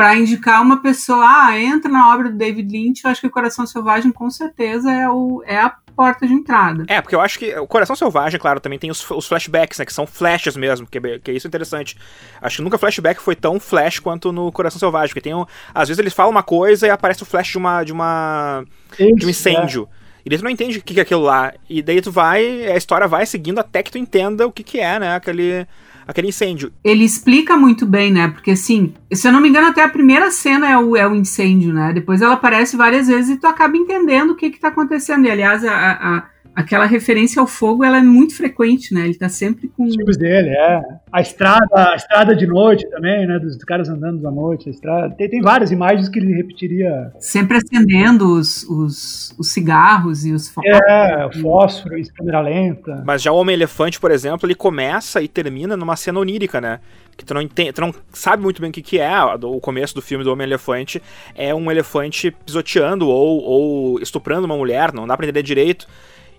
para 0.00 0.16
indicar 0.16 0.62
uma 0.62 0.78
pessoa, 0.78 1.24
ah, 1.26 1.60
entra 1.60 1.90
na 1.90 2.12
obra 2.12 2.30
do 2.30 2.36
David 2.36 2.72
Lynch, 2.72 3.02
eu 3.04 3.10
acho 3.10 3.20
que 3.20 3.26
o 3.26 3.30
Coração 3.30 3.66
Selvagem 3.66 4.10
com 4.10 4.30
certeza 4.30 4.90
é, 4.90 5.08
o, 5.08 5.42
é 5.44 5.58
a 5.60 5.68
porta 6.00 6.26
de 6.26 6.32
entrada. 6.32 6.84
É, 6.88 6.98
porque 7.02 7.14
eu 7.14 7.20
acho 7.20 7.38
que 7.38 7.54
o 7.58 7.66
Coração 7.66 7.94
Selvagem, 7.94 8.40
claro, 8.40 8.58
também 8.58 8.78
tem 8.78 8.90
os, 8.90 9.08
os 9.10 9.26
flashbacks, 9.26 9.78
né? 9.78 9.84
Que 9.84 9.92
são 9.92 10.06
flashes 10.06 10.56
mesmo, 10.56 10.86
que, 10.86 10.96
é 10.96 11.18
que 11.18 11.30
é 11.30 11.34
isso 11.34 11.46
interessante. 11.46 11.94
Acho 12.40 12.56
que 12.56 12.62
nunca 12.62 12.78
flashback 12.78 13.20
foi 13.20 13.36
tão 13.36 13.60
flash 13.60 13.98
quanto 13.98 14.32
no 14.32 14.50
Coração 14.50 14.78
Selvagem, 14.78 15.08
porque 15.08 15.20
tem 15.20 15.34
um, 15.34 15.44
às 15.74 15.88
vezes 15.88 15.98
eles 15.98 16.14
falam 16.14 16.30
uma 16.30 16.42
coisa 16.42 16.86
e 16.86 16.90
aparece 16.90 17.22
o 17.22 17.26
flash 17.26 17.48
de 17.48 17.58
uma 17.58 17.84
de 17.84 17.92
uma 17.92 18.64
isso, 18.98 19.14
de 19.16 19.26
um 19.26 19.28
incêndio. 19.28 19.88
É. 19.94 20.00
E 20.24 20.30
daí 20.30 20.38
tu 20.38 20.44
não 20.44 20.50
entende 20.50 20.78
o 20.78 20.82
que 20.82 20.98
é 20.98 21.02
aquilo 21.02 21.22
lá. 21.22 21.52
E 21.68 21.82
daí 21.82 22.00
tu 22.00 22.10
vai, 22.10 22.66
a 22.66 22.76
história 22.76 23.06
vai 23.06 23.26
seguindo 23.26 23.58
até 23.58 23.82
que 23.82 23.90
tu 23.90 23.98
entenda 23.98 24.46
o 24.46 24.52
que, 24.52 24.62
que 24.62 24.80
é, 24.80 24.98
né? 24.98 25.16
Aquele, 25.16 25.66
aquele 26.10 26.28
incêndio. 26.28 26.72
Ele 26.82 27.04
explica 27.04 27.56
muito 27.56 27.86
bem, 27.86 28.12
né? 28.12 28.28
Porque 28.28 28.52
assim, 28.52 28.94
se 29.12 29.26
eu 29.26 29.32
não 29.32 29.40
me 29.40 29.48
engano, 29.48 29.68
até 29.68 29.82
a 29.82 29.88
primeira 29.88 30.30
cena 30.30 30.70
é 30.70 30.76
o, 30.76 30.96
é 30.96 31.06
o 31.06 31.14
incêndio, 31.14 31.72
né? 31.72 31.92
Depois 31.92 32.20
ela 32.20 32.34
aparece 32.34 32.76
várias 32.76 33.06
vezes 33.08 33.36
e 33.36 33.40
tu 33.40 33.46
acaba 33.46 33.76
entendendo 33.76 34.30
o 34.30 34.36
que 34.36 34.50
que 34.50 34.60
tá 34.60 34.68
acontecendo. 34.68 35.26
E 35.26 35.30
aliás, 35.30 35.64
a, 35.64 35.92
a 35.92 36.22
aquela 36.60 36.86
referência 36.86 37.40
ao 37.40 37.46
fogo 37.46 37.84
ela 37.84 37.98
é 37.98 38.02
muito 38.02 38.36
frequente, 38.36 38.94
né? 38.94 39.04
Ele 39.04 39.14
tá 39.14 39.28
sempre 39.28 39.68
com. 39.68 39.84
Os 39.84 39.94
filmes 39.94 40.16
dele, 40.16 40.50
é. 40.50 40.80
A 41.12 41.20
estrada, 41.20 41.66
a 41.72 41.96
estrada 41.96 42.36
de 42.36 42.46
noite 42.46 42.88
também, 42.90 43.26
né? 43.26 43.38
Dos, 43.38 43.56
caras 43.64 43.88
andando 43.88 44.26
à 44.26 44.30
noite, 44.30 44.68
a 44.68 44.72
estrada. 44.72 45.14
Tem, 45.16 45.28
tem 45.28 45.40
várias 45.40 45.70
imagens 45.70 46.08
que 46.08 46.18
ele 46.18 46.32
repetiria. 46.34 47.12
Sempre 47.18 47.56
acendendo 47.56 48.38
os, 48.38 48.62
os, 48.64 49.34
os 49.38 49.50
cigarros 49.50 50.24
e 50.24 50.32
os 50.32 50.48
fósforos. 50.48 50.80
É, 50.88 51.26
o 51.26 51.40
fósforo 51.40 51.98
e 51.98 52.08
câmera 52.10 52.40
lenta. 52.40 53.02
Mas 53.04 53.22
já 53.22 53.32
o 53.32 53.36
Homem-Elefante, 53.36 53.98
por 53.98 54.10
exemplo, 54.10 54.46
ele 54.46 54.54
começa 54.54 55.20
e 55.22 55.28
termina 55.28 55.76
numa 55.76 55.96
cena 55.96 56.20
onírica, 56.20 56.60
né? 56.60 56.80
Que 57.16 57.24
tu 57.24 57.34
não, 57.34 57.42
entende, 57.42 57.72
tu 57.72 57.80
não 57.80 57.94
sabe 58.12 58.42
muito 58.42 58.60
bem 58.60 58.70
o 58.70 58.72
que, 58.72 58.82
que 58.82 58.98
é 58.98 59.10
o 59.42 59.60
começo 59.60 59.94
do 59.94 60.02
filme 60.02 60.24
do 60.24 60.32
Homem-Elefante. 60.32 61.02
É 61.34 61.54
um 61.54 61.70
elefante 61.70 62.30
pisoteando 62.30 63.08
ou, 63.08 63.42
ou 63.42 64.00
estuprando 64.00 64.46
uma 64.46 64.56
mulher, 64.56 64.92
não 64.92 65.06
dá 65.06 65.16
pra 65.16 65.26
entender 65.26 65.42
direito. 65.42 65.86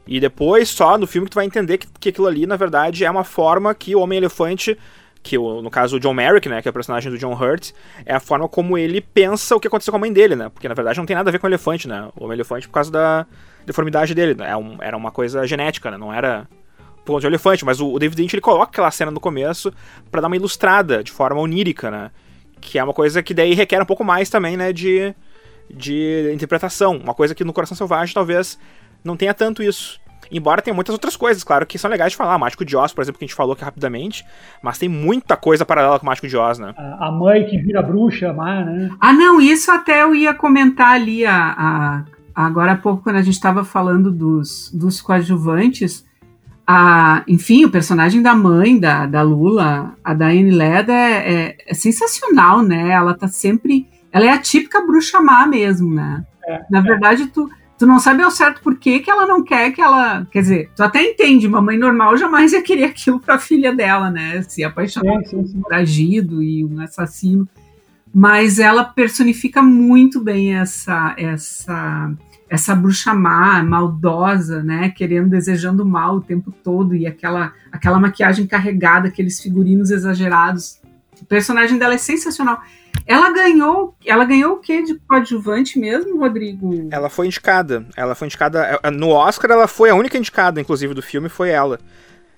E 0.07 0.19
depois, 0.19 0.69
só 0.69 0.97
no 0.97 1.05
filme, 1.05 1.27
que 1.27 1.31
tu 1.31 1.35
vai 1.35 1.45
entender 1.45 1.77
que, 1.77 1.87
que 1.99 2.09
aquilo 2.09 2.27
ali, 2.27 2.45
na 2.45 2.55
verdade, 2.55 3.05
é 3.05 3.11
uma 3.11 3.23
forma 3.23 3.73
que 3.73 3.95
o 3.95 3.99
Homem-Elefante, 3.99 4.77
que 5.23 5.37
no 5.37 5.69
caso 5.69 5.97
o 5.97 5.99
John 5.99 6.13
Merrick, 6.13 6.49
né, 6.49 6.61
que 6.61 6.67
é 6.67 6.71
o 6.71 6.73
personagem 6.73 7.11
do 7.11 7.17
John 7.17 7.33
Hurt, 7.33 7.71
é 8.05 8.15
a 8.15 8.19
forma 8.19 8.47
como 8.47 8.77
ele 8.77 8.99
pensa 9.01 9.55
o 9.55 9.59
que 9.59 9.67
aconteceu 9.67 9.91
com 9.91 9.97
a 9.97 9.99
mãe 9.99 10.11
dele, 10.11 10.35
né? 10.35 10.49
Porque 10.49 10.67
na 10.67 10.73
verdade 10.73 10.97
não 10.97 11.05
tem 11.05 11.15
nada 11.15 11.29
a 11.29 11.31
ver 11.31 11.39
com 11.39 11.45
o 11.45 11.49
elefante, 11.49 11.87
né? 11.87 12.09
O 12.15 12.25
Homem-Elefante 12.25 12.67
por 12.67 12.73
causa 12.73 12.91
da 12.91 13.25
deformidade 13.65 14.15
dele, 14.15 14.33
né? 14.33 14.47
É 14.49 14.87
era 14.87 14.97
uma 14.97 15.11
coisa 15.11 15.45
genética, 15.45 15.91
né? 15.91 15.97
Não 15.97 16.11
era 16.11 16.47
por 17.05 17.13
conta 17.13 17.21
de 17.21 17.27
elefante, 17.27 17.63
mas 17.65 17.79
o, 17.79 17.93
o 17.93 17.99
David 17.99 18.21
Lynch 18.21 18.35
ele 18.35 18.41
coloca 18.41 18.71
aquela 18.71 18.91
cena 18.91 19.11
no 19.11 19.19
começo 19.19 19.71
para 20.11 20.21
dar 20.21 20.27
uma 20.27 20.35
ilustrada 20.35 21.03
de 21.03 21.11
forma 21.11 21.39
onírica, 21.39 21.91
né? 21.91 22.11
Que 22.59 22.79
é 22.79 22.83
uma 22.83 22.93
coisa 22.93 23.21
que 23.23 23.33
daí 23.33 23.53
requer 23.53 23.81
um 23.81 23.85
pouco 23.85 24.03
mais 24.03 24.29
também, 24.29 24.55
né, 24.55 24.71
de, 24.71 25.13
de 25.69 26.31
interpretação. 26.33 26.97
Uma 26.97 27.13
coisa 27.13 27.33
que 27.33 27.43
no 27.43 27.53
Coração 27.53 27.75
Selvagem 27.75 28.13
talvez 28.13 28.57
não 29.03 29.17
tenha 29.17 29.33
tanto 29.33 29.63
isso. 29.63 29.99
Embora 30.31 30.61
tenha 30.61 30.73
muitas 30.73 30.93
outras 30.93 31.17
coisas, 31.17 31.43
claro, 31.43 31.65
que 31.65 31.77
são 31.77 31.91
legais 31.91 32.13
de 32.13 32.17
falar. 32.17 32.37
Mágico 32.37 32.63
de 32.63 32.77
Oz, 32.77 32.93
por 32.93 33.01
exemplo, 33.01 33.19
que 33.19 33.25
a 33.25 33.27
gente 33.27 33.35
falou 33.35 33.53
aqui 33.53 33.65
rapidamente. 33.65 34.25
Mas 34.63 34.77
tem 34.77 34.87
muita 34.87 35.35
coisa 35.35 35.65
paralela 35.65 35.99
com 35.99 36.05
o 36.05 36.07
Mágico 36.07 36.27
de 36.27 36.37
Oz, 36.37 36.57
né? 36.57 36.73
A, 36.77 37.07
a 37.07 37.11
mãe 37.11 37.45
que 37.45 37.57
vira 37.57 37.81
bruxa, 37.81 38.31
má, 38.31 38.63
né? 38.63 38.89
Ah, 38.99 39.11
não, 39.11 39.41
isso 39.41 39.69
até 39.69 40.03
eu 40.03 40.15
ia 40.15 40.33
comentar 40.33 40.93
ali 40.93 41.25
a, 41.25 41.55
a 41.57 42.03
agora 42.33 42.71
há 42.73 42.77
pouco, 42.77 43.03
quando 43.03 43.17
a 43.17 43.21
gente 43.21 43.33
estava 43.33 43.65
falando 43.65 44.09
dos, 44.09 44.71
dos 44.73 45.01
coadjuvantes. 45.01 46.05
A, 46.65 47.23
enfim, 47.27 47.65
o 47.65 47.71
personagem 47.71 48.21
da 48.21 48.33
mãe 48.33 48.79
da, 48.79 49.05
da 49.05 49.21
Lula, 49.21 49.93
a 50.01 50.13
Diane 50.13 50.51
Leda, 50.51 50.93
é, 50.93 51.33
é, 51.33 51.57
é 51.67 51.73
sensacional, 51.73 52.61
né? 52.61 52.91
Ela 52.91 53.13
tá 53.13 53.27
sempre. 53.27 53.89
Ela 54.11 54.27
é 54.27 54.29
a 54.29 54.39
típica 54.39 54.79
bruxa 54.85 55.21
má 55.21 55.45
mesmo, 55.45 55.93
né? 55.93 56.23
É, 56.47 56.61
Na 56.69 56.79
verdade, 56.79 57.27
tu, 57.27 57.49
tu 57.81 57.87
não 57.87 57.99
sabe 57.99 58.21
ao 58.21 58.29
certo 58.29 58.61
por 58.61 58.77
que, 58.77 58.99
que 58.99 59.09
ela 59.09 59.25
não 59.25 59.43
quer 59.43 59.71
que 59.71 59.81
ela. 59.81 60.23
Quer 60.29 60.41
dizer, 60.41 60.69
tu 60.75 60.83
até 60.83 61.01
entende, 61.01 61.47
uma 61.47 61.63
mãe 61.63 61.79
normal 61.79 62.15
jamais 62.15 62.53
ia 62.53 62.61
querer 62.61 62.83
aquilo 62.93 63.19
pra 63.19 63.39
filha 63.39 63.75
dela, 63.75 64.11
né? 64.11 64.43
Se 64.43 64.63
apaixonar 64.63 65.23
sim. 65.23 65.31
por 65.31 65.39
um 65.39 65.61
foragido 65.63 66.43
e 66.43 66.63
um 66.63 66.79
assassino. 66.79 67.49
Mas 68.13 68.59
ela 68.59 68.83
personifica 68.83 69.63
muito 69.63 70.21
bem 70.21 70.55
essa 70.55 71.15
essa 71.17 72.13
essa 72.47 72.75
bruxa 72.75 73.15
má, 73.15 73.63
maldosa, 73.63 74.61
né? 74.61 74.91
Querendo, 74.91 75.29
desejando 75.29 75.83
mal 75.83 76.17
o 76.17 76.21
tempo 76.21 76.51
todo 76.51 76.95
e 76.95 77.07
aquela 77.07 77.51
aquela 77.71 77.99
maquiagem 77.99 78.45
carregada, 78.45 79.07
aqueles 79.07 79.41
figurinos 79.41 79.89
exagerados. 79.89 80.79
O 81.31 81.33
personagem 81.33 81.77
dela 81.77 81.93
é 81.93 81.97
sensacional. 81.97 82.61
Ela 83.07 83.31
ganhou, 83.31 83.95
ela 84.05 84.25
ganhou 84.25 84.55
o 84.55 84.59
que 84.59 84.83
de 84.83 84.99
coadjuvante 84.99 85.79
mesmo, 85.79 86.19
Rodrigo? 86.19 86.89
Ela 86.91 87.09
foi 87.09 87.27
indicada. 87.27 87.87
Ela 87.95 88.13
foi 88.15 88.27
indicada. 88.27 88.81
é, 88.83 88.91
No 88.91 89.11
Oscar, 89.11 89.49
ela 89.49 89.65
foi 89.65 89.89
a 89.89 89.95
única 89.95 90.17
indicada, 90.17 90.59
inclusive, 90.59 90.93
do 90.93 91.01
filme, 91.01 91.29
foi 91.29 91.49
ela. 91.49 91.79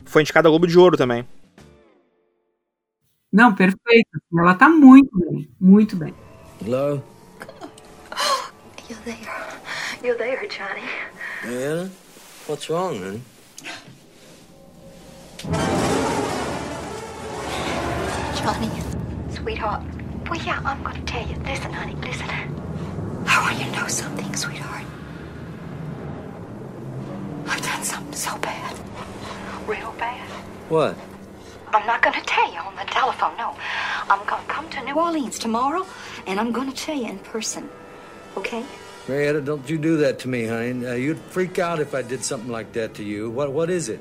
Foi 0.05 0.21
indicada 0.21 0.47
ao 0.47 0.51
Globo 0.51 0.67
de 0.67 0.77
Ouro 0.77 0.95
também. 0.95 1.27
Não, 3.31 3.55
perfeito. 3.55 4.21
Ela 4.37 4.53
tá 4.53 4.69
muito 4.69 5.09
bem, 5.17 5.49
muito 5.59 5.95
bem. 5.95 6.13
Hello? 6.63 7.01
You're 8.87 9.03
there. 9.05 9.17
You're 10.03 10.17
there, 10.19 10.47
Johnny. 10.47 10.87
Diana? 11.41 11.89
What's 12.47 12.69
wrong, 12.69 12.99
honey? 12.99 13.21
Johnny. 18.43 18.82
Sweetheart. 19.43 19.83
Well, 20.29 20.41
yeah, 20.41 20.61
I'm 20.63 20.81
going 20.83 20.95
to 20.95 21.01
tell 21.01 21.27
you. 21.27 21.35
Listen, 21.39 21.73
honey, 21.73 21.95
listen. 21.95 22.29
I 23.27 23.41
want 23.41 23.59
you 23.59 23.65
to 23.65 23.71
know 23.71 23.87
something, 23.87 24.33
sweetheart. 24.33 24.85
I've 27.47 27.61
done 27.61 27.83
something 27.83 28.13
so 28.13 28.37
bad. 28.37 28.79
Real 29.67 29.93
bad. 29.99 30.25
What? 30.69 30.97
I'm 31.73 31.85
not 31.85 32.01
going 32.01 32.17
to 32.17 32.25
tell 32.25 32.53
you 32.53 32.59
on 32.59 32.73
the 32.77 32.85
telephone, 32.85 33.35
no. 33.35 33.53
I'm 34.09 34.25
going 34.25 34.41
to 34.41 34.47
come 34.47 34.69
to 34.69 34.83
New 34.85 34.93
Orleans 34.93 35.37
tomorrow, 35.37 35.85
and 36.25 36.39
I'm 36.39 36.53
going 36.53 36.71
to 36.71 36.75
tell 36.75 36.95
you 36.95 37.07
in 37.07 37.19
person. 37.19 37.69
Okay? 38.37 38.63
Marietta, 39.09 39.41
don't 39.41 39.69
you 39.69 39.77
do 39.77 39.97
that 39.97 40.19
to 40.19 40.29
me, 40.29 40.45
honey. 40.45 40.87
Uh, 40.87 40.93
you'd 40.93 41.19
freak 41.19 41.59
out 41.59 41.81
if 41.81 41.93
I 41.93 42.01
did 42.01 42.23
something 42.23 42.49
like 42.49 42.71
that 42.73 42.93
to 42.93 43.03
you. 43.03 43.29
What 43.29 43.51
What 43.51 43.69
is 43.69 43.89
it? 43.89 43.99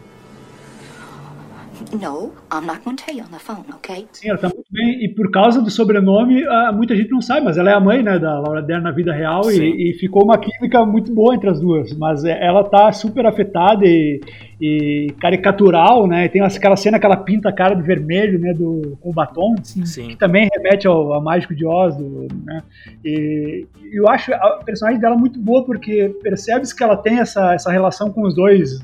No, 1.92 2.32
I'm 2.52 2.64
not 2.64 2.84
going 2.84 2.96
to 2.96 3.04
tell 3.04 3.14
you 3.16 3.22
on 3.22 3.32
the 3.32 3.40
phone, 3.40 3.66
okay? 3.74 4.06
Sim, 4.12 4.38
bem. 4.84 5.04
E 5.04 5.08
por 5.08 5.30
causa 5.30 5.60
do 5.62 5.70
sobrenome, 5.70 6.44
ah, 6.46 6.72
muita 6.74 6.94
gente 6.96 7.10
não 7.10 7.20
sabe, 7.20 7.44
mas 7.44 7.56
ela 7.56 7.70
é 7.70 7.74
a 7.74 7.80
mãe 7.80 8.02
né, 8.02 8.18
da 8.18 8.38
Laura 8.40 8.60
Dern 8.62 8.82
na 8.82 8.90
vida 8.90 9.12
real 9.12 9.42
e, 9.50 9.90
e 9.90 9.94
ficou 9.94 10.24
uma 10.24 10.38
química 10.38 10.84
muito 10.84 11.12
boa 11.14 11.34
entre 11.34 11.48
as 11.50 11.60
duas. 11.60 11.96
Mas 11.96 12.24
é, 12.24 12.44
ela 12.44 12.64
tá 12.64 12.90
super 12.92 13.24
afetada 13.26 13.84
e, 13.84 14.20
e 14.60 15.12
caricatural, 15.20 16.06
né? 16.06 16.28
Tem 16.28 16.40
aquela 16.42 16.76
cena 16.76 16.98
que 16.98 17.06
ela 17.06 17.16
pinta 17.16 17.48
a 17.48 17.52
cara 17.52 17.74
de 17.74 17.82
vermelho, 17.82 18.38
né? 18.38 18.52
Do, 18.52 18.96
com 19.00 19.10
o 19.10 19.12
batom. 19.12 19.54
Sim. 19.62 20.08
que 20.08 20.16
também 20.16 20.48
remete 20.54 20.86
ao, 20.86 21.12
ao 21.12 21.22
Mágico 21.22 21.54
de 21.54 21.64
Oz, 21.66 21.96
do, 21.96 22.28
né? 22.44 22.62
E 23.04 23.66
eu 23.92 24.08
acho 24.08 24.32
a 24.34 24.60
personagem 24.64 25.00
dela 25.00 25.16
muito 25.16 25.38
boa 25.38 25.64
porque 25.64 26.14
percebe-se 26.22 26.74
que 26.76 26.82
ela 26.82 26.96
tem 26.96 27.18
essa, 27.18 27.54
essa 27.54 27.70
relação 27.70 28.10
com 28.10 28.22
os 28.22 28.34
dois, 28.34 28.80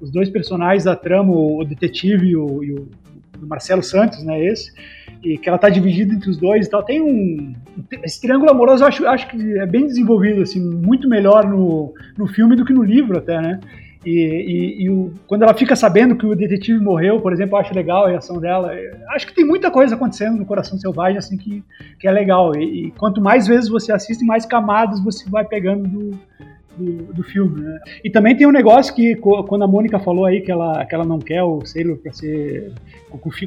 os 0.00 0.10
dois 0.10 0.28
personagens 0.28 0.84
da 0.84 0.96
trama, 0.96 1.32
o 1.32 1.64
detetive 1.64 2.26
e 2.28 2.36
o, 2.36 2.62
e 2.64 2.72
o- 2.72 2.88
o 3.40 3.46
Marcelo 3.46 3.82
Santos, 3.84 4.24
né? 4.24 4.44
Esse 4.44 4.72
e 5.22 5.36
que 5.38 5.48
ela 5.48 5.58
tá 5.58 5.68
dividida 5.68 6.14
entre 6.14 6.30
os 6.30 6.36
dois 6.36 6.66
e 6.66 6.70
tal. 6.70 6.82
Tem 6.82 7.00
um 7.00 7.54
esse 8.02 8.20
triângulo 8.20 8.50
amoroso, 8.50 8.82
eu 8.84 8.88
acho, 8.88 9.06
acho 9.06 9.28
que 9.28 9.58
é 9.58 9.66
bem 9.66 9.86
desenvolvido, 9.86 10.42
assim, 10.42 10.60
muito 10.60 11.08
melhor 11.08 11.46
no, 11.46 11.92
no 12.16 12.26
filme 12.26 12.56
do 12.56 12.64
que 12.64 12.72
no 12.72 12.82
livro 12.82 13.18
até, 13.18 13.40
né? 13.40 13.60
E, 14.06 14.10
e- 14.10 14.82
e 14.84 14.90
o- 14.90 15.12
quando 15.26 15.42
ela 15.42 15.52
fica 15.54 15.74
sabendo 15.74 16.14
que 16.16 16.24
o 16.24 16.34
detetive 16.34 16.78
morreu, 16.78 17.20
por 17.20 17.32
exemplo, 17.32 17.56
eu 17.56 17.60
acho 17.60 17.74
legal 17.74 18.06
a 18.06 18.10
reação 18.10 18.38
dela. 18.40 18.72
Acho 19.10 19.26
que 19.26 19.34
tem 19.34 19.44
muita 19.44 19.70
coisa 19.70 19.96
acontecendo 19.96 20.36
no 20.38 20.46
Coração 20.46 20.78
Selvagem, 20.78 21.18
assim, 21.18 21.36
que, 21.36 21.62
que 21.98 22.06
é 22.06 22.10
legal. 22.12 22.54
E, 22.56 22.86
e 22.86 22.90
quanto 22.92 23.20
mais 23.20 23.46
vezes 23.48 23.68
você 23.68 23.92
assiste, 23.92 24.24
mais 24.24 24.46
camadas 24.46 25.02
você 25.02 25.28
vai 25.28 25.44
pegando 25.44 25.88
do, 25.88 26.18
do, 26.78 27.12
do 27.12 27.22
filme, 27.22 27.60
né? 27.60 27.78
E 28.04 28.10
também 28.10 28.36
tem 28.36 28.46
um 28.46 28.52
negócio 28.52 28.94
que, 28.94 29.16
quando 29.16 29.62
a 29.64 29.66
Mônica 29.66 29.98
falou 29.98 30.24
aí 30.24 30.40
que 30.40 30.50
ela, 30.50 30.84
que 30.86 30.94
ela 30.94 31.04
não 31.04 31.18
quer 31.18 31.42
o 31.42 31.64
Sailor 31.64 31.96
pra 31.98 32.12
ser 32.12 32.72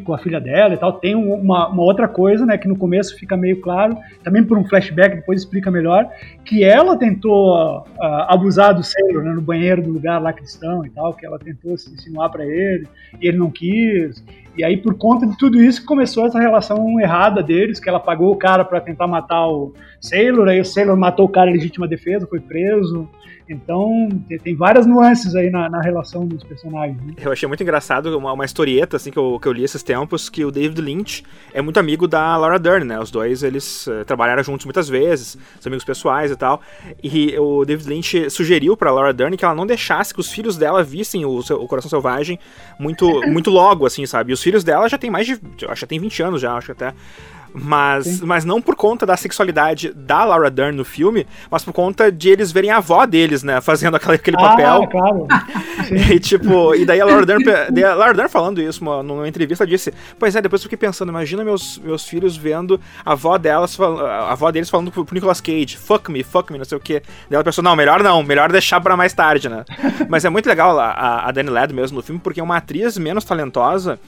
com, 0.03 0.13
a 0.13 0.17
filha 0.17 0.39
dela 0.39 0.73
e 0.73 0.77
tal, 0.77 0.93
tem 0.93 1.15
um- 1.15 1.33
uma, 1.35 1.67
uma 1.67 1.83
outra 1.83 2.07
coisa, 2.07 2.45
né, 2.45 2.57
que 2.57 2.67
no 2.67 2.75
começo 2.75 3.17
fica 3.17 3.37
meio 3.37 3.61
claro, 3.61 3.95
também 4.23 4.43
por 4.43 4.57
um 4.57 4.65
flashback, 4.65 5.15
depois 5.15 5.41
explica 5.41 5.69
melhor, 5.69 6.09
que 6.43 6.63
ela 6.63 6.97
tentou 6.97 7.85
ah, 7.99 8.33
abusar 8.33 8.73
do 8.73 8.83
Sailor, 8.83 9.23
né, 9.23 9.33
no 9.33 9.41
banheiro 9.41 9.81
do 9.81 9.91
lugar 9.91 10.21
lá 10.21 10.33
cristão 10.33 10.85
e 10.85 10.89
tal, 10.89 11.13
que 11.13 11.25
ela 11.25 11.37
tentou 11.39 11.77
se 11.77 11.91
insinuar 11.93 12.29
pra 12.31 12.45
ele, 12.45 12.87
e 13.21 13.27
ele 13.27 13.37
não 13.37 13.49
quis. 13.51 14.23
E 14.57 14.63
aí, 14.63 14.75
por 14.77 14.95
conta 14.95 15.25
de 15.25 15.37
tudo 15.37 15.61
isso, 15.61 15.85
começou 15.85 16.25
essa 16.25 16.39
relação 16.39 16.99
errada 16.99 17.41
deles, 17.41 17.79
que 17.79 17.87
ela 17.87 17.99
pagou 17.99 18.31
o 18.31 18.35
cara 18.35 18.65
pra 18.65 18.81
tentar 18.81 19.07
matar 19.07 19.47
o 19.47 19.73
Sailor, 19.99 20.49
aí 20.49 20.59
o 20.59 20.65
Sailor 20.65 20.97
matou 20.97 21.25
o 21.25 21.29
cara 21.29 21.49
em 21.49 21.53
legítima 21.53 21.87
defesa, 21.87 22.27
foi 22.27 22.39
preso. 22.39 23.07
Então, 23.51 24.09
tem, 24.43 24.55
várias 24.55 24.85
nuances 24.85 25.35
aí 25.35 25.49
na, 25.49 25.69
na 25.69 25.81
relação 25.81 26.25
dos 26.25 26.43
personagens. 26.43 26.97
né? 27.03 27.13
Eu 27.21 27.31
achei 27.31 27.47
muito 27.47 27.61
engraçado 27.61 28.17
uma, 28.17 28.31
uma 28.31 28.45
historieta 28.45 28.97
assim 28.97 29.11
que 29.11 29.19
eu, 29.19 29.39
que 29.39 29.47
eu 29.47 29.51
li 29.51 29.63
esses 29.63 29.83
tempos 29.83 30.29
que 30.29 30.45
o 30.45 30.51
David 30.51 30.81
Lynch 30.81 31.23
é 31.53 31.61
muito 31.61 31.79
amigo 31.79 32.07
da 32.07 32.35
Laura 32.37 32.57
Dern, 32.57 32.85
né? 32.85 32.99
Os 32.99 33.11
dois 33.11 33.43
eles 33.43 33.87
eh, 33.87 34.03
trabalharam 34.03 34.43
juntos 34.43 34.65
muitas 34.65 34.87
vezes, 34.87 35.37
são 35.59 35.69
amigos 35.69 35.83
pessoais 35.83 36.31
e 36.31 36.35
tal. 36.35 36.61
E 37.03 37.37
o 37.37 37.65
David 37.65 37.89
Lynch 37.89 38.29
sugeriu 38.29 38.77
pra 38.77 38.91
Laura 38.91 39.13
Dern 39.13 39.35
que 39.35 39.43
ela 39.43 39.55
não 39.55 39.65
deixasse 39.65 40.13
que 40.13 40.19
os 40.19 40.31
filhos 40.31 40.57
dela 40.57 40.83
vissem 40.83 41.25
o, 41.25 41.39
o 41.39 41.67
Coração 41.67 41.89
Selvagem 41.89 42.39
muito 42.79 43.05
muito 43.27 43.49
logo 43.49 43.85
assim, 43.85 44.05
sabe? 44.05 44.31
E 44.31 44.33
os 44.33 44.41
filhos 44.41 44.63
dela 44.63 44.87
já 44.87 44.97
tem 44.97 45.09
mais 45.09 45.27
de, 45.27 45.39
já 45.75 45.87
tem 45.87 45.99
20 45.99 46.23
anos 46.23 46.41
já, 46.41 46.53
acho 46.55 46.67
que 46.67 46.71
até 46.71 46.93
mas, 47.53 48.21
mas 48.21 48.45
não 48.45 48.61
por 48.61 48.75
conta 48.75 49.05
da 49.05 49.17
sexualidade 49.17 49.91
da 49.93 50.23
Laura 50.23 50.49
Dern 50.49 50.75
no 50.75 50.85
filme, 50.85 51.25
mas 51.49 51.63
por 51.63 51.73
conta 51.73 52.11
de 52.11 52.29
eles 52.29 52.51
verem 52.51 52.71
a 52.71 52.77
avó 52.77 53.05
deles, 53.05 53.43
né, 53.43 53.59
fazendo 53.61 53.95
aquele, 53.95 54.15
aquele 54.15 54.37
papel. 54.37 54.83
Ah, 54.83 54.87
claro. 54.87 55.27
E 55.91 56.19
tipo, 56.19 56.73
e 56.75 56.85
daí 56.85 57.01
a 57.01 57.05
Laura 57.05 57.25
Dern, 57.25 57.43
a 57.83 57.93
Laura 57.95 58.13
Dern 58.13 58.29
falando 58.29 58.61
isso 58.61 58.81
uma- 58.81 59.03
numa 59.03 59.27
entrevista 59.27 59.65
disse: 59.67 59.93
Pois 60.17 60.35
é, 60.35 60.41
depois 60.41 60.61
eu 60.61 60.63
fiquei 60.63 60.77
pensando, 60.77 61.09
imagina 61.09 61.43
meus, 61.43 61.79
meus 61.79 62.05
filhos 62.07 62.37
vendo 62.37 62.79
a 63.03 63.11
avó 63.11 63.37
delas, 63.37 63.77
a 63.79 64.31
avó 64.31 64.49
deles 64.51 64.69
falando 64.69 64.89
pro, 64.91 65.03
pro 65.03 65.13
Nicolas 65.15 65.41
Cage, 65.41 65.75
fuck 65.77 66.09
me, 66.11 66.23
fuck 66.23 66.51
me, 66.51 66.57
não 66.59 66.65
sei 66.65 66.77
o 66.77 66.81
que. 66.81 66.93
Daí 66.93 67.03
ela 67.35 67.43
pensou, 67.43 67.63
não, 67.63 67.75
melhor 67.75 68.01
não, 68.03 68.23
melhor 68.23 68.51
deixar 68.51 68.79
pra 68.79 68.95
mais 68.95 69.13
tarde, 69.13 69.49
né? 69.49 69.65
Mas 70.07 70.23
é 70.23 70.29
muito 70.29 70.47
legal 70.47 70.79
a, 70.79 70.91
a, 70.91 71.27
a 71.29 71.31
Dani 71.31 71.49
Ladd 71.49 71.73
mesmo 71.73 71.97
no 71.97 72.03
filme, 72.03 72.21
porque 72.23 72.39
é 72.39 72.43
uma 72.43 72.57
atriz 72.57 72.97
menos 72.97 73.25
talentosa. 73.25 73.99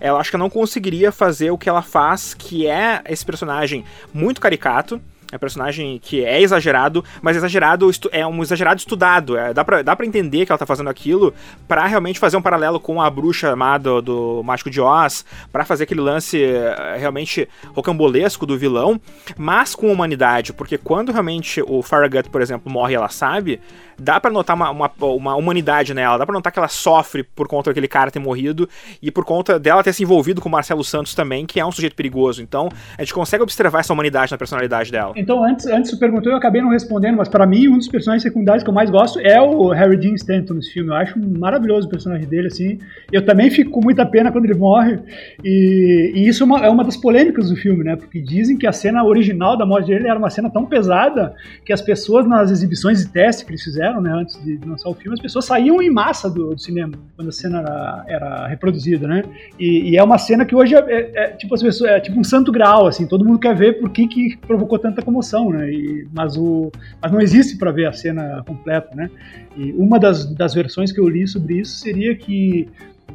Ela 0.00 0.18
acho 0.18 0.30
que 0.30 0.36
não 0.36 0.50
conseguiria 0.50 1.10
fazer 1.12 1.50
o 1.50 1.58
que 1.58 1.68
ela 1.68 1.82
faz, 1.82 2.34
que 2.34 2.66
é 2.66 3.02
esse 3.08 3.24
personagem 3.24 3.84
muito 4.12 4.40
caricato. 4.40 5.00
É 5.36 5.38
um 5.38 5.40
personagem 5.40 5.98
que 6.02 6.24
é 6.24 6.40
exagerado, 6.40 7.04
mas 7.20 7.36
exagerado 7.36 7.90
é 8.10 8.26
um 8.26 8.42
exagerado 8.42 8.78
estudado. 8.78 9.36
É, 9.36 9.52
dá, 9.52 9.64
pra, 9.64 9.82
dá 9.82 9.94
pra 9.94 10.06
entender 10.06 10.46
que 10.46 10.52
ela 10.52 10.58
tá 10.58 10.66
fazendo 10.66 10.88
aquilo 10.88 11.34
pra 11.68 11.86
realmente 11.86 12.18
fazer 12.18 12.36
um 12.36 12.42
paralelo 12.42 12.80
com 12.80 13.00
a 13.00 13.10
bruxa 13.10 13.50
amada 13.50 14.00
do 14.00 14.42
Mágico 14.42 14.70
de 14.70 14.80
Oz, 14.80 15.24
pra 15.52 15.64
fazer 15.64 15.84
aquele 15.84 16.00
lance 16.00 16.42
eh, 16.42 16.96
realmente 16.98 17.48
rocambolesco 17.74 18.46
do 18.46 18.56
vilão, 18.58 19.00
mas 19.36 19.74
com 19.74 19.92
humanidade, 19.92 20.52
porque 20.52 20.78
quando 20.78 21.12
realmente 21.12 21.62
o 21.66 21.82
Farragut, 21.82 22.28
por 22.30 22.40
exemplo, 22.40 22.72
morre 22.72 22.94
ela 22.94 23.08
sabe, 23.08 23.60
dá 23.98 24.20
pra 24.20 24.30
notar 24.30 24.56
uma, 24.56 24.70
uma, 24.70 24.90
uma 25.00 25.34
humanidade 25.34 25.94
nela, 25.94 26.18
dá 26.18 26.26
pra 26.26 26.34
notar 26.34 26.52
que 26.52 26.58
ela 26.58 26.68
sofre 26.68 27.22
por 27.22 27.48
conta 27.48 27.70
daquele 27.70 27.88
cara 27.88 28.10
ter 28.10 28.18
morrido 28.18 28.68
e 29.00 29.10
por 29.10 29.24
conta 29.24 29.58
dela 29.58 29.82
ter 29.82 29.92
se 29.92 30.02
envolvido 30.02 30.40
com 30.40 30.48
o 30.48 30.52
Marcelo 30.52 30.84
Santos 30.84 31.14
também, 31.14 31.46
que 31.46 31.58
é 31.60 31.66
um 31.66 31.72
sujeito 31.72 31.96
perigoso. 31.96 32.42
Então, 32.42 32.68
a 32.96 33.02
gente 33.02 33.14
consegue 33.14 33.42
observar 33.42 33.80
essa 33.80 33.92
humanidade 33.92 34.32
na 34.32 34.38
personalidade 34.38 34.90
dela. 34.90 35.12
Então, 35.26 35.42
antes, 35.42 35.66
antes 35.66 35.90
tu 35.90 35.98
perguntou, 35.98 36.30
eu 36.30 36.38
acabei 36.38 36.62
não 36.62 36.68
respondendo, 36.68 37.16
mas 37.16 37.28
para 37.28 37.44
mim, 37.44 37.66
um 37.66 37.78
dos 37.78 37.88
personagens 37.88 38.22
secundários 38.22 38.62
que 38.62 38.70
eu 38.70 38.72
mais 38.72 38.88
gosto 38.88 39.18
é 39.18 39.40
o 39.40 39.70
Harry 39.70 39.96
Dean 39.96 40.14
Stanton 40.14 40.54
nesse 40.54 40.72
filme. 40.72 40.90
Eu 40.90 40.94
acho 40.94 41.18
maravilhoso 41.18 41.88
o 41.88 41.90
personagem 41.90 42.28
dele, 42.28 42.46
assim. 42.46 42.78
Eu 43.10 43.26
também 43.26 43.50
fico 43.50 43.72
com 43.72 43.80
muita 43.82 44.06
pena 44.06 44.30
quando 44.30 44.44
ele 44.44 44.54
morre. 44.54 45.00
E, 45.42 46.12
e 46.14 46.28
isso 46.28 46.44
é 46.44 46.46
uma, 46.46 46.66
é 46.66 46.70
uma, 46.70 46.84
das 46.84 46.96
polêmicas 46.96 47.50
do 47.50 47.56
filme, 47.56 47.82
né? 47.82 47.96
Porque 47.96 48.20
dizem 48.20 48.56
que 48.56 48.68
a 48.68 48.72
cena 48.72 49.02
original 49.02 49.58
da 49.58 49.66
morte 49.66 49.88
dele 49.88 50.06
era 50.06 50.16
uma 50.16 50.30
cena 50.30 50.48
tão 50.48 50.64
pesada 50.64 51.34
que 51.64 51.72
as 51.72 51.82
pessoas, 51.82 52.24
nas 52.24 52.52
exibições 52.52 53.00
de 53.00 53.08
teste 53.08 53.44
que 53.44 53.50
eles 53.50 53.64
fizeram, 53.64 54.00
né, 54.00 54.12
antes 54.12 54.40
de 54.44 54.60
lançar 54.64 54.88
o 54.90 54.94
filme, 54.94 55.14
as 55.14 55.20
pessoas 55.20 55.44
saíam 55.44 55.82
em 55.82 55.90
massa 55.90 56.30
do, 56.30 56.54
do 56.54 56.60
cinema 56.60 56.92
quando 57.16 57.30
a 57.30 57.32
cena 57.32 57.58
era, 57.58 58.04
era 58.06 58.46
reproduzida, 58.46 59.08
né? 59.08 59.24
E, 59.58 59.90
e, 59.90 59.96
é 59.96 60.04
uma 60.04 60.18
cena 60.18 60.44
que 60.44 60.54
hoje 60.54 60.76
é, 60.76 60.78
é, 60.78 61.24
é 61.24 61.28
tipo 61.30 61.52
as 61.52 61.62
pessoas, 61.62 61.90
é 61.90 61.98
tipo 61.98 62.20
um 62.20 62.22
santo 62.22 62.52
grau, 62.52 62.86
assim. 62.86 63.08
Todo 63.08 63.24
mundo 63.24 63.40
quer 63.40 63.56
ver 63.56 63.80
por 63.80 63.90
que, 63.90 64.06
que 64.06 64.36
provocou 64.46 64.78
tanta 64.78 65.02
comoção, 65.06 65.50
né? 65.50 65.70
E, 65.70 66.06
mas, 66.12 66.36
o, 66.36 66.70
mas 67.00 67.10
não 67.10 67.20
existe 67.20 67.56
para 67.56 67.70
ver 67.70 67.86
a 67.86 67.92
cena 67.92 68.42
completa, 68.46 68.94
né? 68.94 69.08
E 69.56 69.72
uma 69.72 69.98
das, 69.98 70.26
das 70.34 70.52
versões 70.52 70.92
que 70.92 71.00
eu 71.00 71.08
li 71.08 71.26
sobre 71.26 71.60
isso 71.60 71.76
seria 71.76 72.14
que 72.14 72.68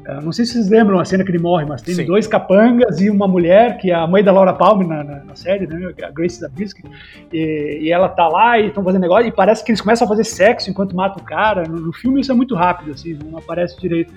uh, 0.08 0.24
não 0.24 0.32
sei 0.32 0.46
se 0.46 0.54
vocês 0.54 0.70
lembram 0.70 1.00
a 1.00 1.06
cena 1.06 1.24
que 1.24 1.30
ele 1.30 1.38
morre, 1.38 1.66
mas 1.66 1.82
tem 1.82 1.94
Sim. 1.94 2.06
dois 2.06 2.26
capangas 2.26 3.00
e 3.00 3.10
uma 3.10 3.28
mulher, 3.28 3.78
que 3.78 3.92
é 3.92 3.94
a 3.94 4.08
mãe 4.08 4.24
da 4.24 4.32
Laura 4.32 4.54
Palmer 4.54 4.88
na, 4.88 5.04
na, 5.04 5.24
na 5.24 5.36
série, 5.36 5.68
né, 5.68 5.94
a 6.04 6.10
Grace 6.10 6.39
Zabriskie, 6.39 6.84
e, 7.32 7.80
e 7.84 7.92
ela 7.92 8.10
tá 8.10 8.28
lá 8.28 8.58
e 8.58 8.68
estão 8.68 8.84
fazendo 8.84 9.02
negócio, 9.02 9.28
e 9.28 9.32
parece 9.32 9.64
que 9.64 9.72
eles 9.72 9.82
começam 9.82 10.06
a 10.06 10.10
fazer 10.10 10.24
sexo 10.24 10.70
enquanto 10.70 10.96
mata 10.96 11.22
o 11.22 11.24
cara. 11.24 11.64
No, 11.68 11.80
no 11.80 11.94
filme 11.94 12.22
isso 12.22 12.32
é 12.32 12.36
muito 12.36 12.56
rápido, 12.56 12.92
assim, 12.92 13.20
não 13.30 13.38
aparece 13.38 13.80
direito. 13.80 14.12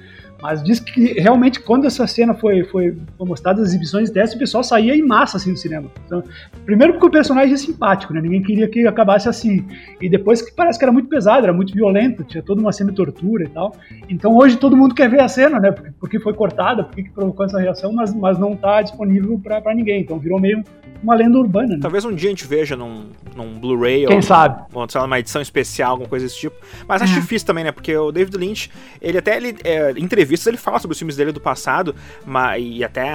Mas 0.44 0.62
diz 0.62 0.78
que 0.78 1.18
realmente 1.18 1.58
quando 1.58 1.86
essa 1.86 2.06
cena 2.06 2.34
foi, 2.34 2.64
foi, 2.64 2.94
mostrada 3.18 3.60
nas 3.60 3.70
exibições 3.70 4.08
de 4.08 4.12
teste, 4.12 4.36
o 4.36 4.38
pessoal 4.38 4.62
saía 4.62 4.94
em 4.94 5.00
massa 5.00 5.38
assim 5.38 5.54
do 5.54 5.58
cinema. 5.58 5.90
Então, 6.04 6.22
primeiro 6.66 6.92
porque 6.92 7.06
o 7.06 7.10
personagem 7.10 7.54
é 7.54 7.56
simpático, 7.56 8.12
né? 8.12 8.20
Ninguém 8.20 8.42
queria 8.42 8.68
que 8.68 8.86
acabasse 8.86 9.26
assim. 9.26 9.66
E 9.98 10.06
depois 10.06 10.42
que 10.42 10.54
parece 10.54 10.78
que 10.78 10.84
era 10.84 10.92
muito 10.92 11.08
pesado, 11.08 11.44
era 11.44 11.52
muito 11.54 11.72
violento, 11.72 12.22
tinha 12.24 12.42
toda 12.42 12.60
uma 12.60 12.74
cena 12.74 12.90
de 12.90 12.96
tortura 12.96 13.44
e 13.44 13.48
tal. 13.48 13.74
Então 14.06 14.36
hoje 14.36 14.58
todo 14.58 14.76
mundo 14.76 14.94
quer 14.94 15.08
ver 15.08 15.22
a 15.22 15.28
cena, 15.28 15.58
né? 15.58 15.72
Porque 15.98 16.20
foi 16.20 16.34
cortada, 16.34 16.84
porque 16.84 17.08
provocou 17.08 17.46
essa 17.46 17.58
reação, 17.58 17.90
mas, 17.90 18.14
mas 18.14 18.38
não 18.38 18.52
está 18.52 18.82
disponível 18.82 19.40
para 19.42 19.74
ninguém. 19.74 20.02
Então 20.02 20.18
virou 20.18 20.38
meio 20.38 20.62
uma 21.04 21.14
lenda 21.14 21.38
urbana. 21.38 21.74
Né? 21.74 21.78
Talvez 21.80 22.04
um 22.04 22.14
dia 22.14 22.28
a 22.28 22.32
gente 22.32 22.46
veja 22.46 22.74
num, 22.74 23.06
num 23.36 23.58
Blu-ray 23.58 24.06
ou 24.06 24.22
sabe? 24.22 24.64
Ou, 24.72 24.88
sei 24.88 25.00
lá, 25.00 25.06
uma 25.06 25.18
edição 25.18 25.40
especial, 25.40 25.92
alguma 25.92 26.08
coisa 26.08 26.26
desse 26.26 26.38
tipo. 26.38 26.56
Mas 26.88 27.02
acho 27.02 27.12
é. 27.12 27.20
difícil 27.20 27.46
também, 27.46 27.64
né? 27.64 27.72
Porque 27.72 27.96
o 27.96 28.10
David 28.10 28.36
Lynch, 28.36 28.70
ele 29.00 29.18
até 29.18 29.36
ele, 29.36 29.56
é, 29.62 29.92
em 29.92 30.02
entrevistas 30.02 30.46
ele 30.46 30.56
fala 30.56 30.78
sobre 30.78 30.92
os 30.92 30.98
filmes 30.98 31.16
dele 31.16 31.30
do 31.30 31.40
passado, 31.40 31.94
mas, 32.24 32.62
e 32.64 32.82
até 32.82 33.12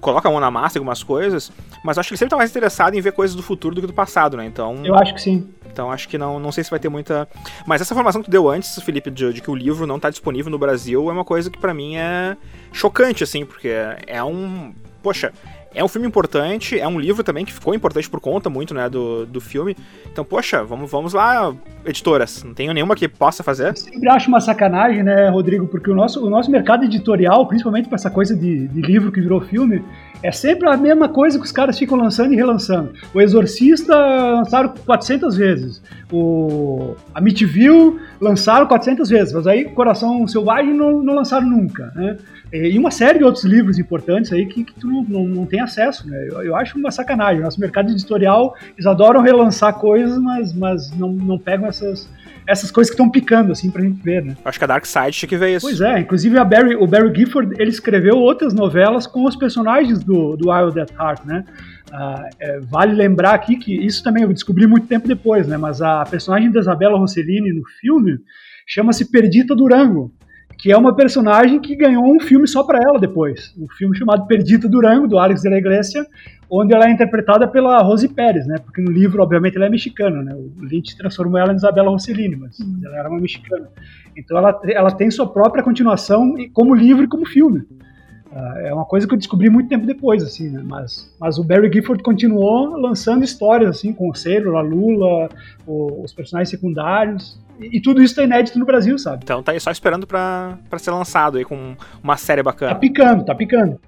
coloca 0.00 0.28
a 0.28 0.30
mão 0.30 0.40
na 0.40 0.50
massa 0.50 0.78
em 0.78 0.80
algumas 0.80 1.02
coisas, 1.02 1.50
mas 1.82 1.98
acho 1.98 2.08
que 2.08 2.14
ele 2.14 2.18
sempre 2.18 2.30
tá 2.30 2.36
mais 2.36 2.50
interessado 2.50 2.94
em 2.94 3.00
ver 3.00 3.12
coisas 3.12 3.34
do 3.34 3.42
futuro 3.42 3.74
do 3.74 3.80
que 3.80 3.86
do 3.86 3.92
passado, 3.92 4.36
né? 4.36 4.44
Então. 4.44 4.84
Eu 4.84 4.94
acho 4.94 5.14
que 5.14 5.20
sim. 5.20 5.48
Então 5.74 5.90
acho 5.90 6.08
que 6.08 6.16
não, 6.16 6.38
não 6.38 6.52
sei 6.52 6.62
se 6.62 6.70
vai 6.70 6.78
ter 6.78 6.88
muita. 6.88 7.28
Mas 7.66 7.80
essa 7.80 7.92
informação 7.92 8.22
que 8.22 8.28
tu 8.28 8.30
deu 8.30 8.48
antes, 8.48 8.80
Felipe, 8.82 9.10
de, 9.10 9.32
de 9.32 9.40
que 9.42 9.50
o 9.50 9.54
livro 9.56 9.86
não 9.86 9.98
tá 9.98 10.08
disponível 10.08 10.50
no 10.50 10.58
Brasil, 10.58 11.10
é 11.10 11.12
uma 11.12 11.24
coisa 11.24 11.50
que 11.50 11.58
para 11.58 11.74
mim 11.74 11.96
é 11.96 12.36
chocante, 12.72 13.24
assim, 13.24 13.44
porque 13.44 13.70
é 14.06 14.22
um. 14.22 14.72
Poxa, 15.02 15.32
é 15.74 15.82
um 15.82 15.88
filme 15.88 16.06
importante, 16.06 16.78
é 16.78 16.86
um 16.86 16.98
livro 16.98 17.24
também 17.24 17.44
que 17.44 17.52
ficou 17.52 17.74
importante 17.74 18.08
por 18.08 18.20
conta 18.20 18.48
muito, 18.48 18.72
né, 18.72 18.88
do, 18.88 19.26
do 19.26 19.40
filme. 19.40 19.76
Então, 20.10 20.24
poxa, 20.24 20.62
vamos, 20.62 20.90
vamos 20.90 21.12
lá, 21.12 21.54
editoras. 21.84 22.44
Não 22.44 22.54
tenho 22.54 22.72
nenhuma 22.72 22.94
que 22.94 23.08
possa 23.08 23.42
fazer. 23.42 23.68
Eu 23.68 23.76
sempre 23.76 24.08
acho 24.08 24.28
uma 24.28 24.40
sacanagem, 24.40 25.02
né, 25.02 25.28
Rodrigo, 25.28 25.66
porque 25.66 25.90
o 25.90 25.94
nosso, 25.94 26.24
o 26.24 26.30
nosso 26.30 26.50
mercado 26.50 26.84
editorial, 26.84 27.46
principalmente 27.46 27.88
para 27.88 27.96
essa 27.96 28.10
coisa 28.10 28.36
de, 28.36 28.68
de 28.68 28.80
livro 28.80 29.10
que 29.10 29.20
virou 29.20 29.40
filme, 29.40 29.84
é 30.22 30.32
sempre 30.32 30.68
a 30.68 30.76
mesma 30.76 31.08
coisa 31.08 31.38
que 31.38 31.44
os 31.44 31.52
caras 31.52 31.78
ficam 31.78 31.98
lançando 31.98 32.32
e 32.32 32.36
relançando. 32.36 32.92
O 33.12 33.20
Exorcista 33.20 33.94
lançaram 33.94 34.72
400 34.86 35.36
vezes. 35.36 35.82
O 36.10 36.94
Amityville 37.14 37.98
lançaram 38.20 38.66
400 38.66 39.08
vezes. 39.08 39.34
Mas 39.34 39.46
aí 39.46 39.66
Coração 39.66 40.26
Selvagem 40.26 40.72
não, 40.72 41.02
não 41.02 41.14
lançaram 41.14 41.46
nunca, 41.46 41.92
né? 41.94 42.16
E 42.54 42.78
uma 42.78 42.90
série 42.92 43.18
de 43.18 43.24
outros 43.24 43.44
livros 43.44 43.80
importantes 43.80 44.32
aí 44.32 44.46
que, 44.46 44.62
que 44.62 44.74
tu 44.74 44.86
não, 44.86 45.02
não, 45.02 45.24
não 45.24 45.46
tem 45.46 45.60
acesso, 45.60 46.08
né? 46.08 46.28
Eu, 46.30 46.42
eu, 46.42 46.56
acho 46.56 46.78
uma 46.78 46.92
sacanagem. 46.92 47.42
Nosso 47.42 47.60
mercado 47.60 47.90
editorial, 47.90 48.54
eles 48.74 48.86
adoram 48.86 49.20
relançar 49.20 49.74
coisas, 49.74 50.16
mas, 50.18 50.52
mas 50.52 50.96
não, 50.96 51.12
não 51.12 51.36
pegam 51.36 51.66
essas, 51.66 52.08
essas 52.46 52.70
coisas 52.70 52.90
que 52.90 52.94
estão 52.94 53.10
picando, 53.10 53.50
assim, 53.50 53.72
pra 53.72 53.82
gente 53.82 54.00
ver, 54.00 54.24
né? 54.24 54.36
Acho 54.44 54.56
que 54.56 54.64
a 54.64 54.68
Dark 54.68 54.86
Side 54.86 55.10
tinha 55.10 55.28
que 55.28 55.36
ver 55.36 55.56
isso. 55.56 55.66
Pois 55.66 55.80
é, 55.80 55.98
inclusive 55.98 56.38
a 56.38 56.44
Barry, 56.44 56.76
o 56.76 56.86
Barry 56.86 57.12
Gifford, 57.12 57.56
ele 57.58 57.70
escreveu 57.70 58.18
outras 58.18 58.54
novelas 58.54 59.04
com 59.04 59.24
os 59.24 59.34
personagens 59.34 60.04
do, 60.04 60.36
do 60.36 60.50
Wild 60.50 60.78
at 60.78 60.92
Heart, 60.92 61.24
né? 61.24 61.44
Ah, 61.92 62.28
é, 62.38 62.60
vale 62.60 62.94
lembrar 62.94 63.34
aqui 63.34 63.56
que 63.56 63.74
isso 63.74 64.02
também 64.04 64.22
eu 64.22 64.32
descobri 64.32 64.66
muito 64.66 64.86
tempo 64.86 65.08
depois, 65.08 65.48
né? 65.48 65.56
Mas 65.56 65.82
a 65.82 66.04
personagem 66.04 66.52
da 66.52 66.60
Isabella 66.60 66.98
Rossellini 66.98 67.52
no 67.52 67.64
filme 67.80 68.18
chama-se 68.64 69.10
Perdita 69.10 69.56
Durango 69.56 70.12
que 70.64 70.72
é 70.72 70.78
uma 70.78 70.96
personagem 70.96 71.60
que 71.60 71.76
ganhou 71.76 72.02
um 72.02 72.18
filme 72.18 72.48
só 72.48 72.64
para 72.64 72.78
ela 72.82 72.98
depois. 72.98 73.54
Um 73.58 73.68
filme 73.68 73.94
chamado 73.98 74.26
Perdita 74.26 74.66
Durango, 74.66 75.06
do 75.06 75.18
Alex 75.18 75.42
de 75.42 75.50
la 75.50 75.58
Iglesia, 75.58 76.06
onde 76.50 76.74
ela 76.74 76.86
é 76.86 76.90
interpretada 76.90 77.46
pela 77.46 77.82
Rose 77.82 78.08
Pérez, 78.08 78.46
né? 78.46 78.56
Porque 78.56 78.80
no 78.80 78.90
livro, 78.90 79.22
obviamente, 79.22 79.56
ela 79.56 79.66
é 79.66 79.68
mexicana, 79.68 80.22
né? 80.22 80.34
O 80.34 80.64
Lynch 80.64 80.96
transformou 80.96 81.38
ela 81.38 81.52
em 81.52 81.56
Isabela 81.56 81.90
Rossellini, 81.90 82.36
mas 82.36 82.58
uhum. 82.60 82.80
ela 82.82 82.96
era 82.96 83.10
uma 83.10 83.20
mexicana. 83.20 83.68
Então 84.16 84.38
ela, 84.38 84.58
ela 84.66 84.90
tem 84.90 85.10
sua 85.10 85.30
própria 85.30 85.62
continuação 85.62 86.34
como 86.54 86.74
livro 86.74 87.04
e 87.04 87.08
como 87.08 87.26
filme. 87.26 87.62
É 88.64 88.74
uma 88.74 88.84
coisa 88.84 89.06
que 89.06 89.14
eu 89.14 89.18
descobri 89.18 89.48
muito 89.48 89.68
tempo 89.68 89.86
depois, 89.86 90.22
assim, 90.24 90.48
né? 90.48 90.60
Mas, 90.64 91.08
mas 91.20 91.38
o 91.38 91.44
Barry 91.44 91.72
Gifford 91.72 92.02
continuou 92.02 92.76
lançando 92.76 93.22
histórias, 93.22 93.70
assim, 93.70 93.92
com 93.92 94.10
o 94.10 94.14
Sailor, 94.14 94.56
a 94.56 94.60
Lula, 94.60 95.28
o, 95.64 96.02
os 96.02 96.12
personagens 96.12 96.48
secundários. 96.48 97.38
E, 97.60 97.76
e, 97.76 97.80
tudo 97.80 98.02
isso 98.02 98.16
tá 98.16 98.24
inédito 98.24 98.58
no 98.58 98.66
Brasil, 98.66 98.98
sabe? 98.98 99.20
Então 99.22 99.40
tá 99.40 99.52
aí 99.52 99.60
só 99.60 99.70
esperando 99.70 100.04
para 100.04 100.58
ser 100.78 100.90
lançado 100.90 101.38
aí 101.38 101.44
com 101.44 101.76
uma 102.02 102.16
série 102.16 102.42
bacana. 102.42 102.74
Tá 102.74 102.78
picando, 102.80 103.24
tá 103.24 103.34
picando. 103.34 103.78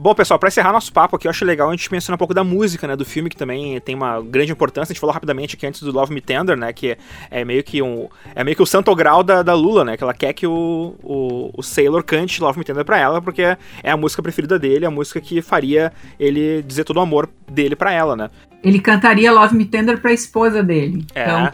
Bom, 0.00 0.14
pessoal, 0.14 0.38
para 0.38 0.48
encerrar 0.48 0.72
nosso 0.72 0.92
papo 0.92 1.16
aqui, 1.16 1.26
eu 1.26 1.30
acho 1.30 1.44
legal 1.44 1.68
a 1.68 1.72
gente 1.72 1.90
mencionar 1.90 2.14
um 2.14 2.18
pouco 2.18 2.32
da 2.32 2.44
música, 2.44 2.86
né, 2.86 2.94
do 2.94 3.04
filme, 3.04 3.28
que 3.28 3.36
também 3.36 3.80
tem 3.80 3.96
uma 3.96 4.22
grande 4.22 4.52
importância. 4.52 4.92
A 4.92 4.94
gente 4.94 5.00
falou 5.00 5.12
rapidamente 5.12 5.56
aqui 5.56 5.66
antes 5.66 5.82
do 5.82 5.90
Love 5.90 6.14
Me 6.14 6.20
Tender, 6.20 6.56
né, 6.56 6.72
que 6.72 6.96
é 7.28 7.44
meio 7.44 7.64
que 7.64 7.82
um 7.82 8.08
é 8.32 8.44
meio 8.44 8.56
que 8.56 8.62
o 8.62 8.66
santo 8.66 8.94
grau 8.94 9.24
da, 9.24 9.42
da 9.42 9.54
Lula, 9.54 9.84
né, 9.84 9.96
que 9.96 10.04
ela 10.04 10.14
quer 10.14 10.32
que 10.34 10.46
o, 10.46 10.94
o, 11.02 11.50
o 11.52 11.62
Sailor 11.64 12.04
cante 12.04 12.40
Love 12.40 12.60
Me 12.60 12.64
Tender 12.64 12.84
pra 12.84 12.96
ela, 12.96 13.20
porque 13.20 13.42
é 13.42 13.90
a 13.90 13.96
música 13.96 14.22
preferida 14.22 14.56
dele, 14.56 14.86
a 14.86 14.90
música 14.90 15.20
que 15.20 15.42
faria 15.42 15.92
ele 16.16 16.62
dizer 16.62 16.84
todo 16.84 16.98
o 16.98 17.00
amor 17.00 17.28
dele 17.50 17.74
para 17.74 17.90
ela, 17.90 18.14
né. 18.14 18.30
Ele 18.62 18.78
cantaria 18.78 19.32
Love 19.32 19.56
Me 19.56 19.64
Tender 19.64 20.00
pra 20.00 20.12
esposa 20.12 20.62
dele. 20.62 21.04
É. 21.12 21.24
Então, 21.24 21.52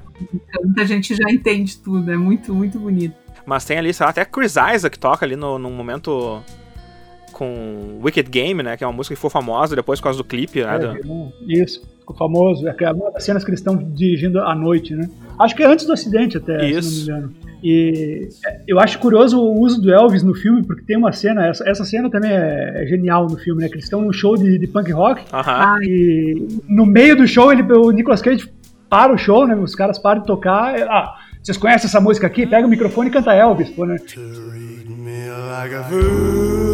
então 0.67 0.85
a 0.85 0.87
gente 0.87 1.15
já 1.15 1.31
entende 1.31 1.79
tudo, 1.79 2.13
é 2.13 2.17
muito, 2.17 2.53
muito 2.53 2.79
bonito. 2.79 3.17
Mas 3.47 3.65
tem 3.65 3.79
ali, 3.79 3.95
sei 3.95 4.05
lá, 4.05 4.11
até 4.11 4.23
Chris 4.23 4.57
Isaac 4.75 4.99
toca 4.99 5.25
ali 5.25 5.35
no, 5.35 5.59
num 5.59 5.71
momento 5.71 6.43
com 7.35 8.01
Wicked 8.03 8.31
Game, 8.31 8.63
né? 8.63 8.77
Que 8.77 8.85
é 8.85 8.87
uma 8.87 8.93
música 8.93 9.15
que 9.15 9.21
foi 9.21 9.29
famosa 9.29 9.77
depois 9.77 10.01
por 10.01 10.05
causa 10.05 10.19
do 10.19 10.25
clipe, 10.25 10.63
né? 10.63 10.77
É, 10.77 10.79
do... 10.79 11.33
Isso, 11.47 11.83
ficou 11.99 12.17
famoso. 12.17 12.67
É, 12.67 12.75
é 12.81 12.93
uma 12.93 13.11
das 13.11 13.25
cenas 13.25 13.45
que 13.45 13.51
eles 13.51 13.61
estão 13.61 13.77
dirigindo 13.77 14.41
à 14.41 14.55
noite, 14.55 14.95
né? 14.95 15.09
Acho 15.39 15.55
que 15.55 15.63
é 15.63 15.67
antes 15.67 15.85
do 15.85 15.93
acidente 15.93 16.37
até, 16.39 16.65
Isso. 16.65 16.91
se 16.91 17.11
não 17.11 17.17
me 17.17 17.25
engano. 17.25 17.35
E 17.63 18.29
é, 18.47 18.61
eu 18.69 18.79
acho 18.79 18.99
curioso 18.99 19.39
o 19.39 19.61
uso 19.61 19.81
do 19.81 19.93
Elvis 19.93 20.23
no 20.23 20.35
filme, 20.35 20.63
porque 20.65 20.85
tem 20.85 20.97
uma 20.97 21.13
cena, 21.13 21.47
essa, 21.47 21.69
essa 21.69 21.85
cena 21.85 22.09
também 22.09 22.31
é, 22.31 22.83
é 22.83 22.87
genial 22.87 23.27
no 23.27 23.37
filme, 23.37 23.63
né? 23.63 23.69
Que 23.69 23.75
eles 23.75 23.85
estão 23.85 24.01
num 24.01 24.13
show 24.13 24.37
de, 24.37 24.59
de 24.59 24.67
punk 24.67 24.93
rock. 24.93 25.23
Uh 25.23 25.37
-huh. 25.37 25.83
E 25.83 26.49
no 26.69 26.87
meio 26.87 27.17
do 27.17 27.27
show, 27.27 27.53
ele, 27.53 27.63
o 27.73 27.91
Nicolas 27.91 28.23
Cage 28.23 28.49
para 28.89 29.13
o 29.13 29.19
show, 29.19 29.47
né? 29.47 29.57
Os 29.57 29.75
caras 29.75 29.99
param 29.99 30.21
de 30.21 30.27
tocar. 30.27 30.75
Ah, 30.83 31.15
vocês 31.43 31.59
conhecem 31.59 31.89
essa 31.89 32.01
música 32.01 32.27
aqui? 32.27 32.47
Pega 32.47 32.67
o 32.67 32.71
microfone 32.71 33.09
e 33.09 33.13
canta 33.13 33.35
Elvis, 33.35 33.71
pô, 33.71 33.85
né? 33.85 33.97
Like 35.55 35.75
nem 35.91 36.74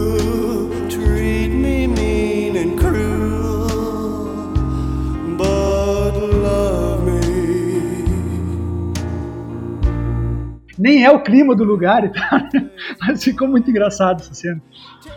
é 11.10 11.12
o 11.12 11.20
clima 11.20 11.54
do 11.54 11.64
lugar 11.64 12.04
e 12.04 12.08
tal, 12.08 12.40
mas 13.00 13.22
ficou 13.22 13.48
muito 13.48 13.68
engraçado 13.68 14.20
essa 14.20 14.34
cena. 14.34 14.62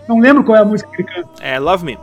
Não 0.07 0.19
lembro 0.19 0.43
qual 0.43 0.57
é 0.57 0.61
a 0.61 0.65
música 0.65 0.89
que 0.89 1.01
ele 1.01 1.09
canta. 1.09 1.43
É 1.43 1.59
Love 1.59 1.85
Me. 1.85 1.97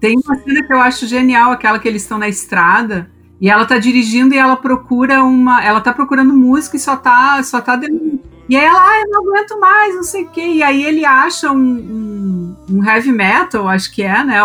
Tem 0.00 0.16
uma 0.22 0.36
cena 0.36 0.62
que 0.66 0.70
eu 0.70 0.80
acho 0.82 1.06
genial, 1.06 1.50
aquela 1.50 1.78
que 1.78 1.88
eles 1.88 2.02
estão 2.02 2.18
na 2.18 2.28
estrada 2.28 3.10
e 3.44 3.50
ela 3.50 3.66
tá 3.66 3.76
dirigindo 3.76 4.34
e 4.34 4.38
ela 4.38 4.56
procura 4.56 5.22
uma. 5.22 5.62
Ela 5.62 5.78
tá 5.78 5.92
procurando 5.92 6.32
música 6.32 6.78
e 6.78 6.80
só 6.80 6.96
tá. 6.96 7.42
Só 7.42 7.60
tá 7.60 7.76
dentro. 7.76 8.18
E 8.48 8.56
aí 8.56 8.64
ela, 8.64 8.80
ah, 8.80 9.00
eu 9.02 9.10
não 9.10 9.20
aguento 9.20 9.60
mais, 9.60 9.94
não 9.94 10.02
sei 10.02 10.24
o 10.24 10.30
quê. 10.30 10.40
E 10.40 10.62
aí 10.62 10.82
ele 10.82 11.04
acha 11.04 11.52
um, 11.52 11.58
um, 11.58 12.56
um 12.70 12.82
heavy 12.82 13.12
metal, 13.12 13.68
acho 13.68 13.92
que 13.92 14.02
é, 14.02 14.24
né? 14.24 14.40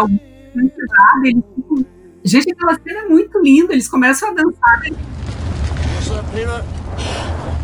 Fica 0.52 1.86
Gente, 2.26 2.52
aquela 2.52 2.74
cena 2.74 3.06
é 3.06 3.08
muito 3.08 3.39
linda. 3.39 3.72
Eles 3.72 3.88
começam 3.88 4.32
a 4.32 4.34
dançar. 4.34 4.82
What's 4.82 6.12
up, 6.12 6.30
Peanut? 6.34 6.66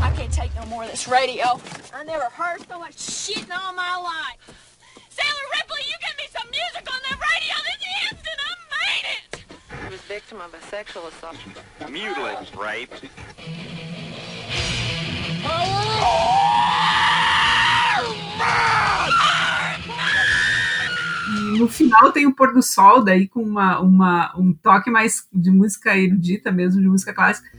I 0.02 0.18
can't 0.18 0.34
take 0.34 0.58
no 0.58 0.66
more 0.68 0.86
of 0.86 0.92
this 0.92 1.06
radio. 1.06 1.60
I 1.94 2.06
never 2.06 2.30
heard 2.30 2.62
so 2.66 2.80
much 2.80 2.98
shit 2.98 3.46
in 3.46 3.52
all 3.52 3.74
my. 3.74 3.92
Sailor 5.10 5.48
Ripley, 5.52 5.84
you 5.92 5.95
victim 10.08 10.36
of 10.36 10.53
a 10.56 10.62
sexual 10.70 11.08
assault. 11.08 11.38
Mutilated, 11.89 12.51
rape. 12.56 13.10
E 21.28 21.58
no 21.58 21.68
final 21.68 22.12
tem 22.12 22.28
o 22.28 22.36
pôr 22.36 22.53
do 22.53 22.62
sol, 22.62 23.03
daí 23.03 23.28
com 23.28 23.41
uma, 23.41 23.80
uma, 23.80 24.34
um 24.38 24.53
toque 24.53 24.91
mais 24.91 25.28
de 25.34 25.49
música 25.49 25.97
erudita 25.97 26.51
mesmo, 26.51 26.82
de 26.82 26.88
música 26.88 27.14
clássica. 27.14 27.49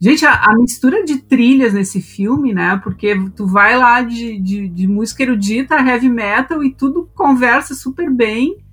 Gente, 0.00 0.26
a, 0.26 0.34
a, 0.34 0.54
mistura 0.56 1.04
de 1.04 1.18
trilhas 1.22 1.72
nesse 1.72 2.02
filme, 2.02 2.52
né? 2.52 2.78
Porque 2.82 3.14
tu 3.36 3.46
vai 3.46 3.78
lá 3.78 4.02
de, 4.02 4.38
de, 4.40 4.68
de 4.68 4.86
música 4.88 5.22
erudita, 5.22 5.76
heavy 5.76 6.08
metal 6.08 6.62
e 6.64 6.74
tudo 6.74 7.08
conversa 7.14 7.74
super 7.74 8.10
bem. 8.10 8.63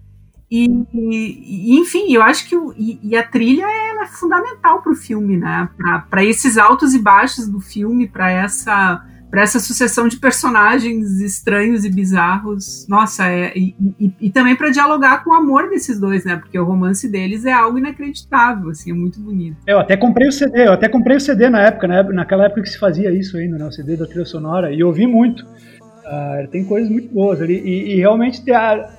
E, 0.52 0.68
e, 0.93 1.80
enfim, 1.80 2.14
eu 2.14 2.22
acho 2.22 2.49
que 2.49 2.58
o, 2.58 2.74
e, 2.78 2.99
e, 3.02 3.16
a 3.16 3.24
trilha 3.24 3.64
é 3.66 4.06
fundamental 4.08 4.82
para 4.82 4.91
o 4.91 4.95
filme, 4.95 5.38
né? 5.38 5.70
Para 6.10 6.26
esses 6.26 6.58
altos 6.58 6.93
e 6.93 6.99
baixos 6.99 7.47
do 7.47 7.62
filme, 7.62 8.06
para 8.06 8.30
essa 8.30 9.02
para 9.32 9.43
essa 9.43 9.62
sucessão 9.62 10.10
de 10.10 10.18
personagens 10.18 11.22
estranhos 11.22 11.86
e 11.86 11.89
bizarros. 11.89 12.86
Nossa, 12.89 13.30
é, 13.30 13.54
e, 13.56 13.74
e, 13.97 14.14
e 14.20 14.30
também 14.30 14.58
para 14.58 14.70
dialogar 14.70 15.24
com 15.24 15.30
o 15.30 15.34
amor 15.34 15.70
desses 15.70 15.97
dois, 15.97 16.26
né? 16.26 16.36
Porque 16.36 16.60
o 16.60 16.66
romance 16.66 17.08
deles 17.10 17.45
é 17.45 17.54
algo 17.54 17.78
inacreditável, 17.78 18.72
assim, 18.72 18.91
é 18.91 18.93
muito 18.93 19.22
bonito. 19.22 19.56
Eu 19.66 19.80
até 19.80 19.95
comprei 19.95 20.28
o 20.28 20.34
CD, 20.34 20.68
eu 20.68 20.74
até 20.74 20.89
comprei 20.89 21.16
o 21.16 21.22
CD 21.22 21.49
na 21.49 21.62
época, 21.62 21.88
né? 21.88 22.04
Naquela 22.04 22.47
época 22.47 22.64
que 22.64 22.70
se 22.70 22.78
fazia 22.78 23.10
isso 23.10 23.38
ainda, 23.38 23.58
né? 23.58 23.66
O 23.66 23.72
CD 23.72 23.95
da 23.95 24.06
trilha 24.06 24.26
sonora, 24.26 24.74
e 24.74 24.84
ouvi 24.84 25.08
muito. 25.08 25.45
Uh, 25.45 26.45
tem 26.52 26.66
coisas 26.66 26.91
muito 26.91 27.14
boas 27.14 27.41
ali. 27.41 27.58
E, 27.58 27.93
e 27.93 27.95
realmente 27.99 28.43
tem 28.43 28.54
a, 28.54 28.74
ah, 28.74 28.89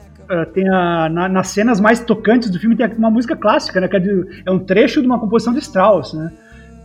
tem 0.54 0.68
a, 0.68 1.08
na, 1.08 1.28
nas 1.28 1.48
cenas 1.48 1.80
mais 1.80 2.00
tocantes 2.00 2.50
do 2.50 2.58
filme 2.58 2.76
tem 2.76 2.86
uma 2.96 3.10
música 3.10 3.36
clássica, 3.36 3.80
né? 3.80 3.88
Que 3.88 3.96
é, 3.96 4.00
de, 4.00 4.42
é 4.46 4.50
um 4.50 4.58
trecho 4.58 5.00
de 5.00 5.06
uma 5.06 5.18
composição 5.18 5.52
de 5.52 5.60
Strauss, 5.60 6.14
né? 6.14 6.32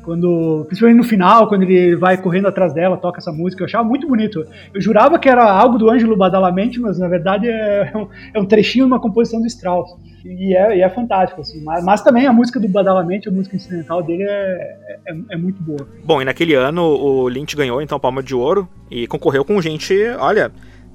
Quando, 0.03 0.63
principalmente 0.67 0.97
no 0.97 1.03
final, 1.03 1.49
quando 1.49 1.63
ele 1.63 1.93
vai 1.97 2.15
correndo 2.15 2.47
atrás 2.47 2.73
dela, 2.73 2.95
toca 2.95 3.19
essa 3.19 3.31
música, 3.31 3.61
eu 3.61 3.65
achava 3.65 3.83
muito 3.83 4.07
bonito. 4.07 4.41
Eu 4.73 4.79
jurava 4.79 5.19
que 5.19 5.27
era 5.27 5.43
algo 5.43 5.77
do 5.77 5.89
Ângelo 5.89 6.15
Badalamente, 6.15 6.79
mas 6.79 6.97
na 6.97 7.09
verdade 7.09 7.49
é 7.49 7.91
um, 7.93 8.07
é 8.33 8.39
um 8.39 8.45
trechinho 8.45 8.85
de 8.85 8.91
uma 8.93 9.01
composição 9.01 9.41
do 9.41 9.47
Strauss. 9.47 9.97
E 10.23 10.55
é, 10.55 10.77
e 10.77 10.81
é 10.81 10.89
fantástico, 10.89 11.41
assim. 11.41 11.61
Mas, 11.61 11.83
mas, 11.83 12.01
também 12.01 12.25
a 12.25 12.33
música 12.33 12.59
do 12.59 12.67
Badalamente, 12.67 13.27
a 13.27 13.31
música 13.31 13.55
incidental 13.55 14.01
dele 14.01 14.23
é, 14.23 14.97
é, 15.07 15.15
é, 15.31 15.37
muito 15.37 15.61
boa. 15.61 15.87
Bom, 16.03 16.21
e 16.21 16.25
naquele 16.25 16.53
ano 16.53 16.83
o 16.83 17.27
Lynch 17.27 17.55
ganhou 17.55 17.81
então 17.81 17.97
a 17.97 17.99
Palma 17.99 18.23
de 18.23 18.33
Ouro 18.33 18.67
e 18.89 19.07
concorreu 19.07 19.43
com 19.43 19.61
gente, 19.61 19.93
olha, 20.19 20.51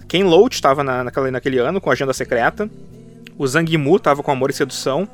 Ken 0.08 0.24
Loach 0.24 0.54
estava 0.54 0.82
na, 0.84 1.04
naquele, 1.04 1.30
naquele 1.30 1.58
ano 1.58 1.80
com 1.80 1.90
Agenda 1.90 2.12
Secreta, 2.12 2.68
o 3.38 3.46
Zhang 3.46 3.70
Yimou 3.70 3.96
estava 3.96 4.22
com 4.22 4.30
Amor 4.30 4.50
e 4.50 4.52
Sedução, 4.52 5.08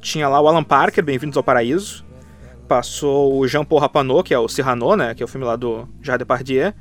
tinha 0.00 0.28
lá 0.28 0.40
o 0.40 0.48
Alan 0.48 0.64
Parker, 0.64 1.04
Bem-vindos 1.04 1.36
ao 1.36 1.42
Paraíso, 1.42 2.06
Passou 2.66 3.38
o 3.38 3.46
Jean-Paul 3.46 3.80
Rapano, 3.80 4.22
que 4.22 4.34
é 4.34 4.38
o 4.38 4.48
Cyrano, 4.48 4.96
né? 4.96 5.14
Que 5.14 5.22
é 5.22 5.24
o 5.24 5.28
filme 5.28 5.46
lá 5.46 5.54
do 5.54 5.88
Jardim 6.02 6.18
Depardieu. 6.20 6.72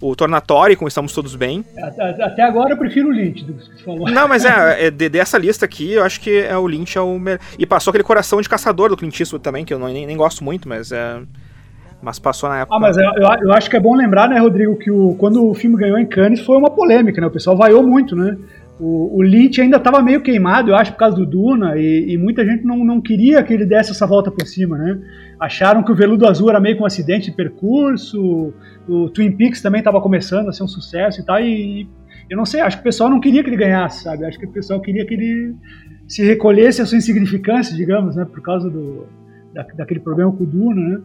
O 0.00 0.14
Tornatori 0.14 0.76
com 0.76 0.86
Estamos 0.86 1.12
Todos 1.12 1.34
Bem. 1.34 1.64
Até, 1.78 2.22
até 2.22 2.42
agora 2.42 2.74
eu 2.74 2.76
prefiro 2.76 3.08
o 3.08 3.12
Lynch 3.12 3.44
do 3.44 3.54
que 3.54 3.64
você 3.64 3.84
falou. 3.84 4.10
Não, 4.10 4.28
mas 4.28 4.44
é, 4.44 4.86
é 4.86 4.90
de, 4.90 5.08
dessa 5.08 5.38
lista 5.38 5.64
aqui, 5.64 5.92
eu 5.92 6.04
acho 6.04 6.20
que 6.20 6.38
é 6.38 6.56
o 6.56 6.66
Lynch 6.66 6.96
é 6.96 7.00
o 7.00 7.18
melhor. 7.18 7.40
E 7.58 7.64
passou 7.64 7.90
aquele 7.90 8.04
Coração 8.04 8.40
de 8.40 8.48
Caçador 8.48 8.90
do 8.90 8.96
Clint 8.96 9.18
Eastwood 9.18 9.42
também, 9.42 9.64
que 9.64 9.72
eu 9.72 9.78
não, 9.78 9.88
nem, 9.88 10.06
nem 10.06 10.16
gosto 10.16 10.44
muito, 10.44 10.68
mas 10.68 10.92
é... 10.92 11.20
Mas 12.04 12.18
passou 12.18 12.50
na 12.50 12.60
época. 12.60 12.76
Ah, 12.76 12.80
mas 12.80 12.98
eu, 12.98 13.04
eu, 13.42 13.52
acho 13.52 13.70
que 13.70 13.76
é 13.76 13.80
bom 13.80 13.94
lembrar, 13.94 14.28
né, 14.28 14.38
Rodrigo, 14.38 14.76
que 14.76 14.90
o, 14.90 15.14
quando 15.14 15.48
o 15.48 15.54
filme 15.54 15.76
ganhou 15.76 15.98
em 15.98 16.04
Cannes 16.04 16.40
foi 16.40 16.58
uma 16.58 16.70
polêmica, 16.70 17.18
né? 17.18 17.26
O 17.26 17.30
pessoal 17.30 17.56
vaiou 17.56 17.82
muito, 17.82 18.14
né? 18.14 18.36
O, 18.78 19.18
o 19.18 19.22
Lynch 19.22 19.60
ainda 19.60 19.78
estava 19.78 20.02
meio 20.02 20.20
queimado, 20.20 20.70
eu 20.70 20.76
acho, 20.76 20.92
por 20.92 20.98
causa 20.98 21.16
do 21.16 21.24
Duna, 21.24 21.78
e, 21.78 22.12
e, 22.12 22.18
muita 22.18 22.44
gente 22.44 22.64
não, 22.64 22.84
não 22.84 23.00
queria 23.00 23.42
que 23.42 23.54
ele 23.54 23.64
desse 23.64 23.92
essa 23.92 24.06
volta 24.06 24.30
por 24.30 24.46
cima, 24.46 24.76
né? 24.76 25.00
Acharam 25.40 25.82
que 25.82 25.92
o 25.92 25.94
Veludo 25.94 26.26
Azul 26.28 26.50
era 26.50 26.60
meio 26.60 26.76
com 26.76 26.82
um 26.82 26.86
acidente 26.86 27.30
de 27.30 27.36
percurso, 27.36 28.52
o 28.86 29.08
Twin 29.08 29.32
Peaks 29.32 29.62
também 29.62 29.78
estava 29.78 30.00
começando 30.00 30.48
a 30.48 30.52
ser 30.52 30.64
um 30.64 30.68
sucesso 30.68 31.20
e 31.20 31.24
tal, 31.24 31.40
e 31.40 31.88
eu 32.28 32.36
não 32.36 32.44
sei, 32.44 32.60
acho 32.60 32.76
que 32.76 32.80
o 32.82 32.84
pessoal 32.84 33.08
não 33.08 33.20
queria 33.20 33.42
que 33.42 33.48
ele 33.48 33.56
ganhasse, 33.56 34.02
sabe? 34.02 34.26
Acho 34.26 34.38
que 34.38 34.46
o 34.46 34.52
pessoal 34.52 34.80
queria 34.80 35.06
que 35.06 35.14
ele 35.14 35.54
se 36.08 36.22
recolhesse 36.24 36.82
a 36.82 36.86
sua 36.86 36.98
insignificância, 36.98 37.74
digamos, 37.76 38.16
né? 38.16 38.24
Por 38.24 38.42
causa 38.42 38.68
do, 38.68 39.06
da, 39.54 39.62
daquele 39.76 40.00
problema 40.00 40.32
com 40.32 40.42
o 40.42 40.46
Duna, 40.46 40.80
né? 40.80 41.02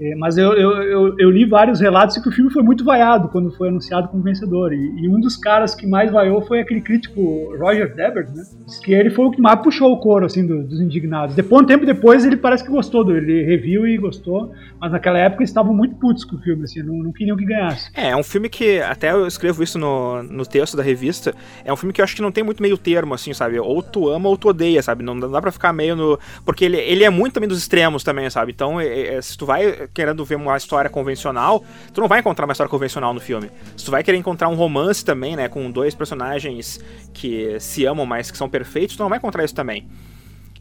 É, 0.00 0.14
mas 0.14 0.38
eu, 0.38 0.52
eu, 0.52 0.70
eu, 0.82 1.14
eu, 1.18 1.30
li 1.30 1.44
vários 1.44 1.80
relatos 1.80 2.14
de 2.14 2.22
que 2.22 2.28
o 2.28 2.32
filme 2.32 2.50
foi 2.50 2.62
muito 2.62 2.84
vaiado 2.84 3.28
quando 3.28 3.50
foi 3.56 3.68
anunciado 3.68 4.08
como 4.08 4.22
vencedor. 4.22 4.72
E, 4.72 4.76
e 4.76 5.08
um 5.08 5.20
dos 5.20 5.36
caras 5.36 5.74
que 5.74 5.86
mais 5.86 6.12
vaiou 6.12 6.40
foi 6.42 6.60
aquele 6.60 6.80
crítico 6.80 7.20
Roger 7.58 7.94
Debert, 7.94 8.28
né? 8.34 8.44
Diz 8.64 8.78
que 8.78 8.92
ele 8.92 9.10
foi 9.10 9.26
o 9.26 9.30
que 9.30 9.40
mais 9.40 9.60
puxou 9.60 9.92
o 9.92 9.98
coro 9.98 10.26
assim, 10.26 10.46
do, 10.46 10.62
dos 10.62 10.80
indignados. 10.80 11.34
Depois, 11.34 11.62
um 11.62 11.66
tempo 11.66 11.84
depois, 11.84 12.24
ele 12.24 12.36
parece 12.36 12.64
que 12.64 12.70
gostou 12.70 13.02
do 13.02 13.16
ele 13.16 13.42
reviu 13.44 13.86
e 13.86 13.96
gostou. 13.98 14.52
Mas 14.80 14.92
naquela 14.92 15.18
época 15.18 15.42
eles 15.42 15.50
estavam 15.50 15.74
muito 15.74 15.96
putos 15.96 16.24
com 16.24 16.36
o 16.36 16.38
filme, 16.38 16.62
assim, 16.62 16.82
não, 16.82 16.94
não 16.94 17.12
queriam 17.12 17.36
que 17.36 17.44
ganhasse. 17.44 17.90
É, 17.94 18.10
é 18.10 18.16
um 18.16 18.22
filme 18.22 18.48
que, 18.48 18.80
até 18.80 19.10
eu 19.10 19.26
escrevo 19.26 19.62
isso 19.62 19.78
no, 19.78 20.22
no 20.22 20.46
texto 20.46 20.76
da 20.76 20.82
revista, 20.82 21.34
é 21.64 21.72
um 21.72 21.76
filme 21.76 21.92
que 21.92 22.00
eu 22.00 22.04
acho 22.04 22.14
que 22.14 22.22
não 22.22 22.30
tem 22.30 22.44
muito 22.44 22.62
meio 22.62 22.78
termo, 22.78 23.14
assim, 23.14 23.34
sabe? 23.34 23.58
Ou 23.58 23.82
tu 23.82 24.08
ama 24.08 24.28
ou 24.28 24.36
tu 24.36 24.48
odeia, 24.48 24.80
sabe? 24.82 25.02
Não 25.02 25.18
dá 25.18 25.40
pra 25.40 25.50
ficar 25.50 25.72
meio 25.72 25.96
no. 25.96 26.18
Porque 26.44 26.64
ele, 26.64 26.76
ele 26.76 27.02
é 27.02 27.10
muito 27.10 27.34
também 27.34 27.48
dos 27.48 27.58
extremos 27.58 28.04
também, 28.04 28.30
sabe? 28.30 28.52
Então, 28.52 28.80
é, 28.80 29.16
é, 29.16 29.22
se 29.22 29.36
tu 29.36 29.44
vai 29.44 29.87
querendo 29.92 30.24
ver 30.24 30.36
uma 30.36 30.56
história 30.56 30.90
convencional, 30.90 31.64
tu 31.92 32.00
não 32.00 32.08
vai 32.08 32.20
encontrar 32.20 32.44
uma 32.44 32.52
história 32.52 32.70
convencional 32.70 33.12
no 33.12 33.20
filme. 33.20 33.50
Se 33.76 33.84
tu 33.84 33.90
vai 33.90 34.02
querer 34.02 34.18
encontrar 34.18 34.48
um 34.48 34.54
romance 34.54 35.04
também, 35.04 35.36
né, 35.36 35.48
com 35.48 35.70
dois 35.70 35.94
personagens 35.94 36.80
que 37.12 37.58
se 37.60 37.84
amam, 37.84 38.06
mas 38.06 38.30
que 38.30 38.38
são 38.38 38.48
perfeitos, 38.48 38.96
tu 38.96 39.02
não 39.02 39.08
vai 39.08 39.18
encontrar 39.18 39.44
isso 39.44 39.54
também. 39.54 39.86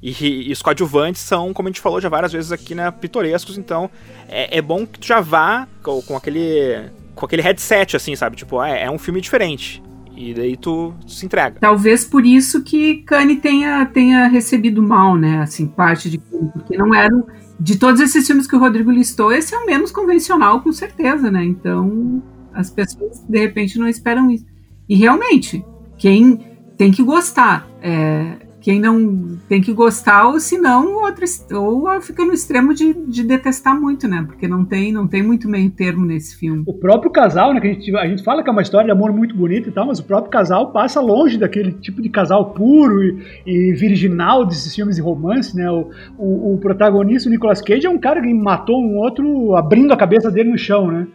E, 0.01 0.49
e, 0.49 0.51
os 0.51 0.61
coadjuvantes 0.61 1.21
são, 1.21 1.53
como 1.53 1.67
a 1.67 1.71
gente 1.71 1.81
falou 1.81 1.99
já 1.99 2.07
várias 2.07 2.31
vezes 2.31 2.51
aqui, 2.51 2.75
né, 2.75 2.91
pitorescos, 2.91 3.57
então 3.57 3.89
é, 4.27 4.57
é 4.57 4.61
bom 4.61 4.85
que 4.85 4.99
tu 4.99 5.07
já 5.07 5.19
vá 5.19 5.67
com, 5.81 6.01
com, 6.01 6.15
aquele 6.15 6.89
com 7.15 7.25
aquele 7.25 7.41
headset, 7.41 7.95
assim, 7.95 8.15
sabe? 8.15 8.35
Tipo, 8.35 8.61
é, 8.61 8.83
é 8.83 8.91
um 8.91 8.99
filme 8.99 9.19
diferente. 9.19 9.81
E 10.15 10.33
daí 10.33 10.57
tu, 10.57 10.95
tu, 11.05 11.11
se 11.11 11.25
entrega. 11.25 11.59
Talvez 11.59 12.03
por 12.03 12.25
isso 12.25 12.63
que 12.63 13.03
Kanye 13.03 13.35
tenha, 13.35 13.85
tenha 13.85 14.27
recebido 14.27 14.81
mal, 14.81 15.15
né? 15.15 15.39
Assim, 15.41 15.67
parte 15.67 16.09
de 16.09 16.17
porque 16.17 16.75
não 16.75 16.93
era 16.93 17.15
de 17.59 17.77
todos 17.77 17.99
esses 18.01 18.25
filmes 18.25 18.47
que 18.47 18.55
o 18.55 18.59
Rodrigo 18.59 18.91
listou, 18.91 19.31
esse 19.31 19.53
é 19.53 19.57
o 19.57 19.65
menos 19.65 19.91
convencional, 19.91 20.61
com 20.61 20.71
certeza, 20.71 21.31
né? 21.31 21.43
Então, 21.43 22.21
as 22.53 22.69
pessoas, 22.69 23.23
de 23.27 23.39
repente, 23.39 23.79
não 23.79 23.87
esperam 23.87 24.29
isso. 24.29 24.45
E 24.87 24.95
realmente, 24.95 25.65
quem 25.97 26.57
tem 26.77 26.91
que 26.91 27.03
gostar. 27.03 27.67
É, 27.81 28.46
quem 28.67 28.81
não 28.81 29.37
tem 29.47 29.61
que 29.61 29.71
gostar, 29.71 30.27
ou 30.27 30.41
se 30.41 30.57
não, 30.57 31.01
ou 31.53 32.01
fica 32.01 32.25
no 32.25 32.33
extremo 32.33 32.73
de, 32.73 32.93
de, 32.93 33.23
detestar 33.23 33.79
muito, 33.79 34.09
né? 34.09 34.25
Porque 34.27 34.45
não 34.45 34.65
tem, 34.65 34.91
não 34.91 35.07
tem 35.07 35.23
muito 35.23 35.47
meio 35.47 35.71
termo 35.71 36.05
nesse 36.05 36.35
filme. 36.35 36.63
O 36.67 36.73
próprio 36.73 37.09
casal, 37.09 37.53
né? 37.53 37.61
Que 37.61 37.67
a 37.67 37.71
gente, 37.71 37.95
a 37.95 38.05
gente 38.05 38.23
fala 38.25 38.43
que 38.43 38.49
é 38.49 38.51
uma 38.51 38.61
história 38.61 38.87
de 38.87 38.91
amor 38.91 39.13
muito 39.13 39.33
bonita 39.33 39.69
e 39.69 39.71
tal, 39.71 39.87
mas 39.87 39.99
o 39.99 40.03
próprio 40.03 40.29
casal 40.29 40.73
passa 40.73 40.99
longe 40.99 41.37
daquele 41.37 41.71
tipo 41.71 42.01
de 42.01 42.09
casal 42.09 42.51
puro 42.51 43.01
e, 43.01 43.23
e 43.45 43.71
virginal 43.71 44.45
desses 44.45 44.75
filmes 44.75 44.97
de 44.97 45.01
romance, 45.01 45.55
né? 45.55 45.71
O, 45.71 45.89
o, 46.17 46.55
o 46.55 46.57
protagonista, 46.57 47.29
o 47.29 47.31
Nicolas 47.31 47.61
Cage, 47.61 47.87
é 47.87 47.89
um 47.89 47.97
cara 47.97 48.21
que 48.21 48.33
matou 48.33 48.83
um 48.83 48.97
outro 48.97 49.55
abrindo 49.55 49.93
a 49.93 49.97
cabeça 49.97 50.29
dele 50.29 50.51
no 50.51 50.57
chão, 50.57 50.91
né? 50.91 51.07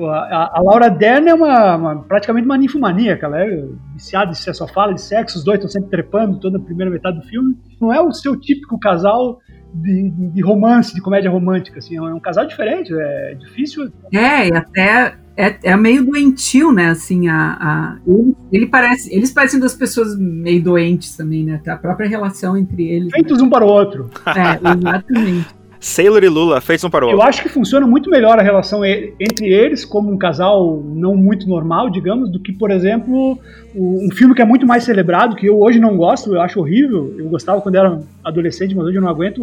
A, 0.00 0.58
a, 0.58 0.62
Laura 0.62 0.88
Dern 0.88 1.28
é 1.28 1.34
uma, 1.34 1.76
uma, 1.76 2.02
praticamente 2.02 2.46
uma 2.46 2.56
ninfomaníaca, 2.56 3.26
ela 3.26 3.42
é 3.42 3.64
viciada, 3.92 4.32
você 4.32 4.52
só 4.54 4.66
fala 4.66 4.94
de 4.94 5.00
sexo, 5.02 5.38
os 5.38 5.44
dois 5.44 5.58
estão 5.58 5.70
sempre 5.70 5.90
trepando 5.90 6.40
toda 6.40 6.58
a 6.58 6.60
primeira 6.60 6.90
metade 6.90 7.18
do 7.18 7.26
filme. 7.26 7.56
Não 7.80 7.92
é 7.92 8.00
o 8.00 8.10
seu 8.10 8.38
típico 8.38 8.78
casal 8.78 9.38
de, 9.74 10.10
de 10.10 10.42
romance, 10.42 10.94
de 10.94 11.00
comédia 11.00 11.30
romântica, 11.30 11.78
assim, 11.78 11.96
é 11.96 12.02
um 12.02 12.20
casal 12.20 12.46
diferente, 12.46 12.92
é 12.94 13.34
difícil. 13.34 13.92
É, 14.12 14.48
e 14.48 14.54
até 14.54 15.14
é, 15.36 15.58
é 15.62 15.76
meio 15.76 16.04
doentio, 16.04 16.72
né? 16.72 16.90
Assim, 16.90 17.28
a, 17.28 17.56
a 17.60 17.98
ele, 18.06 18.36
ele, 18.50 18.66
parece, 18.66 19.14
eles 19.14 19.32
parecem 19.32 19.58
duas 19.58 19.74
pessoas 19.74 20.18
meio 20.18 20.62
doentes 20.62 21.16
também, 21.16 21.44
né? 21.44 21.60
A 21.66 21.76
própria 21.76 22.08
relação 22.08 22.56
entre 22.56 22.88
eles. 22.88 23.12
Feitos 23.12 23.38
né? 23.38 23.44
um 23.44 23.50
para 23.50 23.64
o 23.64 23.68
outro. 23.68 24.10
É, 24.26 24.78
exatamente. 24.78 25.61
Sailor 25.82 26.22
e 26.22 26.28
Lula, 26.28 26.60
feitos 26.60 26.84
um 26.84 26.88
para 26.88 27.04
o 27.04 27.08
outro. 27.08 27.20
Eu 27.20 27.28
acho 27.28 27.42
que 27.42 27.48
funciona 27.48 27.84
muito 27.84 28.08
melhor 28.08 28.38
a 28.38 28.42
relação 28.42 28.84
entre 28.84 29.48
eles, 29.48 29.84
como 29.84 30.12
um 30.12 30.16
casal 30.16 30.80
não 30.80 31.16
muito 31.16 31.48
normal, 31.48 31.90
digamos, 31.90 32.30
do 32.30 32.38
que, 32.38 32.52
por 32.52 32.70
exemplo, 32.70 33.36
um 33.74 34.08
filme 34.12 34.32
que 34.32 34.40
é 34.40 34.44
muito 34.44 34.64
mais 34.64 34.84
celebrado, 34.84 35.34
que 35.34 35.46
eu 35.46 35.60
hoje 35.60 35.80
não 35.80 35.96
gosto, 35.96 36.32
eu 36.32 36.40
acho 36.40 36.60
horrível. 36.60 37.12
Eu 37.18 37.28
gostava 37.28 37.60
quando 37.60 37.74
era 37.74 38.00
adolescente, 38.22 38.76
mas 38.76 38.86
hoje 38.86 38.98
eu 38.98 39.02
não 39.02 39.08
aguento, 39.08 39.42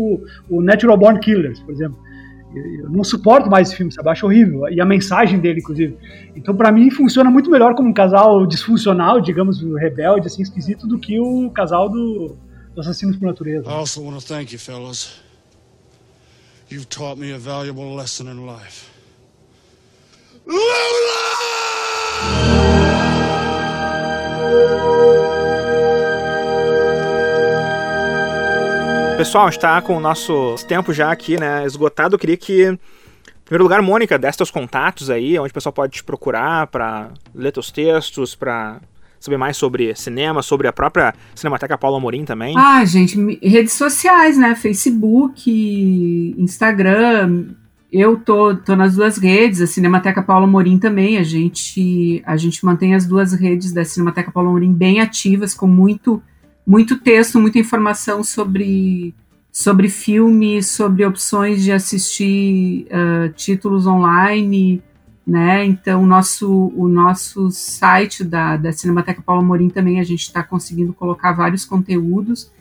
o, 0.49 0.61
Natural 0.61 0.97
Born 0.97 1.19
Killers, 1.19 1.59
por 1.59 1.73
exemplo. 1.73 1.97
Eu 2.55 2.89
não 2.89 3.03
suporto 3.03 3.49
mais 3.49 3.67
esse 3.67 3.77
filme, 3.77 3.91
sabe? 3.91 4.07
Eu 4.07 4.11
acho 4.13 4.25
horrível. 4.25 4.69
E 4.69 4.79
a 4.79 4.85
mensagem 4.85 5.39
dele, 5.39 5.59
inclusive. 5.59 5.97
Então, 6.35 6.55
para 6.55 6.71
mim, 6.71 6.89
funciona 6.89 7.29
muito 7.29 7.51
melhor 7.51 7.75
como 7.75 7.89
um 7.89 7.93
casal 7.93 8.47
disfuncional, 8.47 9.19
digamos, 9.19 9.61
rebelde, 9.75 10.27
assim, 10.27 10.41
esquisito, 10.41 10.87
do 10.87 10.97
que 10.97 11.19
o 11.19 11.51
casal 11.51 11.89
do 11.89 12.37
do 12.73 12.81
Assassinos 12.81 13.17
por 13.17 13.25
Natureza. 13.25 13.69
I 13.69 13.73
also 13.73 14.01
want 14.01 14.19
to 14.19 14.25
thank 14.25 14.53
you, 14.53 14.59
fellas. 14.59 15.28
You've 16.71 16.87
taught 16.87 17.19
me 17.19 17.33
a 17.33 17.39
valuable 17.39 17.95
lesson 17.95 18.27
in 18.27 18.45
life. 18.45 18.87
Pessoal, 29.17 29.47
a 29.47 29.51
gente 29.51 29.59
tá 29.59 29.81
com 29.81 29.97
o 29.97 29.99
nosso 29.99 30.55
tempo 30.67 30.93
já 30.93 31.11
aqui, 31.11 31.39
né, 31.39 31.65
esgotado. 31.65 32.15
Eu 32.15 32.19
queria 32.19 32.37
que, 32.37 32.67
em 32.67 32.79
primeiro 33.43 33.63
lugar, 33.63 33.81
Mônica, 33.81 34.19
desse 34.19 34.37
teus 34.37 34.51
contatos 34.51 35.09
aí, 35.09 35.39
onde 35.39 35.49
o 35.49 35.53
pessoal 35.53 35.73
pode 35.73 35.93
te 35.93 36.03
procurar 36.03 36.67
para 36.67 37.09
ler 37.33 37.51
teus 37.51 37.71
textos, 37.71 38.35
para 38.35 38.79
saber 39.19 39.37
mais 39.37 39.57
sobre 39.57 39.95
cinema, 39.95 40.41
sobre 40.41 40.67
a 40.67 40.73
própria 40.73 41.13
Cinemateca 41.35 41.77
Paulo 41.77 41.97
Amorim 41.97 42.25
também. 42.25 42.55
Ah, 42.57 42.83
gente, 42.85 43.17
redes 43.41 43.73
sociais, 43.73 44.37
né? 44.37 44.55
Facebook, 44.55 46.35
Instagram. 46.37 47.47
Eu 47.91 48.17
tô, 48.17 48.55
tô 48.55 48.75
nas 48.75 48.95
duas 48.95 49.17
redes, 49.17 49.61
a 49.61 49.67
Cinemateca 49.67 50.21
Paulo 50.21 50.45
Amorim 50.45 50.77
também. 50.77 51.17
A 51.17 51.23
gente, 51.23 52.21
a 52.25 52.37
gente 52.37 52.63
mantém 52.63 52.93
as 52.93 53.05
duas 53.05 53.33
redes 53.33 53.73
da 53.73 53.83
Cinemateca 53.83 54.31
Paulo 54.31 54.49
Amorim 54.49 54.71
bem 54.71 54.99
ativas, 54.99 55.53
com 55.53 55.67
muito 55.67 56.21
muito 56.69 56.99
texto, 56.99 57.39
muita 57.39 57.57
informação 57.57 58.23
sobre, 58.23 59.15
sobre 59.51 59.89
filme, 59.89 60.61
sobre 60.61 61.03
opções 61.03 61.63
de 61.63 61.71
assistir 61.71 62.85
uh, 62.91 63.33
títulos 63.33 63.87
online, 63.87 64.79
né? 65.29 65.63
Então, 65.63 66.01
o 66.01 66.07
nosso, 66.07 66.73
o 66.75 66.87
nosso 66.87 67.51
site 67.51 68.23
da, 68.23 68.57
da 68.57 68.71
Cinemateca 68.71 69.21
Paulo 69.21 69.45
Morim 69.45 69.69
também 69.69 69.99
a 69.99 70.03
gente 70.03 70.21
está 70.21 70.41
conseguindo 70.41 70.91
colocar 70.91 71.33
vários 71.33 71.63
conteúdos. 71.63 72.51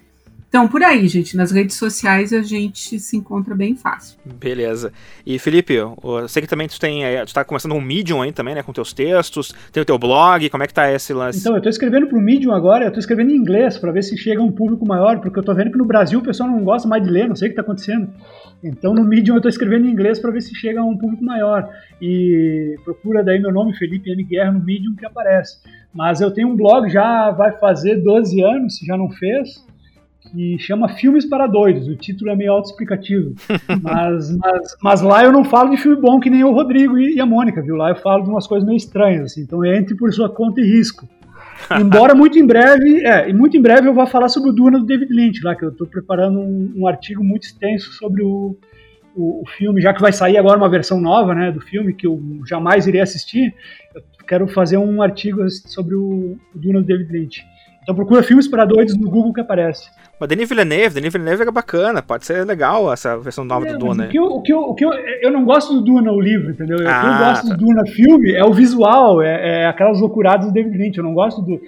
Então, 0.48 0.66
por 0.66 0.82
aí, 0.82 1.06
gente, 1.08 1.36
nas 1.36 1.50
redes 1.52 1.76
sociais 1.76 2.32
a 2.32 2.40
gente 2.40 2.98
se 2.98 3.16
encontra 3.18 3.54
bem 3.54 3.76
fácil. 3.76 4.18
Beleza. 4.24 4.92
E 5.26 5.38
Felipe, 5.38 5.74
eu 5.74 5.94
sei 6.26 6.40
que 6.40 6.48
também 6.48 6.66
tu 6.66 6.80
tem, 6.80 7.04
é, 7.04 7.22
tu 7.24 7.34
tá 7.34 7.44
começando 7.44 7.72
um 7.72 7.80
Medium 7.80 8.22
aí 8.22 8.32
também, 8.32 8.54
né, 8.54 8.62
com 8.62 8.72
teus 8.72 8.94
textos, 8.94 9.54
tem 9.70 9.82
o 9.82 9.86
teu 9.86 9.98
blog, 9.98 10.48
como 10.48 10.62
é 10.62 10.66
que 10.66 10.72
tá 10.72 10.90
esse 10.90 11.12
lance? 11.12 11.40
Então, 11.40 11.54
eu 11.54 11.60
tô 11.60 11.68
escrevendo 11.68 12.06
pro 12.06 12.18
Medium 12.18 12.52
agora, 12.52 12.86
eu 12.86 12.90
tô 12.90 12.98
escrevendo 12.98 13.30
em 13.30 13.36
inglês 13.36 13.76
para 13.76 13.92
ver 13.92 14.02
se 14.02 14.16
chega 14.16 14.40
a 14.40 14.44
um 14.44 14.50
público 14.50 14.86
maior, 14.86 15.20
porque 15.20 15.38
eu 15.38 15.42
tô 15.42 15.54
vendo 15.54 15.70
que 15.70 15.76
no 15.76 15.84
Brasil 15.84 16.18
o 16.18 16.22
pessoal 16.22 16.48
não 16.48 16.64
gosta 16.64 16.88
mais 16.88 17.02
de 17.02 17.10
ler, 17.10 17.28
não 17.28 17.36
sei 17.36 17.48
o 17.48 17.50
que 17.50 17.56
tá 17.56 17.62
acontecendo. 17.62 18.08
Então, 18.64 18.94
no 18.94 19.04
Medium 19.04 19.36
eu 19.36 19.42
tô 19.42 19.48
escrevendo 19.48 19.86
em 19.86 19.90
inglês 19.90 20.18
para 20.18 20.30
ver 20.30 20.40
se 20.40 20.54
chega 20.54 20.80
a 20.80 20.84
um 20.84 20.96
público 20.96 21.22
maior. 21.22 21.68
E 22.00 22.74
procura 22.84 23.22
daí 23.22 23.38
meu 23.38 23.52
nome, 23.52 23.76
Felipe 23.76 24.10
M. 24.10 24.24
Guerra, 24.24 24.52
no 24.52 24.64
Medium 24.64 24.96
que 24.96 25.04
aparece. 25.04 25.58
Mas 25.94 26.20
eu 26.20 26.30
tenho 26.30 26.48
um 26.48 26.56
blog 26.56 26.88
já 26.88 27.30
vai 27.30 27.52
fazer 27.58 27.96
12 27.96 28.42
anos, 28.42 28.78
se 28.78 28.86
já 28.86 28.96
não 28.96 29.10
fez, 29.10 29.64
que 30.30 30.58
chama 30.58 30.88
Filmes 30.88 31.24
para 31.24 31.46
Doidos. 31.46 31.88
O 31.88 31.96
título 31.96 32.30
é 32.30 32.36
meio 32.36 32.52
autoexplicativo. 32.52 33.34
mas, 33.82 34.36
mas, 34.36 34.76
mas 34.82 35.02
lá 35.02 35.24
eu 35.24 35.32
não 35.32 35.44
falo 35.44 35.70
de 35.70 35.76
filme 35.76 36.00
bom 36.00 36.20
que 36.20 36.30
nem 36.30 36.44
o 36.44 36.52
Rodrigo 36.52 36.98
e 36.98 37.20
a 37.20 37.26
Mônica, 37.26 37.62
viu? 37.62 37.76
Lá 37.76 37.90
eu 37.90 37.96
falo 37.96 38.24
de 38.24 38.30
umas 38.30 38.46
coisas 38.46 38.66
meio 38.66 38.76
estranhas, 38.76 39.32
assim. 39.32 39.42
Então 39.42 39.64
entre 39.64 39.96
por 39.96 40.12
sua 40.12 40.28
conta 40.28 40.60
e 40.60 40.64
risco. 40.64 41.08
Embora 41.78 42.14
muito 42.14 42.38
em 42.38 42.46
breve, 42.46 43.04
é, 43.04 43.28
e 43.28 43.34
muito 43.34 43.56
em 43.56 43.60
breve 43.60 43.88
eu 43.88 43.94
vou 43.94 44.06
falar 44.06 44.28
sobre 44.28 44.50
o 44.50 44.52
Duna 44.52 44.78
do 44.78 44.86
David 44.86 45.12
Lynch, 45.12 45.42
lá 45.42 45.54
que 45.54 45.64
eu 45.64 45.70
estou 45.70 45.86
preparando 45.86 46.38
um, 46.38 46.72
um, 46.76 46.86
artigo 46.86 47.22
muito 47.24 47.44
extenso 47.44 47.92
sobre 47.92 48.22
o, 48.22 48.56
o, 49.14 49.42
o, 49.42 49.44
filme, 49.46 49.80
já 49.80 49.92
que 49.92 50.00
vai 50.00 50.12
sair 50.12 50.38
agora 50.38 50.56
uma 50.56 50.68
versão 50.68 51.00
nova, 51.00 51.34
né, 51.34 51.50
do 51.50 51.60
filme 51.60 51.92
que 51.92 52.06
eu 52.06 52.20
jamais 52.46 52.86
irei 52.86 53.00
assistir. 53.00 53.54
Eu 53.94 54.02
quero 54.26 54.46
fazer 54.46 54.76
um 54.76 55.02
artigo 55.02 55.48
sobre 55.50 55.94
o, 55.94 56.36
o 56.54 56.58
Duna 56.58 56.80
do 56.80 56.86
David 56.86 57.10
Lynch. 57.10 57.44
Então 57.82 57.94
procura 57.94 58.22
filmes 58.22 58.46
para 58.46 58.64
doidos 58.64 58.96
no 58.96 59.10
Google 59.10 59.32
que 59.32 59.40
aparece. 59.40 59.88
Mas 60.18 60.28
Denis 60.28 60.48
Villeneuve, 60.48 60.94
Denis 60.94 61.12
Villeneuve 61.12 61.42
é 61.42 61.50
bacana, 61.50 62.02
pode 62.02 62.26
ser 62.26 62.44
legal 62.44 62.92
essa 62.92 63.16
versão 63.18 63.44
nova 63.44 63.68
é, 63.68 63.72
do 63.72 63.78
Duna. 63.78 64.06
O 64.06 64.08
que, 64.08 64.18
eu, 64.18 64.24
o, 64.24 64.42
que 64.42 64.52
eu, 64.52 64.60
o 64.60 64.74
que 64.74 64.84
eu, 64.84 64.92
eu 65.22 65.30
não 65.30 65.44
gosto 65.44 65.74
do 65.74 65.82
Duna, 65.82 66.10
o 66.12 66.20
livro, 66.20 66.50
entendeu? 66.50 66.78
Ah, 66.78 66.80
o 66.80 66.84
que 67.00 67.06
eu 67.06 67.12
ah, 67.12 67.28
gosto 67.30 67.48
tá. 67.48 67.54
do 67.54 67.64
Duna 67.64 67.86
filme 67.86 68.32
é 68.32 68.44
o 68.44 68.52
visual, 68.52 69.22
é, 69.22 69.62
é 69.62 69.66
aquelas 69.66 70.00
loucuradas 70.00 70.46
do 70.46 70.52
David 70.52 70.76
Lynch. 70.76 70.98
Eu 70.98 71.04
não 71.04 71.14
gosto 71.14 71.40
do. 71.42 71.60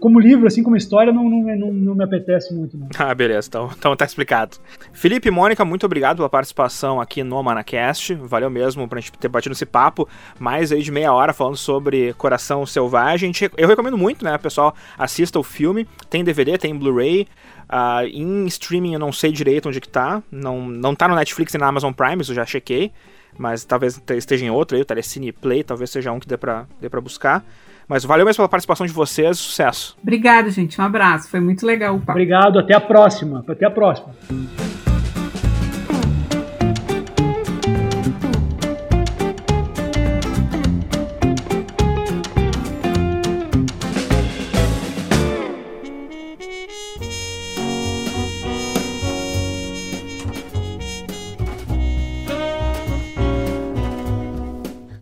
Como 0.00 0.18
livro, 0.18 0.48
assim, 0.48 0.64
como 0.64 0.76
história, 0.76 1.12
não, 1.12 1.30
não, 1.30 1.42
não, 1.56 1.72
não 1.72 1.94
me 1.94 2.02
apetece 2.02 2.52
muito. 2.52 2.76
Não. 2.76 2.88
Ah, 2.98 3.14
beleza, 3.14 3.46
então, 3.48 3.70
então 3.76 3.94
tá 3.94 4.04
explicado. 4.04 4.56
Felipe 4.92 5.28
e 5.28 5.30
Mônica, 5.30 5.64
muito 5.64 5.86
obrigado 5.86 6.16
pela 6.16 6.28
participação 6.28 7.00
aqui 7.00 7.22
no 7.22 7.40
Manacast. 7.40 8.14
Valeu 8.14 8.50
mesmo 8.50 8.88
pra 8.88 8.98
gente 8.98 9.12
ter 9.12 9.28
batido 9.28 9.52
esse 9.52 9.64
papo, 9.64 10.08
mais 10.40 10.72
aí 10.72 10.82
de 10.82 10.90
meia 10.90 11.12
hora 11.12 11.32
falando 11.32 11.56
sobre 11.56 12.12
Coração 12.14 12.66
Selvagem. 12.66 13.30
Eu 13.56 13.68
recomendo 13.68 13.96
muito, 13.96 14.24
né, 14.24 14.36
pessoal, 14.38 14.74
assista 14.98 15.38
o 15.38 15.44
filme. 15.44 15.86
Tem 16.10 16.24
DVD, 16.24 16.58
tem 16.58 16.76
Blu-ray. 16.76 17.28
Uh, 17.68 18.06
em 18.06 18.46
streaming 18.46 18.94
eu 18.94 18.98
não 18.98 19.12
sei 19.12 19.32
direito 19.32 19.68
onde 19.68 19.80
que 19.80 19.88
tá. 19.88 20.22
Não, 20.30 20.68
não 20.68 20.94
tá 20.94 21.08
no 21.08 21.14
Netflix 21.14 21.54
e 21.54 21.58
na 21.58 21.66
Amazon 21.66 21.92
Prime, 21.92 22.22
isso 22.22 22.32
eu 22.32 22.36
já 22.36 22.46
chequei. 22.46 22.92
Mas 23.38 23.64
talvez 23.64 24.00
esteja 24.10 24.46
em 24.46 24.50
outro 24.50 24.76
aí, 24.76 24.82
o 24.82 24.84
Telecine 24.84 25.32
Play, 25.32 25.62
talvez 25.62 25.90
seja 25.90 26.10
um 26.12 26.18
que 26.18 26.26
dê 26.26 26.36
pra, 26.36 26.66
dê 26.80 26.88
pra 26.88 27.00
buscar. 27.00 27.44
Mas 27.88 28.04
valeu 28.04 28.24
mesmo 28.24 28.38
pela 28.38 28.48
participação 28.48 28.86
de 28.86 28.92
vocês, 28.92 29.38
sucesso. 29.38 29.96
Obrigado, 30.02 30.50
gente. 30.50 30.80
Um 30.80 30.84
abraço. 30.84 31.28
Foi 31.28 31.40
muito 31.40 31.64
legal 31.64 31.94
o 31.94 32.00
papo. 32.00 32.12
Obrigado, 32.12 32.58
até 32.58 32.74
a 32.74 32.80
próxima. 32.80 33.44
Até 33.46 33.66
a 33.66 33.70
próxima. 33.70 34.14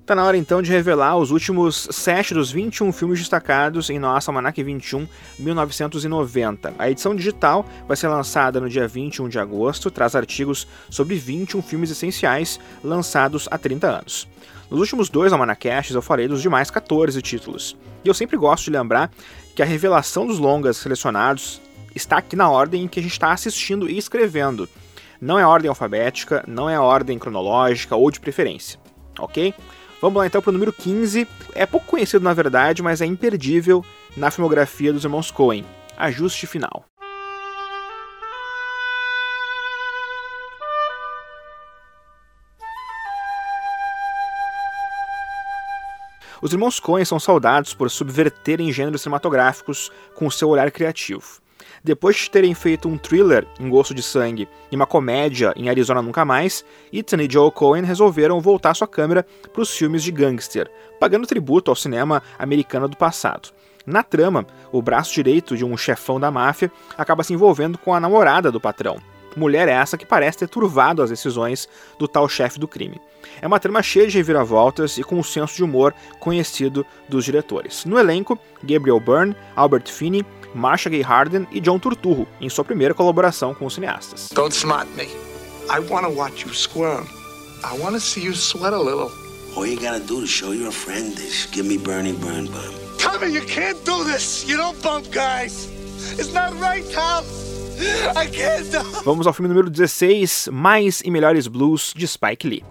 Tá 0.06 0.14
na 0.14 0.22
hora 0.22 0.36
então 0.36 0.60
de 0.60 0.70
revelar 0.70 1.16
os 1.16 1.30
últimos 1.30 1.88
7 1.90 2.34
dos 2.34 2.52
21 2.52 2.92
filmes 2.92 3.20
destacados 3.20 3.88
em 3.88 3.98
nossa 3.98 4.30
Almanac 4.30 4.62
21 4.62 5.08
1990. 5.38 6.74
A 6.78 6.90
edição 6.90 7.16
digital 7.16 7.64
vai 7.88 7.96
ser 7.96 8.08
lançada 8.08 8.60
no 8.60 8.68
dia 8.68 8.86
21 8.86 9.30
de 9.30 9.38
agosto, 9.38 9.90
traz 9.90 10.14
artigos 10.14 10.68
sobre 10.90 11.14
21 11.14 11.62
filmes 11.62 11.90
essenciais 11.90 12.60
lançados 12.82 13.48
há 13.50 13.56
30 13.56 13.86
anos. 13.86 14.28
Nos 14.70 14.78
últimos 14.78 15.08
dois 15.08 15.32
almanacasts 15.32 15.94
eu 15.94 16.02
falei 16.02 16.28
dos 16.28 16.42
demais 16.42 16.70
14 16.70 17.22
títulos. 17.22 17.74
E 18.04 18.08
eu 18.08 18.12
sempre 18.12 18.36
gosto 18.36 18.64
de 18.64 18.72
lembrar 18.72 19.10
que 19.56 19.62
a 19.62 19.66
revelação 19.66 20.26
dos 20.26 20.38
longas 20.38 20.76
selecionados 20.76 21.62
está 21.94 22.18
aqui 22.18 22.36
na 22.36 22.50
ordem 22.50 22.82
em 22.82 22.88
que 22.88 23.00
a 23.00 23.02
gente 23.02 23.12
está 23.12 23.32
assistindo 23.32 23.88
e 23.88 23.96
escrevendo. 23.96 24.68
Não 25.18 25.38
é 25.38 25.46
ordem 25.46 25.70
alfabética, 25.70 26.44
não 26.46 26.68
é 26.68 26.78
ordem 26.78 27.18
cronológica 27.18 27.96
ou 27.96 28.10
de 28.10 28.20
preferência, 28.20 28.78
ok? 29.18 29.54
Vamos 30.04 30.18
lá 30.18 30.26
então 30.26 30.42
para 30.42 30.50
o 30.50 30.52
número 30.52 30.70
15. 30.70 31.26
É 31.54 31.64
pouco 31.64 31.86
conhecido 31.86 32.22
na 32.22 32.34
verdade, 32.34 32.82
mas 32.82 33.00
é 33.00 33.06
imperdível 33.06 33.82
na 34.14 34.30
filmografia 34.30 34.92
dos 34.92 35.02
irmãos 35.02 35.30
Coen. 35.30 35.64
Ajuste 35.96 36.46
final. 36.46 36.84
Os 46.42 46.52
irmãos 46.52 46.78
Coen 46.78 47.06
são 47.06 47.18
saudados 47.18 47.72
por 47.72 47.90
subverterem 47.90 48.70
gêneros 48.70 49.00
cinematográficos 49.00 49.90
com 50.14 50.30
seu 50.30 50.50
olhar 50.50 50.70
criativo. 50.70 51.40
Depois 51.84 52.16
de 52.16 52.30
terem 52.30 52.54
feito 52.54 52.88
um 52.88 52.96
thriller 52.96 53.46
em 53.60 53.68
Gosto 53.68 53.92
de 53.92 54.02
Sangue 54.02 54.48
e 54.72 54.74
uma 54.74 54.86
comédia 54.86 55.52
em 55.54 55.68
Arizona 55.68 56.00
Nunca 56.00 56.24
Mais, 56.24 56.64
Ethan 56.90 57.22
e 57.22 57.30
Joe 57.30 57.50
Cohen 57.50 57.84
resolveram 57.84 58.40
voltar 58.40 58.72
sua 58.72 58.88
câmera 58.88 59.26
para 59.52 59.60
os 59.60 59.76
filmes 59.76 60.02
de 60.02 60.10
gangster, 60.10 60.70
pagando 60.98 61.26
tributo 61.26 61.70
ao 61.70 61.76
cinema 61.76 62.22
americano 62.38 62.88
do 62.88 62.96
passado. 62.96 63.50
Na 63.84 64.02
trama, 64.02 64.46
o 64.72 64.80
braço 64.80 65.12
direito 65.12 65.58
de 65.58 65.62
um 65.62 65.76
chefão 65.76 66.18
da 66.18 66.30
máfia 66.30 66.72
acaba 66.96 67.22
se 67.22 67.34
envolvendo 67.34 67.76
com 67.76 67.92
a 67.92 68.00
namorada 68.00 68.50
do 68.50 68.58
patrão. 68.58 68.96
Mulher 69.36 69.68
essa 69.68 69.98
que 69.98 70.06
parece 70.06 70.38
ter 70.38 70.48
turvado 70.48 71.02
as 71.02 71.10
decisões 71.10 71.68
do 71.98 72.08
tal 72.08 72.26
chefe 72.30 72.58
do 72.58 72.68
crime. 72.68 72.98
É 73.42 73.46
uma 73.46 73.60
trama 73.60 73.82
cheia 73.82 74.06
de 74.06 74.16
reviravoltas 74.16 74.96
e 74.96 75.02
com 75.02 75.16
um 75.16 75.22
senso 75.22 75.56
de 75.56 75.64
humor 75.64 75.92
conhecido 76.18 76.86
dos 77.10 77.26
diretores. 77.26 77.84
No 77.84 77.98
elenco, 77.98 78.38
Gabriel 78.62 79.00
Byrne, 79.00 79.36
Albert 79.54 79.90
Finney, 79.90 80.24
Marsha 80.54 80.88
Gay 80.88 81.02
Harden 81.02 81.46
e 81.50 81.60
John 81.60 81.78
Turturro, 81.78 82.26
em 82.40 82.48
sua 82.48 82.64
primeira 82.64 82.94
colaboração 82.94 83.54
com 83.54 83.66
os 83.66 83.74
cineastas. 83.74 84.30
Don't 84.32 84.54
smart 84.54 84.88
me. 84.96 85.08
I 85.68 85.80
want 85.90 86.06
to 86.06 86.12
watch 86.12 86.46
you 86.46 86.54
squirm. 86.54 87.06
I 87.64 87.78
want 87.78 87.94
to 87.94 88.00
see 88.00 88.22
you 88.24 88.34
sweat 88.34 88.74
a 88.74 88.78
little. 88.78 89.10
All 89.56 89.66
you 89.66 89.76
gotta 89.76 90.00
do 90.00 90.20
to 90.20 90.26
show 90.26 90.52
your 90.52 90.72
friend 90.72 91.18
is 91.18 91.46
give 91.52 91.66
me 91.66 91.78
Bernie 91.78 92.12
Burn 92.12 92.46
Bum. 92.46 92.74
Tommy, 92.98 93.32
you 93.32 93.42
can't 93.46 93.82
do 93.84 94.04
this. 94.04 94.44
You 94.48 94.56
don't 94.56 94.80
bump 94.82 95.10
guys. 95.10 95.68
It's 96.18 96.32
not 96.32 96.52
right, 96.60 96.84
Tom. 96.92 97.24
I 98.16 98.26
can't. 98.26 98.70
Vamos 99.04 99.26
ao 99.26 99.32
filme 99.32 99.48
número 99.48 99.70
16, 99.70 100.48
Mais 100.52 101.00
e 101.04 101.10
Melhores 101.10 101.46
Blues, 101.46 101.92
de 101.96 102.06
Spike 102.06 102.46
Lee. 102.46 102.64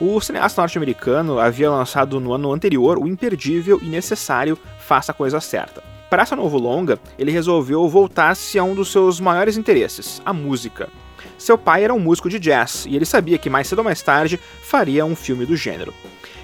O 0.00 0.18
cineasta 0.18 0.62
norte-americano 0.62 1.38
havia 1.38 1.70
lançado 1.70 2.18
no 2.18 2.32
ano 2.32 2.50
anterior 2.50 2.96
o 2.96 3.06
imperdível 3.06 3.78
e 3.82 3.86
necessário 3.86 4.58
Faça 4.78 5.12
a 5.12 5.14
Coisa 5.14 5.40
Certa. 5.40 5.82
Para 6.08 6.22
essa 6.22 6.34
novo 6.34 6.56
longa, 6.56 6.98
ele 7.18 7.30
resolveu 7.30 7.86
voltar-se 7.86 8.58
a 8.58 8.64
um 8.64 8.74
dos 8.74 8.90
seus 8.90 9.20
maiores 9.20 9.58
interesses, 9.58 10.22
a 10.24 10.32
música. 10.32 10.88
Seu 11.36 11.58
pai 11.58 11.84
era 11.84 11.92
um 11.92 12.00
músico 12.00 12.30
de 12.30 12.38
jazz 12.38 12.86
e 12.88 12.96
ele 12.96 13.04
sabia 13.04 13.36
que 13.36 13.50
mais 13.50 13.68
cedo 13.68 13.80
ou 13.80 13.84
mais 13.84 14.00
tarde 14.00 14.40
faria 14.62 15.04
um 15.04 15.14
filme 15.14 15.44
do 15.44 15.54
gênero. 15.54 15.92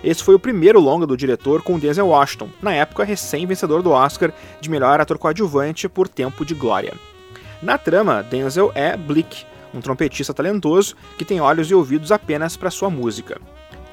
Esse 0.04 0.22
foi 0.22 0.34
o 0.34 0.38
primeiro 0.38 0.78
longa 0.78 1.06
do 1.06 1.16
diretor 1.16 1.62
com 1.62 1.78
Denzel 1.78 2.08
Washington, 2.08 2.50
na 2.60 2.74
época 2.74 3.04
recém-vencedor 3.04 3.82
do 3.82 3.90
Oscar 3.90 4.34
de 4.60 4.68
melhor 4.68 5.00
ator 5.00 5.16
coadjuvante 5.16 5.88
por 5.88 6.08
Tempo 6.08 6.44
de 6.44 6.52
Glória. 6.52 6.92
Na 7.62 7.78
trama, 7.78 8.22
Denzel 8.22 8.70
é 8.74 8.98
Blick, 8.98 9.46
um 9.76 9.80
trompetista 9.80 10.32
talentoso 10.32 10.96
que 11.18 11.24
tem 11.24 11.40
olhos 11.40 11.70
e 11.70 11.74
ouvidos 11.74 12.10
apenas 12.10 12.56
para 12.56 12.70
sua 12.70 12.90
música. 12.90 13.40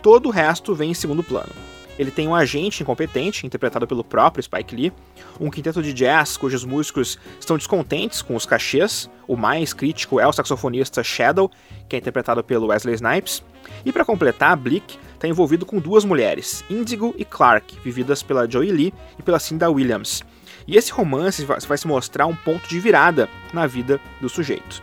Todo 0.01 0.27
o 0.27 0.31
resto 0.31 0.73
vem 0.73 0.91
em 0.91 0.93
segundo 0.93 1.23
plano. 1.23 1.51
Ele 1.97 2.09
tem 2.09 2.27
um 2.27 2.33
agente 2.33 2.81
incompetente, 2.81 3.45
interpretado 3.45 3.85
pelo 3.85 4.03
próprio 4.03 4.41
Spike 4.41 4.75
Lee, 4.75 4.93
um 5.39 5.51
quinteto 5.51 5.81
de 5.81 5.93
jazz 5.93 6.37
cujos 6.37 6.65
músicos 6.65 7.19
estão 7.39 7.57
descontentes 7.57 8.21
com 8.21 8.35
os 8.35 8.45
cachês, 8.45 9.09
o 9.27 9.35
mais 9.35 9.73
crítico 9.73 10.19
é 10.19 10.27
o 10.27 10.33
saxofonista 10.33 11.03
Shadow, 11.03 11.51
que 11.87 11.95
é 11.95 11.99
interpretado 11.99 12.43
pelo 12.43 12.67
Wesley 12.67 12.95
Snipes, 12.95 13.43
e 13.85 13.91
para 13.91 14.03
completar, 14.03 14.57
Blick 14.57 14.97
está 15.13 15.27
envolvido 15.27 15.65
com 15.65 15.79
duas 15.79 16.03
mulheres, 16.03 16.65
Indigo 16.69 17.13
e 17.17 17.23
Clark, 17.23 17.77
vividas 17.83 18.23
pela 18.23 18.49
Joey 18.49 18.71
Lee 18.71 18.93
e 19.17 19.21
pela 19.21 19.39
Cinda 19.39 19.69
Williams. 19.69 20.23
E 20.67 20.77
esse 20.77 20.91
romance 20.91 21.45
vai 21.45 21.77
se 21.77 21.87
mostrar 21.87 22.25
um 22.25 22.35
ponto 22.35 22.67
de 22.67 22.79
virada 22.79 23.29
na 23.53 23.67
vida 23.67 23.99
do 24.19 24.29
sujeito. 24.29 24.81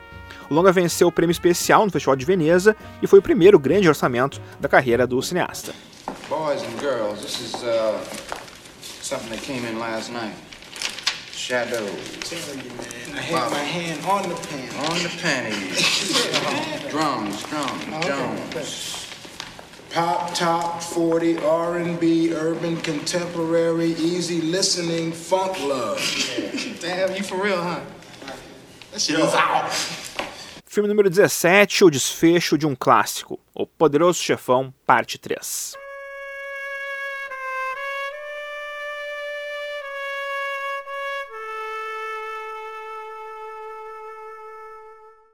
O 0.50 0.54
longa 0.54 0.72
venceu 0.72 1.06
o 1.06 1.12
prêmio 1.12 1.30
especial 1.30 1.84
no 1.86 1.92
Festival 1.92 2.16
de 2.16 2.24
Veneza 2.24 2.76
e 3.00 3.06
foi 3.06 3.20
o 3.20 3.22
primeiro 3.22 3.56
grande 3.56 3.88
orçamento 3.88 4.42
da 4.58 4.68
carreira 4.68 5.06
do 5.06 5.22
cineasta. 5.22 5.72
Boys 6.28 6.62
and 6.62 6.76
girls, 6.80 7.22
this 7.22 7.38
is 7.40 7.54
uh, 7.62 7.96
something 9.00 9.30
that 9.30 9.40
came 9.42 9.64
in 9.64 9.78
last 9.78 10.10
night. 10.10 10.34
Shadow. 11.32 11.86
I 13.14 13.20
had 13.20 13.50
my 13.50 13.62
hand 13.62 14.04
on 14.04 14.22
the 14.28 14.34
pen. 14.48 14.68
On 14.90 14.98
the 14.98 15.08
panties. 15.22 16.90
drums, 16.90 17.42
drums, 17.44 18.04
Jones. 18.04 19.06
Pop, 19.92 20.34
top, 20.34 20.82
40, 20.82 21.38
R&B, 21.38 22.32
urban, 22.34 22.76
contemporary, 22.78 23.92
easy 23.92 24.40
listening, 24.40 25.12
funk 25.12 25.58
love. 25.60 25.98
Damn, 26.80 27.14
you 27.14 27.22
for 27.22 27.42
real, 27.42 27.62
huh? 27.62 27.80
That 28.92 29.00
shit 29.00 29.18
is 29.18 29.34
out. 29.34 29.70
Filme 30.72 30.88
número 30.88 31.10
17, 31.10 31.82
O 31.82 31.90
Desfecho 31.90 32.56
de 32.56 32.64
um 32.64 32.76
Clássico, 32.76 33.40
O 33.52 33.66
Poderoso 33.66 34.22
Chefão, 34.22 34.72
parte 34.86 35.18
3. 35.18 35.74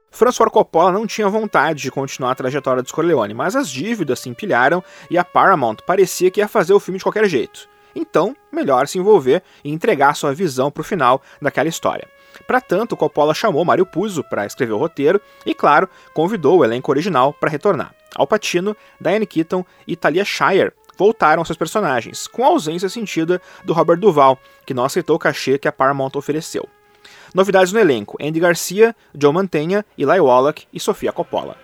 Francis 0.09 0.37
Ford 0.37 0.51
Coppola 0.51 0.91
não 0.91 1.05
tinha 1.05 1.29
vontade 1.29 1.83
de 1.83 1.91
continuar 1.91 2.31
a 2.31 2.35
trajetória 2.35 2.81
do 2.81 2.91
Corleone, 2.91 3.35
mas 3.35 3.55
as 3.55 3.69
dívidas 3.69 4.21
se 4.21 4.29
empilharam 4.29 4.83
e 5.07 5.19
a 5.19 5.23
Paramount 5.23 5.77
parecia 5.85 6.31
que 6.31 6.39
ia 6.39 6.47
fazer 6.47 6.73
o 6.73 6.79
filme 6.79 6.97
de 6.97 7.03
qualquer 7.03 7.29
jeito. 7.29 7.69
Então, 7.95 8.35
melhor 8.51 8.87
se 8.87 8.97
envolver 8.97 9.43
e 9.63 9.69
entregar 9.69 10.15
sua 10.15 10.33
visão 10.33 10.71
para 10.71 10.81
o 10.81 10.83
final 10.83 11.21
daquela 11.39 11.69
história. 11.69 12.07
Para 12.47 12.61
tanto, 12.61 12.95
Coppola 12.95 13.33
chamou 13.33 13.65
Mario 13.65 13.85
Puzo 13.85 14.23
para 14.23 14.45
escrever 14.45 14.71
o 14.71 14.77
roteiro 14.77 15.21
e, 15.45 15.53
claro, 15.53 15.89
convidou 16.13 16.59
o 16.59 16.63
elenco 16.63 16.89
original 16.89 17.33
para 17.33 17.49
retornar. 17.49 17.93
Al 18.15 18.25
Pacino, 18.25 18.75
Diane 19.01 19.27
Keaton 19.27 19.65
e 19.85 19.97
Talia 19.97 20.23
Shire 20.23 20.71
voltaram 20.97 21.43
seus 21.43 21.57
personagens, 21.57 22.25
com 22.25 22.45
a 22.45 22.47
ausência 22.47 22.87
sentida 22.87 23.41
do 23.65 23.73
Robert 23.73 23.97
Duval, 23.97 24.39
que 24.65 24.73
não 24.73 24.85
aceitou 24.85 25.17
o 25.17 25.19
cachê 25.19 25.59
que 25.59 25.67
a 25.67 25.71
Paramount 25.71 26.11
ofereceu. 26.15 26.67
Novidades 27.33 27.73
no 27.73 27.79
elenco: 27.79 28.17
Andy 28.21 28.39
Garcia, 28.39 28.95
Joe 29.13 29.33
Mantegna, 29.33 29.85
Eli 29.97 30.19
Wallach 30.19 30.65
e 30.73 30.79
Sofia 30.79 31.11
Coppola. 31.11 31.57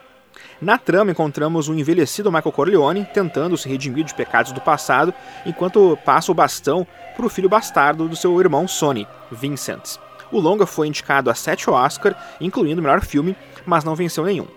Na 0.61 0.77
trama 0.77 1.11
encontramos 1.11 1.67
o 1.67 1.73
envelhecido 1.73 2.31
Michael 2.31 2.51
Corleone 2.51 3.07
tentando 3.13 3.57
se 3.57 3.67
redimir 3.67 4.03
de 4.03 4.13
pecados 4.13 4.51
do 4.51 4.61
passado, 4.61 5.13
enquanto 5.45 5.97
passa 6.05 6.31
o 6.31 6.35
bastão 6.35 6.85
para 7.15 7.25
o 7.25 7.29
filho 7.29 7.49
bastardo 7.49 8.07
do 8.07 8.15
seu 8.15 8.39
irmão 8.39 8.67
Sonny, 8.67 9.07
Vincent. 9.31 9.97
O 10.33 10.39
longa 10.39 10.65
foi 10.65 10.87
indicado 10.87 11.29
a 11.29 11.35
sete 11.35 11.69
Oscar, 11.69 12.15
incluindo 12.41 12.81
o 12.81 12.83
melhor 12.83 13.05
filme, 13.05 13.37
mas 13.67 13.83
não 13.83 13.93
venceu 13.93 14.25
nenhum. 14.25 14.47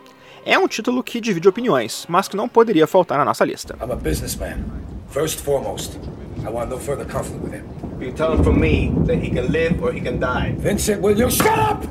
É 0.43 0.59
um 0.59 0.67
título 0.67 1.03
que 1.03 1.21
divide 1.21 1.47
opiniões, 1.47 2.07
mas 2.09 2.29
que 2.29 2.37
não 2.37 2.49
poderia 2.49 2.87
faltar 2.87 3.19
na 3.19 3.27
nossa 3.27 3.45
lista. 3.45 3.77
I'm 3.83 3.93
a 3.93 3.95
businessman. 3.95 4.65
First 5.11 5.41
foremost, 5.41 5.99
I 6.47 6.49
want 6.49 6.71
no 6.71 6.79
further 6.79 7.05
conflict 7.05 7.45
with 7.45 7.53
him. 7.53 7.65
You 8.01 8.11
tell 8.13 8.33
him 8.33 8.43
from 8.43 8.59
me 8.59 8.91
that 9.07 9.19
he 9.19 9.29
can 9.29 9.53
live 9.53 9.83
or 9.83 9.93
he 9.93 10.01
can 10.01 10.19
die. 10.19 10.55
Vincent, 10.57 11.03
will 11.03 11.19
you 11.19 11.31
shut 11.31 11.59
up? 11.59 11.85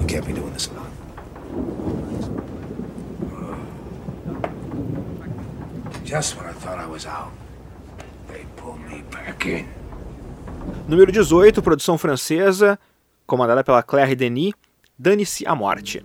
You 0.00 0.06
can't 0.06 0.26
be 0.26 0.32
doing 0.32 0.54
this 0.54 0.68
alone. 0.68 0.86
Just 6.06 6.38
when 6.38 6.46
I 6.46 6.52
thought 6.52 6.78
I 6.78 6.86
was 6.86 7.04
out, 7.04 7.32
they 8.28 8.46
pulled 8.56 8.80
me 8.88 9.02
back 9.10 9.44
in. 9.44 9.66
Número 10.88 11.12
18, 11.12 11.62
produção 11.62 11.96
francesa, 11.96 12.78
comandada 13.26 13.62
pela 13.62 13.82
Claire 13.82 14.16
Denis, 14.16 14.52
Dane-se 14.98 15.46
a 15.46 15.54
Morte. 15.54 16.04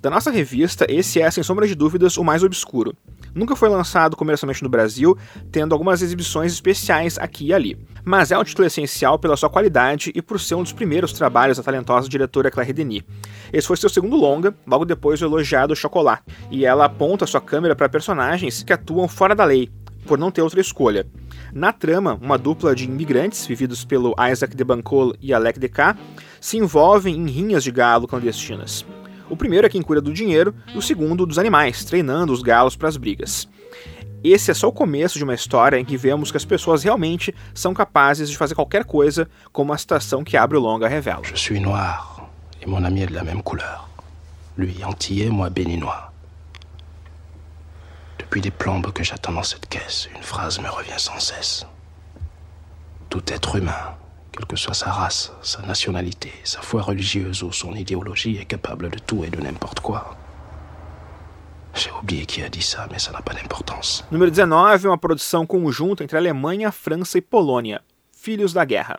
Da 0.00 0.08
nossa 0.08 0.30
revista, 0.30 0.86
esse 0.88 1.20
é, 1.20 1.30
sem 1.30 1.42
sombra 1.42 1.66
de 1.66 1.74
dúvidas, 1.74 2.16
o 2.16 2.24
mais 2.24 2.42
obscuro. 2.42 2.96
Nunca 3.34 3.54
foi 3.54 3.68
lançado 3.68 4.16
comercialmente 4.16 4.62
no 4.62 4.68
Brasil, 4.68 5.16
tendo 5.52 5.74
algumas 5.74 6.00
exibições 6.00 6.52
especiais 6.52 7.18
aqui 7.18 7.48
e 7.48 7.54
ali. 7.54 7.78
Mas 8.04 8.30
é 8.30 8.38
um 8.38 8.44
título 8.44 8.66
essencial 8.66 9.18
pela 9.18 9.36
sua 9.36 9.50
qualidade 9.50 10.10
e 10.14 10.22
por 10.22 10.40
ser 10.40 10.54
um 10.54 10.62
dos 10.62 10.72
primeiros 10.72 11.12
trabalhos 11.12 11.58
da 11.58 11.62
talentosa 11.62 12.08
diretora 12.08 12.50
Claire 12.50 12.72
Denis. 12.72 13.02
Esse 13.52 13.66
foi 13.66 13.76
seu 13.76 13.88
segundo 13.88 14.16
longa, 14.16 14.54
logo 14.66 14.84
depois 14.84 15.20
do 15.20 15.26
elogiado 15.26 15.76
Chocolat, 15.76 16.22
e 16.50 16.64
ela 16.64 16.86
aponta 16.86 17.26
sua 17.26 17.40
câmera 17.40 17.76
para 17.76 17.88
personagens 17.88 18.62
que 18.62 18.72
atuam 18.72 19.06
fora 19.08 19.34
da 19.34 19.44
lei, 19.44 19.70
por 20.06 20.18
não 20.18 20.30
ter 20.30 20.42
outra 20.42 20.60
escolha. 20.60 21.06
Na 21.52 21.72
trama, 21.72 22.18
uma 22.20 22.38
dupla 22.38 22.74
de 22.74 22.84
imigrantes, 22.84 23.46
vividos 23.46 23.84
pelo 23.84 24.14
Isaac 24.30 24.54
de 24.54 24.64
Bancol 24.64 25.14
e 25.20 25.34
Alec 25.34 25.68
K, 25.68 25.96
se 26.40 26.56
envolvem 26.56 27.16
em 27.16 27.26
rinhas 27.26 27.64
de 27.64 27.70
galo 27.70 28.06
clandestinas. 28.06 28.84
O 29.28 29.36
primeiro 29.36 29.66
é 29.66 29.70
quem 29.70 29.82
cuida 29.82 30.00
do 30.00 30.12
dinheiro 30.12 30.54
e 30.74 30.78
o 30.78 30.82
segundo 30.82 31.26
dos 31.26 31.38
animais, 31.38 31.84
treinando 31.84 32.32
os 32.32 32.42
galos 32.42 32.74
para 32.76 32.88
as 32.88 32.96
brigas. 32.96 33.48
Esse 34.22 34.50
é 34.50 34.54
só 34.54 34.68
o 34.68 34.72
começo 34.72 35.18
de 35.18 35.24
uma 35.24 35.34
história 35.34 35.78
em 35.78 35.84
que 35.84 35.96
vemos 35.96 36.30
que 36.30 36.36
as 36.36 36.44
pessoas 36.44 36.82
realmente 36.82 37.34
são 37.54 37.72
capazes 37.72 38.28
de 38.28 38.36
fazer 38.36 38.54
qualquer 38.54 38.84
coisa, 38.84 39.28
como 39.52 39.72
a 39.72 39.78
citação 39.78 40.22
que 40.22 40.36
abre 40.36 40.56
o 40.56 40.60
longa 40.60 40.88
revela. 40.88 41.22
Je 41.24 41.36
suis 41.36 41.60
noir 41.60 42.28
et 42.62 42.66
mon 42.66 42.84
ami 42.84 43.02
est 43.02 43.10
de 43.10 43.14
la 43.14 43.24
même 43.24 43.42
couleur. 43.42 43.88
Lui 44.56 44.84
antillais, 44.84 45.30
moi 45.30 45.48
béninois. 45.48 46.12
Depuis 48.18 48.42
des 48.42 48.50
plombes 48.50 48.92
que 48.92 49.02
j'attends 49.02 49.32
dans 49.32 49.42
cette 49.42 49.66
caisse, 49.68 50.08
une 50.14 50.22
phrase 50.22 50.60
me 50.60 50.68
revient 50.68 50.98
sans 50.98 51.18
cesse. 51.18 51.66
Tout 53.08 53.24
être 53.32 53.56
humain 53.56 53.96
quelle 54.32 54.46
que 54.46 54.56
soit 54.56 54.74
sa 54.74 54.90
race, 54.90 55.32
sa 55.42 55.62
nationalité, 55.62 56.32
sa 56.44 56.60
foi 56.60 56.82
religieuse 56.82 57.42
ou 57.42 57.52
son 57.52 57.74
idéologie, 57.74 58.36
est 58.36 58.44
capable 58.44 58.90
de 58.90 58.98
tout 58.98 59.24
et 59.24 59.30
de 59.30 59.40
n'importe 59.40 59.80
quoi. 59.80 60.16
J'ai 61.74 61.90
oublié 61.92 62.26
qui 62.26 62.42
a 62.42 62.48
dit 62.48 62.62
ça, 62.62 62.86
mais 62.90 62.98
ça 62.98 63.12
n'a 63.12 63.22
pas 63.22 63.32
d'importance. 63.32 64.04
Número 64.10 64.30
19, 64.30 64.84
uma 64.86 64.98
produção 64.98 65.46
conjunta 65.46 66.02
entre 66.02 66.16
Alemanha, 66.16 66.72
França 66.72 67.18
e 67.18 67.20
Polônia. 67.20 67.80
Filhos 68.12 68.52
da 68.52 68.64
Guerra. 68.64 68.98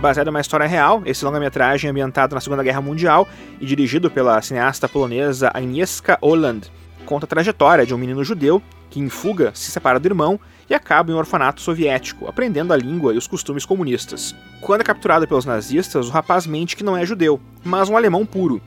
Baseado 0.00 0.28
em 0.28 0.30
uma 0.30 0.40
história 0.40 0.66
real, 0.66 1.02
esse 1.04 1.24
longa-metragem 1.24 1.88
é 1.88 1.90
ambientado 1.90 2.32
na 2.32 2.40
Segunda 2.40 2.62
Guerra 2.62 2.80
Mundial 2.80 3.26
e 3.60 3.66
dirigido 3.66 4.08
pela 4.08 4.40
cineasta 4.40 4.88
polonesa 4.88 5.50
Agnieszka 5.52 6.16
Holland, 6.22 6.70
conta 7.04 7.26
a 7.26 7.28
trajetória 7.28 7.84
de 7.84 7.92
um 7.92 7.98
menino 7.98 8.22
judeu 8.22 8.62
que, 8.90 9.00
em 9.00 9.08
fuga, 9.08 9.50
se 9.54 9.72
separa 9.72 9.98
do 9.98 10.06
irmão 10.06 10.38
e 10.68 10.74
acaba 10.74 11.10
em 11.10 11.14
um 11.14 11.18
orfanato 11.18 11.60
soviético, 11.60 12.26
aprendendo 12.26 12.72
a 12.72 12.76
língua 12.76 13.14
e 13.14 13.18
os 13.18 13.26
costumes 13.26 13.64
comunistas. 13.64 14.34
Quando 14.60 14.82
é 14.82 14.84
capturado 14.84 15.26
pelos 15.26 15.44
nazistas, 15.44 16.08
o 16.08 16.10
rapaz 16.10 16.46
mente 16.46 16.76
que 16.76 16.84
não 16.84 16.96
é 16.96 17.06
judeu, 17.06 17.40
mas 17.64 17.88
um 17.88 17.96
alemão 17.96 18.26
puro. 18.26 18.60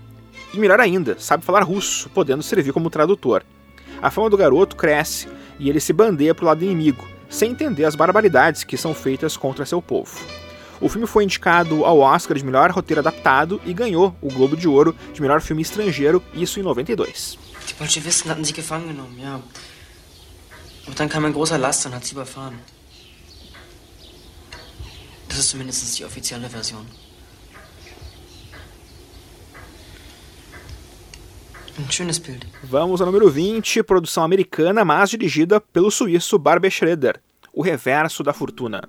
E 0.54 0.58
melhor 0.58 0.80
ainda, 0.80 1.16
sabe 1.20 1.46
falar 1.46 1.64
russo, 1.64 2.10
podendo 2.10 2.44
servir 2.44 2.74
como 2.74 2.90
tradutor. 2.90 3.44
A 4.02 4.10
fama 4.10 4.30
do 4.30 4.38
garoto 4.38 4.76
cresce 4.76 5.28
e 5.60 5.70
ele 5.70 5.80
se 5.80 5.94
bandeia 5.94 6.34
para 6.34 6.44
o 6.44 6.48
lado 6.48 6.64
inimigo, 6.64 7.08
sem 7.30 7.52
entender 7.52 7.86
as 7.86 7.96
barbaridades 7.96 8.64
que 8.64 8.78
são 8.78 8.94
feitas 8.94 9.38
contra 9.38 9.66
seu 9.66 9.82
povo. 9.82 10.20
O 10.82 10.90
filme 10.90 11.06
foi 11.06 11.24
indicado 11.24 11.86
ao 11.86 12.00
Oscar 12.00 12.36
de 12.36 12.44
melhor 12.44 12.72
roteiro 12.72 13.02
adaptado 13.02 13.62
e 13.64 13.72
ganhou 13.72 14.16
o 14.20 14.34
Globo 14.34 14.58
de 14.58 14.68
Ouro 14.68 14.96
de 15.14 15.22
melhor 15.22 15.40
filme 15.40 15.62
estrangeiro, 15.62 16.24
isso 16.34 16.60
em 16.60 16.64
92. 16.64 17.38
Die 17.68 17.76
hatten 18.30 18.44
sie 18.44 18.54
gefangen 18.54 18.88
genommen, 18.88 19.22
ja. 19.22 19.40
Und 20.92 21.00
dann 21.00 21.08
kam 21.08 21.24
ein 21.24 21.32
großer 21.32 21.58
Laster 21.58 21.88
und 21.88 21.96
hat 21.96 22.04
sie 22.04 22.12
überfahren. 22.12 22.60
Das 25.30 25.40
ist 25.40 25.52
zumindest 25.52 25.98
die 25.98 26.04
offizielle 26.04 26.50
Version. 26.50 26.86
Vamos 32.64 33.00
ao 33.00 33.08
número 33.08 33.30
20, 33.30 33.82
produção 33.84 34.26
americana, 34.26 34.84
mas 34.84 35.10
dirigida 35.12 35.62
pelo 35.62 35.90
suíço 35.90 36.38
Barbie 36.38 36.70
Schroeder, 36.70 37.22
O 37.54 37.62
Reverso 37.62 38.22
da 38.22 38.34
Fortuna. 38.34 38.82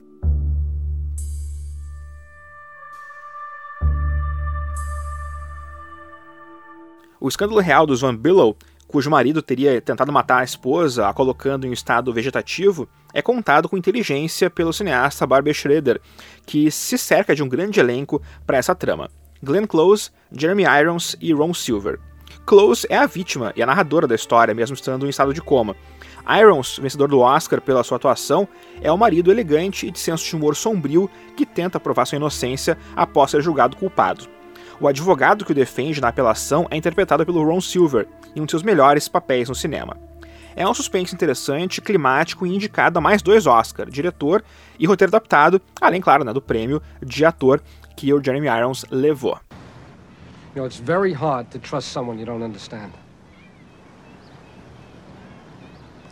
O 7.20 7.28
escândalo 7.28 7.60
real 7.60 7.86
dos 7.86 8.00
Van 8.00 8.16
Billow, 8.16 8.56
cujo 8.92 9.10
marido 9.10 9.40
teria 9.40 9.80
tentado 9.80 10.12
matar 10.12 10.40
a 10.40 10.44
esposa, 10.44 11.08
a 11.08 11.14
colocando 11.14 11.66
em 11.66 11.70
um 11.70 11.72
estado 11.72 12.12
vegetativo, 12.12 12.86
é 13.14 13.22
contado 13.22 13.66
com 13.66 13.76
inteligência 13.78 14.50
pelo 14.50 14.70
cineasta 14.70 15.26
Barbie 15.26 15.54
Schroeder, 15.54 15.98
que 16.44 16.70
se 16.70 16.98
cerca 16.98 17.34
de 17.34 17.42
um 17.42 17.48
grande 17.48 17.80
elenco 17.80 18.20
para 18.46 18.58
essa 18.58 18.74
trama. 18.74 19.08
Glenn 19.42 19.66
Close, 19.66 20.10
Jeremy 20.30 20.64
Irons 20.64 21.16
e 21.22 21.32
Ron 21.32 21.54
Silver. 21.54 21.98
Close 22.44 22.86
é 22.90 22.96
a 22.98 23.06
vítima 23.06 23.52
e 23.56 23.62
a 23.62 23.66
narradora 23.66 24.06
da 24.06 24.14
história, 24.14 24.54
mesmo 24.54 24.74
estando 24.74 25.06
em 25.06 25.08
estado 25.08 25.32
de 25.32 25.40
coma. 25.40 25.74
Irons, 26.38 26.78
vencedor 26.78 27.08
do 27.08 27.20
Oscar 27.20 27.62
pela 27.62 27.82
sua 27.82 27.96
atuação, 27.96 28.46
é 28.82 28.92
o 28.92 28.98
marido 28.98 29.32
elegante 29.32 29.86
e 29.86 29.90
de 29.90 29.98
senso 29.98 30.24
de 30.24 30.36
humor 30.36 30.54
sombrio 30.54 31.10
que 31.34 31.46
tenta 31.46 31.80
provar 31.80 32.04
sua 32.04 32.16
inocência 32.16 32.76
após 32.94 33.30
ser 33.30 33.40
julgado 33.40 33.74
culpado. 33.74 34.28
O 34.82 34.88
advogado 34.88 35.44
que 35.44 35.52
o 35.52 35.54
defende 35.54 36.00
na 36.00 36.08
apelação 36.08 36.66
é 36.68 36.76
interpretado 36.76 37.24
pelo 37.24 37.44
Ron 37.44 37.60
Silver, 37.60 38.08
em 38.34 38.40
um 38.40 38.44
de 38.44 38.50
seus 38.50 38.64
melhores 38.64 39.06
papéis 39.06 39.48
no 39.48 39.54
cinema. 39.54 39.96
É 40.56 40.66
um 40.66 40.74
suspense 40.74 41.14
interessante, 41.14 41.80
climático 41.80 42.44
e 42.44 42.52
indicado 42.52 42.98
a 42.98 43.00
mais 43.00 43.22
dois 43.22 43.46
Oscars, 43.46 43.92
diretor 43.92 44.42
e 44.80 44.84
roteiro 44.84 45.10
adaptado, 45.10 45.62
além, 45.80 46.00
claro, 46.00 46.24
né, 46.24 46.32
do 46.32 46.42
prêmio 46.42 46.82
de 47.00 47.24
ator 47.24 47.62
que 47.96 48.12
o 48.12 48.20
Jeremy 48.20 48.48
Irons 48.48 48.84
levou. 48.90 49.38
You 50.56 50.62
know, 50.62 50.66
it's 50.66 50.80
very 50.80 51.12
hard 51.12 51.46
to 51.52 51.60
trust 51.60 51.92
someone 51.92 52.18
you 52.18 52.26
don't 52.26 52.44
understand. 52.44 52.90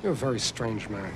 You're 0.00 0.12
a 0.12 0.14
very 0.14 0.38
strange 0.38 0.88
man. 0.88 1.10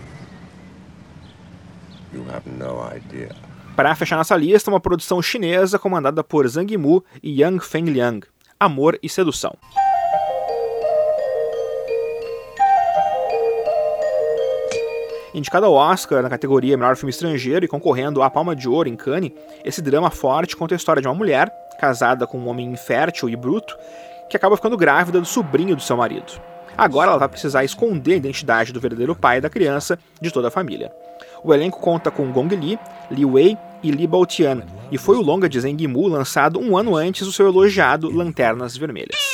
You 2.12 2.26
have 2.32 2.50
no 2.50 2.82
idea. 2.82 3.43
Para 3.76 3.92
fechar 3.96 4.16
nossa 4.16 4.36
lista, 4.36 4.70
uma 4.70 4.78
produção 4.78 5.20
chinesa 5.20 5.80
comandada 5.80 6.22
por 6.22 6.46
Zhang 6.46 6.72
Yimou 6.72 7.04
e 7.20 7.42
Yang 7.42 7.66
Fengliang, 7.66 8.24
Amor 8.58 8.96
e 9.02 9.08
Sedução. 9.08 9.52
Indicado 15.34 15.66
ao 15.66 15.72
Oscar 15.72 16.22
na 16.22 16.30
categoria 16.30 16.76
Melhor 16.76 16.94
Filme 16.94 17.10
Estrangeiro 17.10 17.64
e 17.64 17.68
concorrendo 17.68 18.22
à 18.22 18.30
Palma 18.30 18.54
de 18.54 18.68
Ouro 18.68 18.88
em 18.88 18.94
Cannes, 18.94 19.32
esse 19.64 19.82
drama 19.82 20.08
forte 20.08 20.56
conta 20.56 20.72
a 20.72 20.76
história 20.76 21.02
de 21.02 21.08
uma 21.08 21.14
mulher 21.14 21.52
casada 21.80 22.28
com 22.28 22.38
um 22.38 22.46
homem 22.46 22.70
infértil 22.70 23.28
e 23.28 23.34
bruto 23.34 23.76
que 24.30 24.36
acaba 24.36 24.54
ficando 24.54 24.76
grávida 24.76 25.18
do 25.18 25.26
sobrinho 25.26 25.74
do 25.74 25.82
seu 25.82 25.96
marido. 25.96 26.40
Agora 26.78 27.10
ela 27.10 27.18
vai 27.18 27.28
precisar 27.28 27.64
esconder 27.64 28.14
a 28.14 28.18
identidade 28.18 28.72
do 28.72 28.80
verdadeiro 28.80 29.16
pai 29.16 29.40
da 29.40 29.50
criança 29.50 29.98
de 30.20 30.30
toda 30.30 30.46
a 30.46 30.50
família. 30.52 30.92
O 31.45 31.53
elenco 31.53 31.78
conta 31.78 32.11
com 32.11 32.32
Gong 32.32 32.57
Li, 32.57 32.78
Li 33.11 33.24
Wei 33.26 33.59
e 33.82 33.90
Li 33.90 34.07
Baotian, 34.07 34.62
e 34.90 34.97
foi 34.97 35.18
o 35.18 35.20
longa 35.20 35.47
de 35.47 35.61
Zheng 35.61 35.78
Yimou 35.78 36.09
lançado 36.09 36.59
um 36.59 36.74
ano 36.74 36.97
antes 36.97 37.26
do 37.26 37.32
seu 37.32 37.47
elogiado 37.47 38.11
Lanternas 38.11 38.74
Vermelhas. 38.78 39.34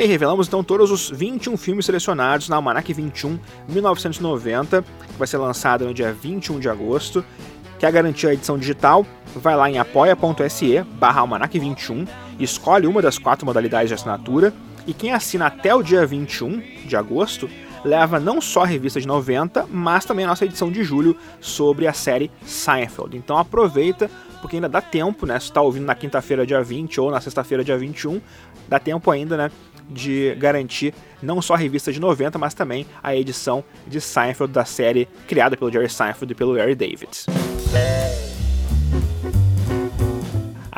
Aí, 0.00 0.06
revelamos 0.06 0.48
então 0.48 0.64
todos 0.64 0.90
os 0.90 1.10
21 1.10 1.58
filmes 1.58 1.84
selecionados 1.84 2.48
na 2.48 2.56
Almanac 2.56 2.90
21 2.90 3.38
1990, 3.68 4.80
que 4.82 5.18
vai 5.18 5.28
ser 5.28 5.36
lançado 5.36 5.84
no 5.84 5.92
dia 5.92 6.10
21 6.10 6.58
de 6.58 6.70
agosto. 6.70 7.22
Quer 7.78 7.92
garantir 7.92 8.26
a 8.26 8.32
edição 8.32 8.56
digital? 8.56 9.04
Vai 9.36 9.54
lá 9.54 9.68
em 9.68 9.78
apoia.se 9.78 10.80
barra 10.98 11.20
almanac 11.20 11.58
21, 11.58 12.06
escolhe 12.38 12.86
uma 12.86 13.02
das 13.02 13.18
quatro 13.18 13.44
modalidades 13.44 13.88
de 13.88 13.94
assinatura 13.94 14.54
e 14.86 14.94
quem 14.94 15.12
assina 15.12 15.48
até 15.48 15.74
o 15.74 15.82
dia 15.82 16.06
21 16.06 16.62
de 16.86 16.96
agosto 16.96 17.46
leva 17.84 18.18
não 18.18 18.40
só 18.40 18.62
a 18.62 18.66
revista 18.66 19.00
de 19.00 19.06
90, 19.06 19.66
mas 19.70 20.06
também 20.06 20.24
a 20.24 20.28
nossa 20.28 20.46
edição 20.46 20.72
de 20.72 20.82
julho 20.82 21.14
sobre 21.42 21.86
a 21.86 21.92
série 21.92 22.30
Seinfeld. 22.46 23.18
Então 23.18 23.36
aproveita, 23.36 24.10
porque 24.40 24.56
ainda 24.56 24.68
dá 24.68 24.80
tempo, 24.80 25.26
né? 25.26 25.38
Se 25.38 25.46
está 25.46 25.60
ouvindo 25.60 25.84
na 25.84 25.94
quinta-feira, 25.94 26.46
dia 26.46 26.62
20 26.62 27.00
ou 27.02 27.10
na 27.10 27.20
sexta-feira, 27.20 27.62
dia 27.62 27.76
21, 27.76 28.18
dá 28.68 28.78
tempo 28.78 29.10
ainda, 29.10 29.36
né? 29.36 29.50
De 29.90 30.34
garantir 30.36 30.94
não 31.20 31.42
só 31.42 31.54
a 31.54 31.56
revista 31.56 31.92
de 31.92 32.00
90, 32.00 32.38
mas 32.38 32.54
também 32.54 32.86
a 33.02 33.14
edição 33.14 33.64
de 33.86 34.00
Seinfeld 34.00 34.52
da 34.52 34.64
série 34.64 35.08
criada 35.26 35.56
pelo 35.56 35.70
Jerry 35.70 35.88
Seinfeld 35.88 36.32
e 36.32 36.34
pelo 36.34 36.52
Larry 36.52 36.74
David. 36.74 37.26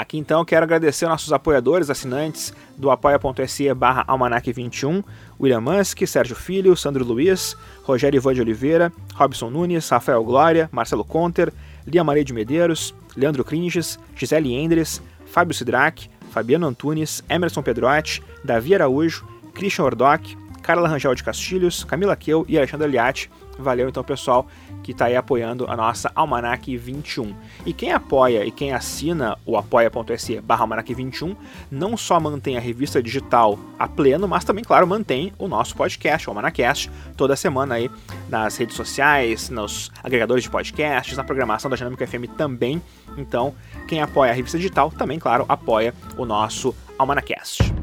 Aqui 0.03 0.19
então 0.19 0.41
eu 0.41 0.45
quero 0.45 0.65
agradecer 0.65 1.07
nossos 1.07 1.33
apoiadores, 1.33 1.89
assinantes 1.89 2.53
do 2.77 2.91
apoia.se 2.91 3.73
barra 3.73 4.05
almanac21, 4.07 5.05
William 5.39 5.61
Musk, 5.61 6.07
Sérgio 6.07 6.35
Filho, 6.35 6.77
Sandro 6.77 7.05
Luiz, 7.05 7.57
Rogério 7.85 8.17
Ivan 8.17 8.35
de 8.35 8.41
Oliveira, 8.41 8.93
Robson 9.15 9.49
Nunes, 9.49 9.89
Rafael 9.89 10.25
Glória, 10.25 10.69
Marcelo 10.73 11.05
Conter, 11.05 11.53
Lia 11.87 12.03
Maria 12.03 12.25
de 12.25 12.33
Medeiros, 12.33 12.95
Leandro 13.17 13.45
Cringes, 13.45 13.99
Gisele 14.17 14.55
Endres, 14.55 15.01
Fábio 15.27 15.55
Sidrac, 15.55 16.09
Fabiano 16.33 16.67
Antunes, 16.67 17.23
Emerson 17.29 17.63
Pedrotti, 17.63 18.23
Davi 18.43 18.75
Araújo, 18.75 19.23
Christian 19.53 19.85
Ordoc, 19.85 20.35
Carla 20.63 20.89
Rangel 20.89 21.15
de 21.15 21.23
Castilhos, 21.23 21.85
Camila 21.85 22.17
Keu 22.17 22.47
e 22.49 22.57
Alexandre 22.57 22.89
Liatti. 22.89 23.31
Valeu 23.59 23.89
então, 23.89 24.03
pessoal, 24.03 24.47
que 24.83 24.93
está 24.93 25.07
aí 25.07 25.17
apoiando 25.17 25.67
a 25.71 25.77
nossa 25.77 26.11
Almanac 26.15 26.77
21. 26.77 27.35
E 27.65 27.73
quem 27.73 27.93
apoia 27.93 28.45
e 28.45 28.51
quem 28.51 28.73
assina 28.73 29.39
o 29.45 29.57
apoia.se 29.57 30.41
barra 30.41 30.63
Almanac 30.63 30.93
21 30.93 31.37
não 31.71 31.97
só 31.97 32.19
mantém 32.19 32.57
a 32.57 32.61
revista 32.61 33.03
digital 33.03 33.59
a 33.79 33.87
pleno, 33.87 34.27
mas 34.27 34.45
também, 34.45 34.65
claro, 34.65 34.87
mantém 34.87 35.33
o 35.39 35.47
nosso 35.47 35.77
podcast, 35.77 36.29
o 36.29 36.31
Almanacast, 36.31 36.91
toda 37.17 37.37
semana 37.37 37.75
aí 37.75 37.91
nas 38.29 38.57
redes 38.57 38.77
sociais, 38.77 39.49
nos 39.49 39.91
agregadores 40.03 40.45
de 40.45 40.51
podcasts, 40.51 41.17
na 41.17 41.25
programação 41.25 41.71
da 41.71 41.77
Dinâmica 41.77 42.07
FM 42.07 42.27
também. 42.37 42.83
Então, 43.17 43.55
quem 43.87 44.01
apoia 44.01 44.33
a 44.33 44.35
revista 44.35 44.57
digital 44.57 44.91
também, 44.91 45.19
claro, 45.19 45.45
apoia 45.49 45.95
o 46.17 46.25
nosso 46.25 46.75
Almanacast. 46.99 47.82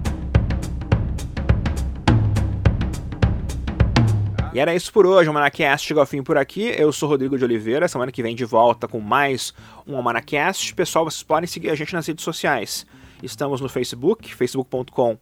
E 4.52 4.60
era 4.60 4.74
isso 4.74 4.92
por 4.92 5.06
hoje, 5.06 5.30
o 5.30 5.34
Manacast 5.34 5.88
chega 5.88 6.00
ao 6.00 6.08
fim 6.08 6.24
por 6.24 6.36
aqui. 6.36 6.74
Eu 6.76 6.92
sou 6.92 7.08
Rodrigo 7.08 7.38
de 7.38 7.44
Oliveira, 7.44 7.88
semana 7.88 8.12
que 8.12 8.24
vem 8.24 8.36
de 8.36 8.46
volta 8.46 8.88
com 8.88 9.00
mais 9.00 9.54
um 9.86 9.96
Almanacast. 9.96 10.74
Pessoal, 10.74 11.06
vocês 11.06 11.22
podem 11.22 11.46
seguir 11.46 11.70
a 11.70 11.76
gente 11.76 11.94
nas 11.94 12.08
redes 12.08 12.24
sociais. 12.24 12.84
Estamos 13.22 13.62
no 13.62 13.70
Facebook, 13.70 14.34
facebook.com 14.34 15.18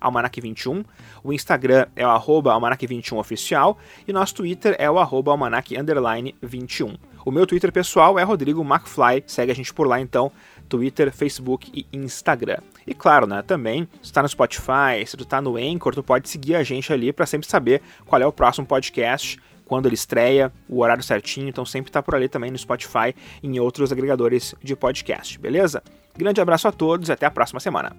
almanac21. 0.00 0.84
O 1.24 1.32
Instagram 1.32 1.86
é 1.96 2.06
o 2.06 2.10
arroba 2.10 2.54
almanac21oficial 2.54 3.76
e 4.06 4.12
nosso 4.12 4.36
Twitter 4.36 4.76
é 4.78 4.88
o 4.88 5.00
arroba 5.00 5.32
almanac21. 5.32 6.96
O 7.24 7.30
meu 7.32 7.46
Twitter 7.46 7.72
pessoal 7.72 8.20
é 8.20 8.22
Rodrigo 8.22 8.62
McFly, 8.62 9.24
segue 9.26 9.50
a 9.50 9.54
gente 9.54 9.74
por 9.74 9.88
lá 9.88 10.00
então, 10.00 10.30
Twitter, 10.70 11.12
Facebook 11.12 11.70
e 11.74 11.84
Instagram. 11.92 12.58
E 12.86 12.94
claro, 12.94 13.26
né, 13.26 13.42
também, 13.42 13.86
se 14.00 14.12
tá 14.12 14.22
no 14.22 14.28
Spotify, 14.28 15.04
se 15.04 15.16
tu 15.16 15.24
tá 15.24 15.42
no 15.42 15.56
Anchor, 15.56 15.94
tu 15.94 16.02
pode 16.02 16.28
seguir 16.28 16.54
a 16.54 16.62
gente 16.62 16.90
ali 16.92 17.12
para 17.12 17.26
sempre 17.26 17.48
saber 17.48 17.82
qual 18.06 18.22
é 18.22 18.26
o 18.26 18.32
próximo 18.32 18.66
podcast, 18.66 19.38
quando 19.66 19.86
ele 19.86 19.94
estreia, 19.94 20.52
o 20.68 20.80
horário 20.80 21.02
certinho, 21.02 21.48
então 21.48 21.66
sempre 21.66 21.90
tá 21.90 22.02
por 22.02 22.14
ali 22.14 22.28
também 22.28 22.50
no 22.50 22.58
Spotify 22.58 23.14
e 23.42 23.46
em 23.46 23.60
outros 23.60 23.92
agregadores 23.92 24.54
de 24.62 24.74
podcast, 24.74 25.38
beleza? 25.38 25.82
Grande 26.16 26.40
abraço 26.40 26.66
a 26.68 26.72
todos 26.72 27.08
e 27.08 27.12
até 27.12 27.26
a 27.26 27.30
próxima 27.30 27.60
semana. 27.60 27.94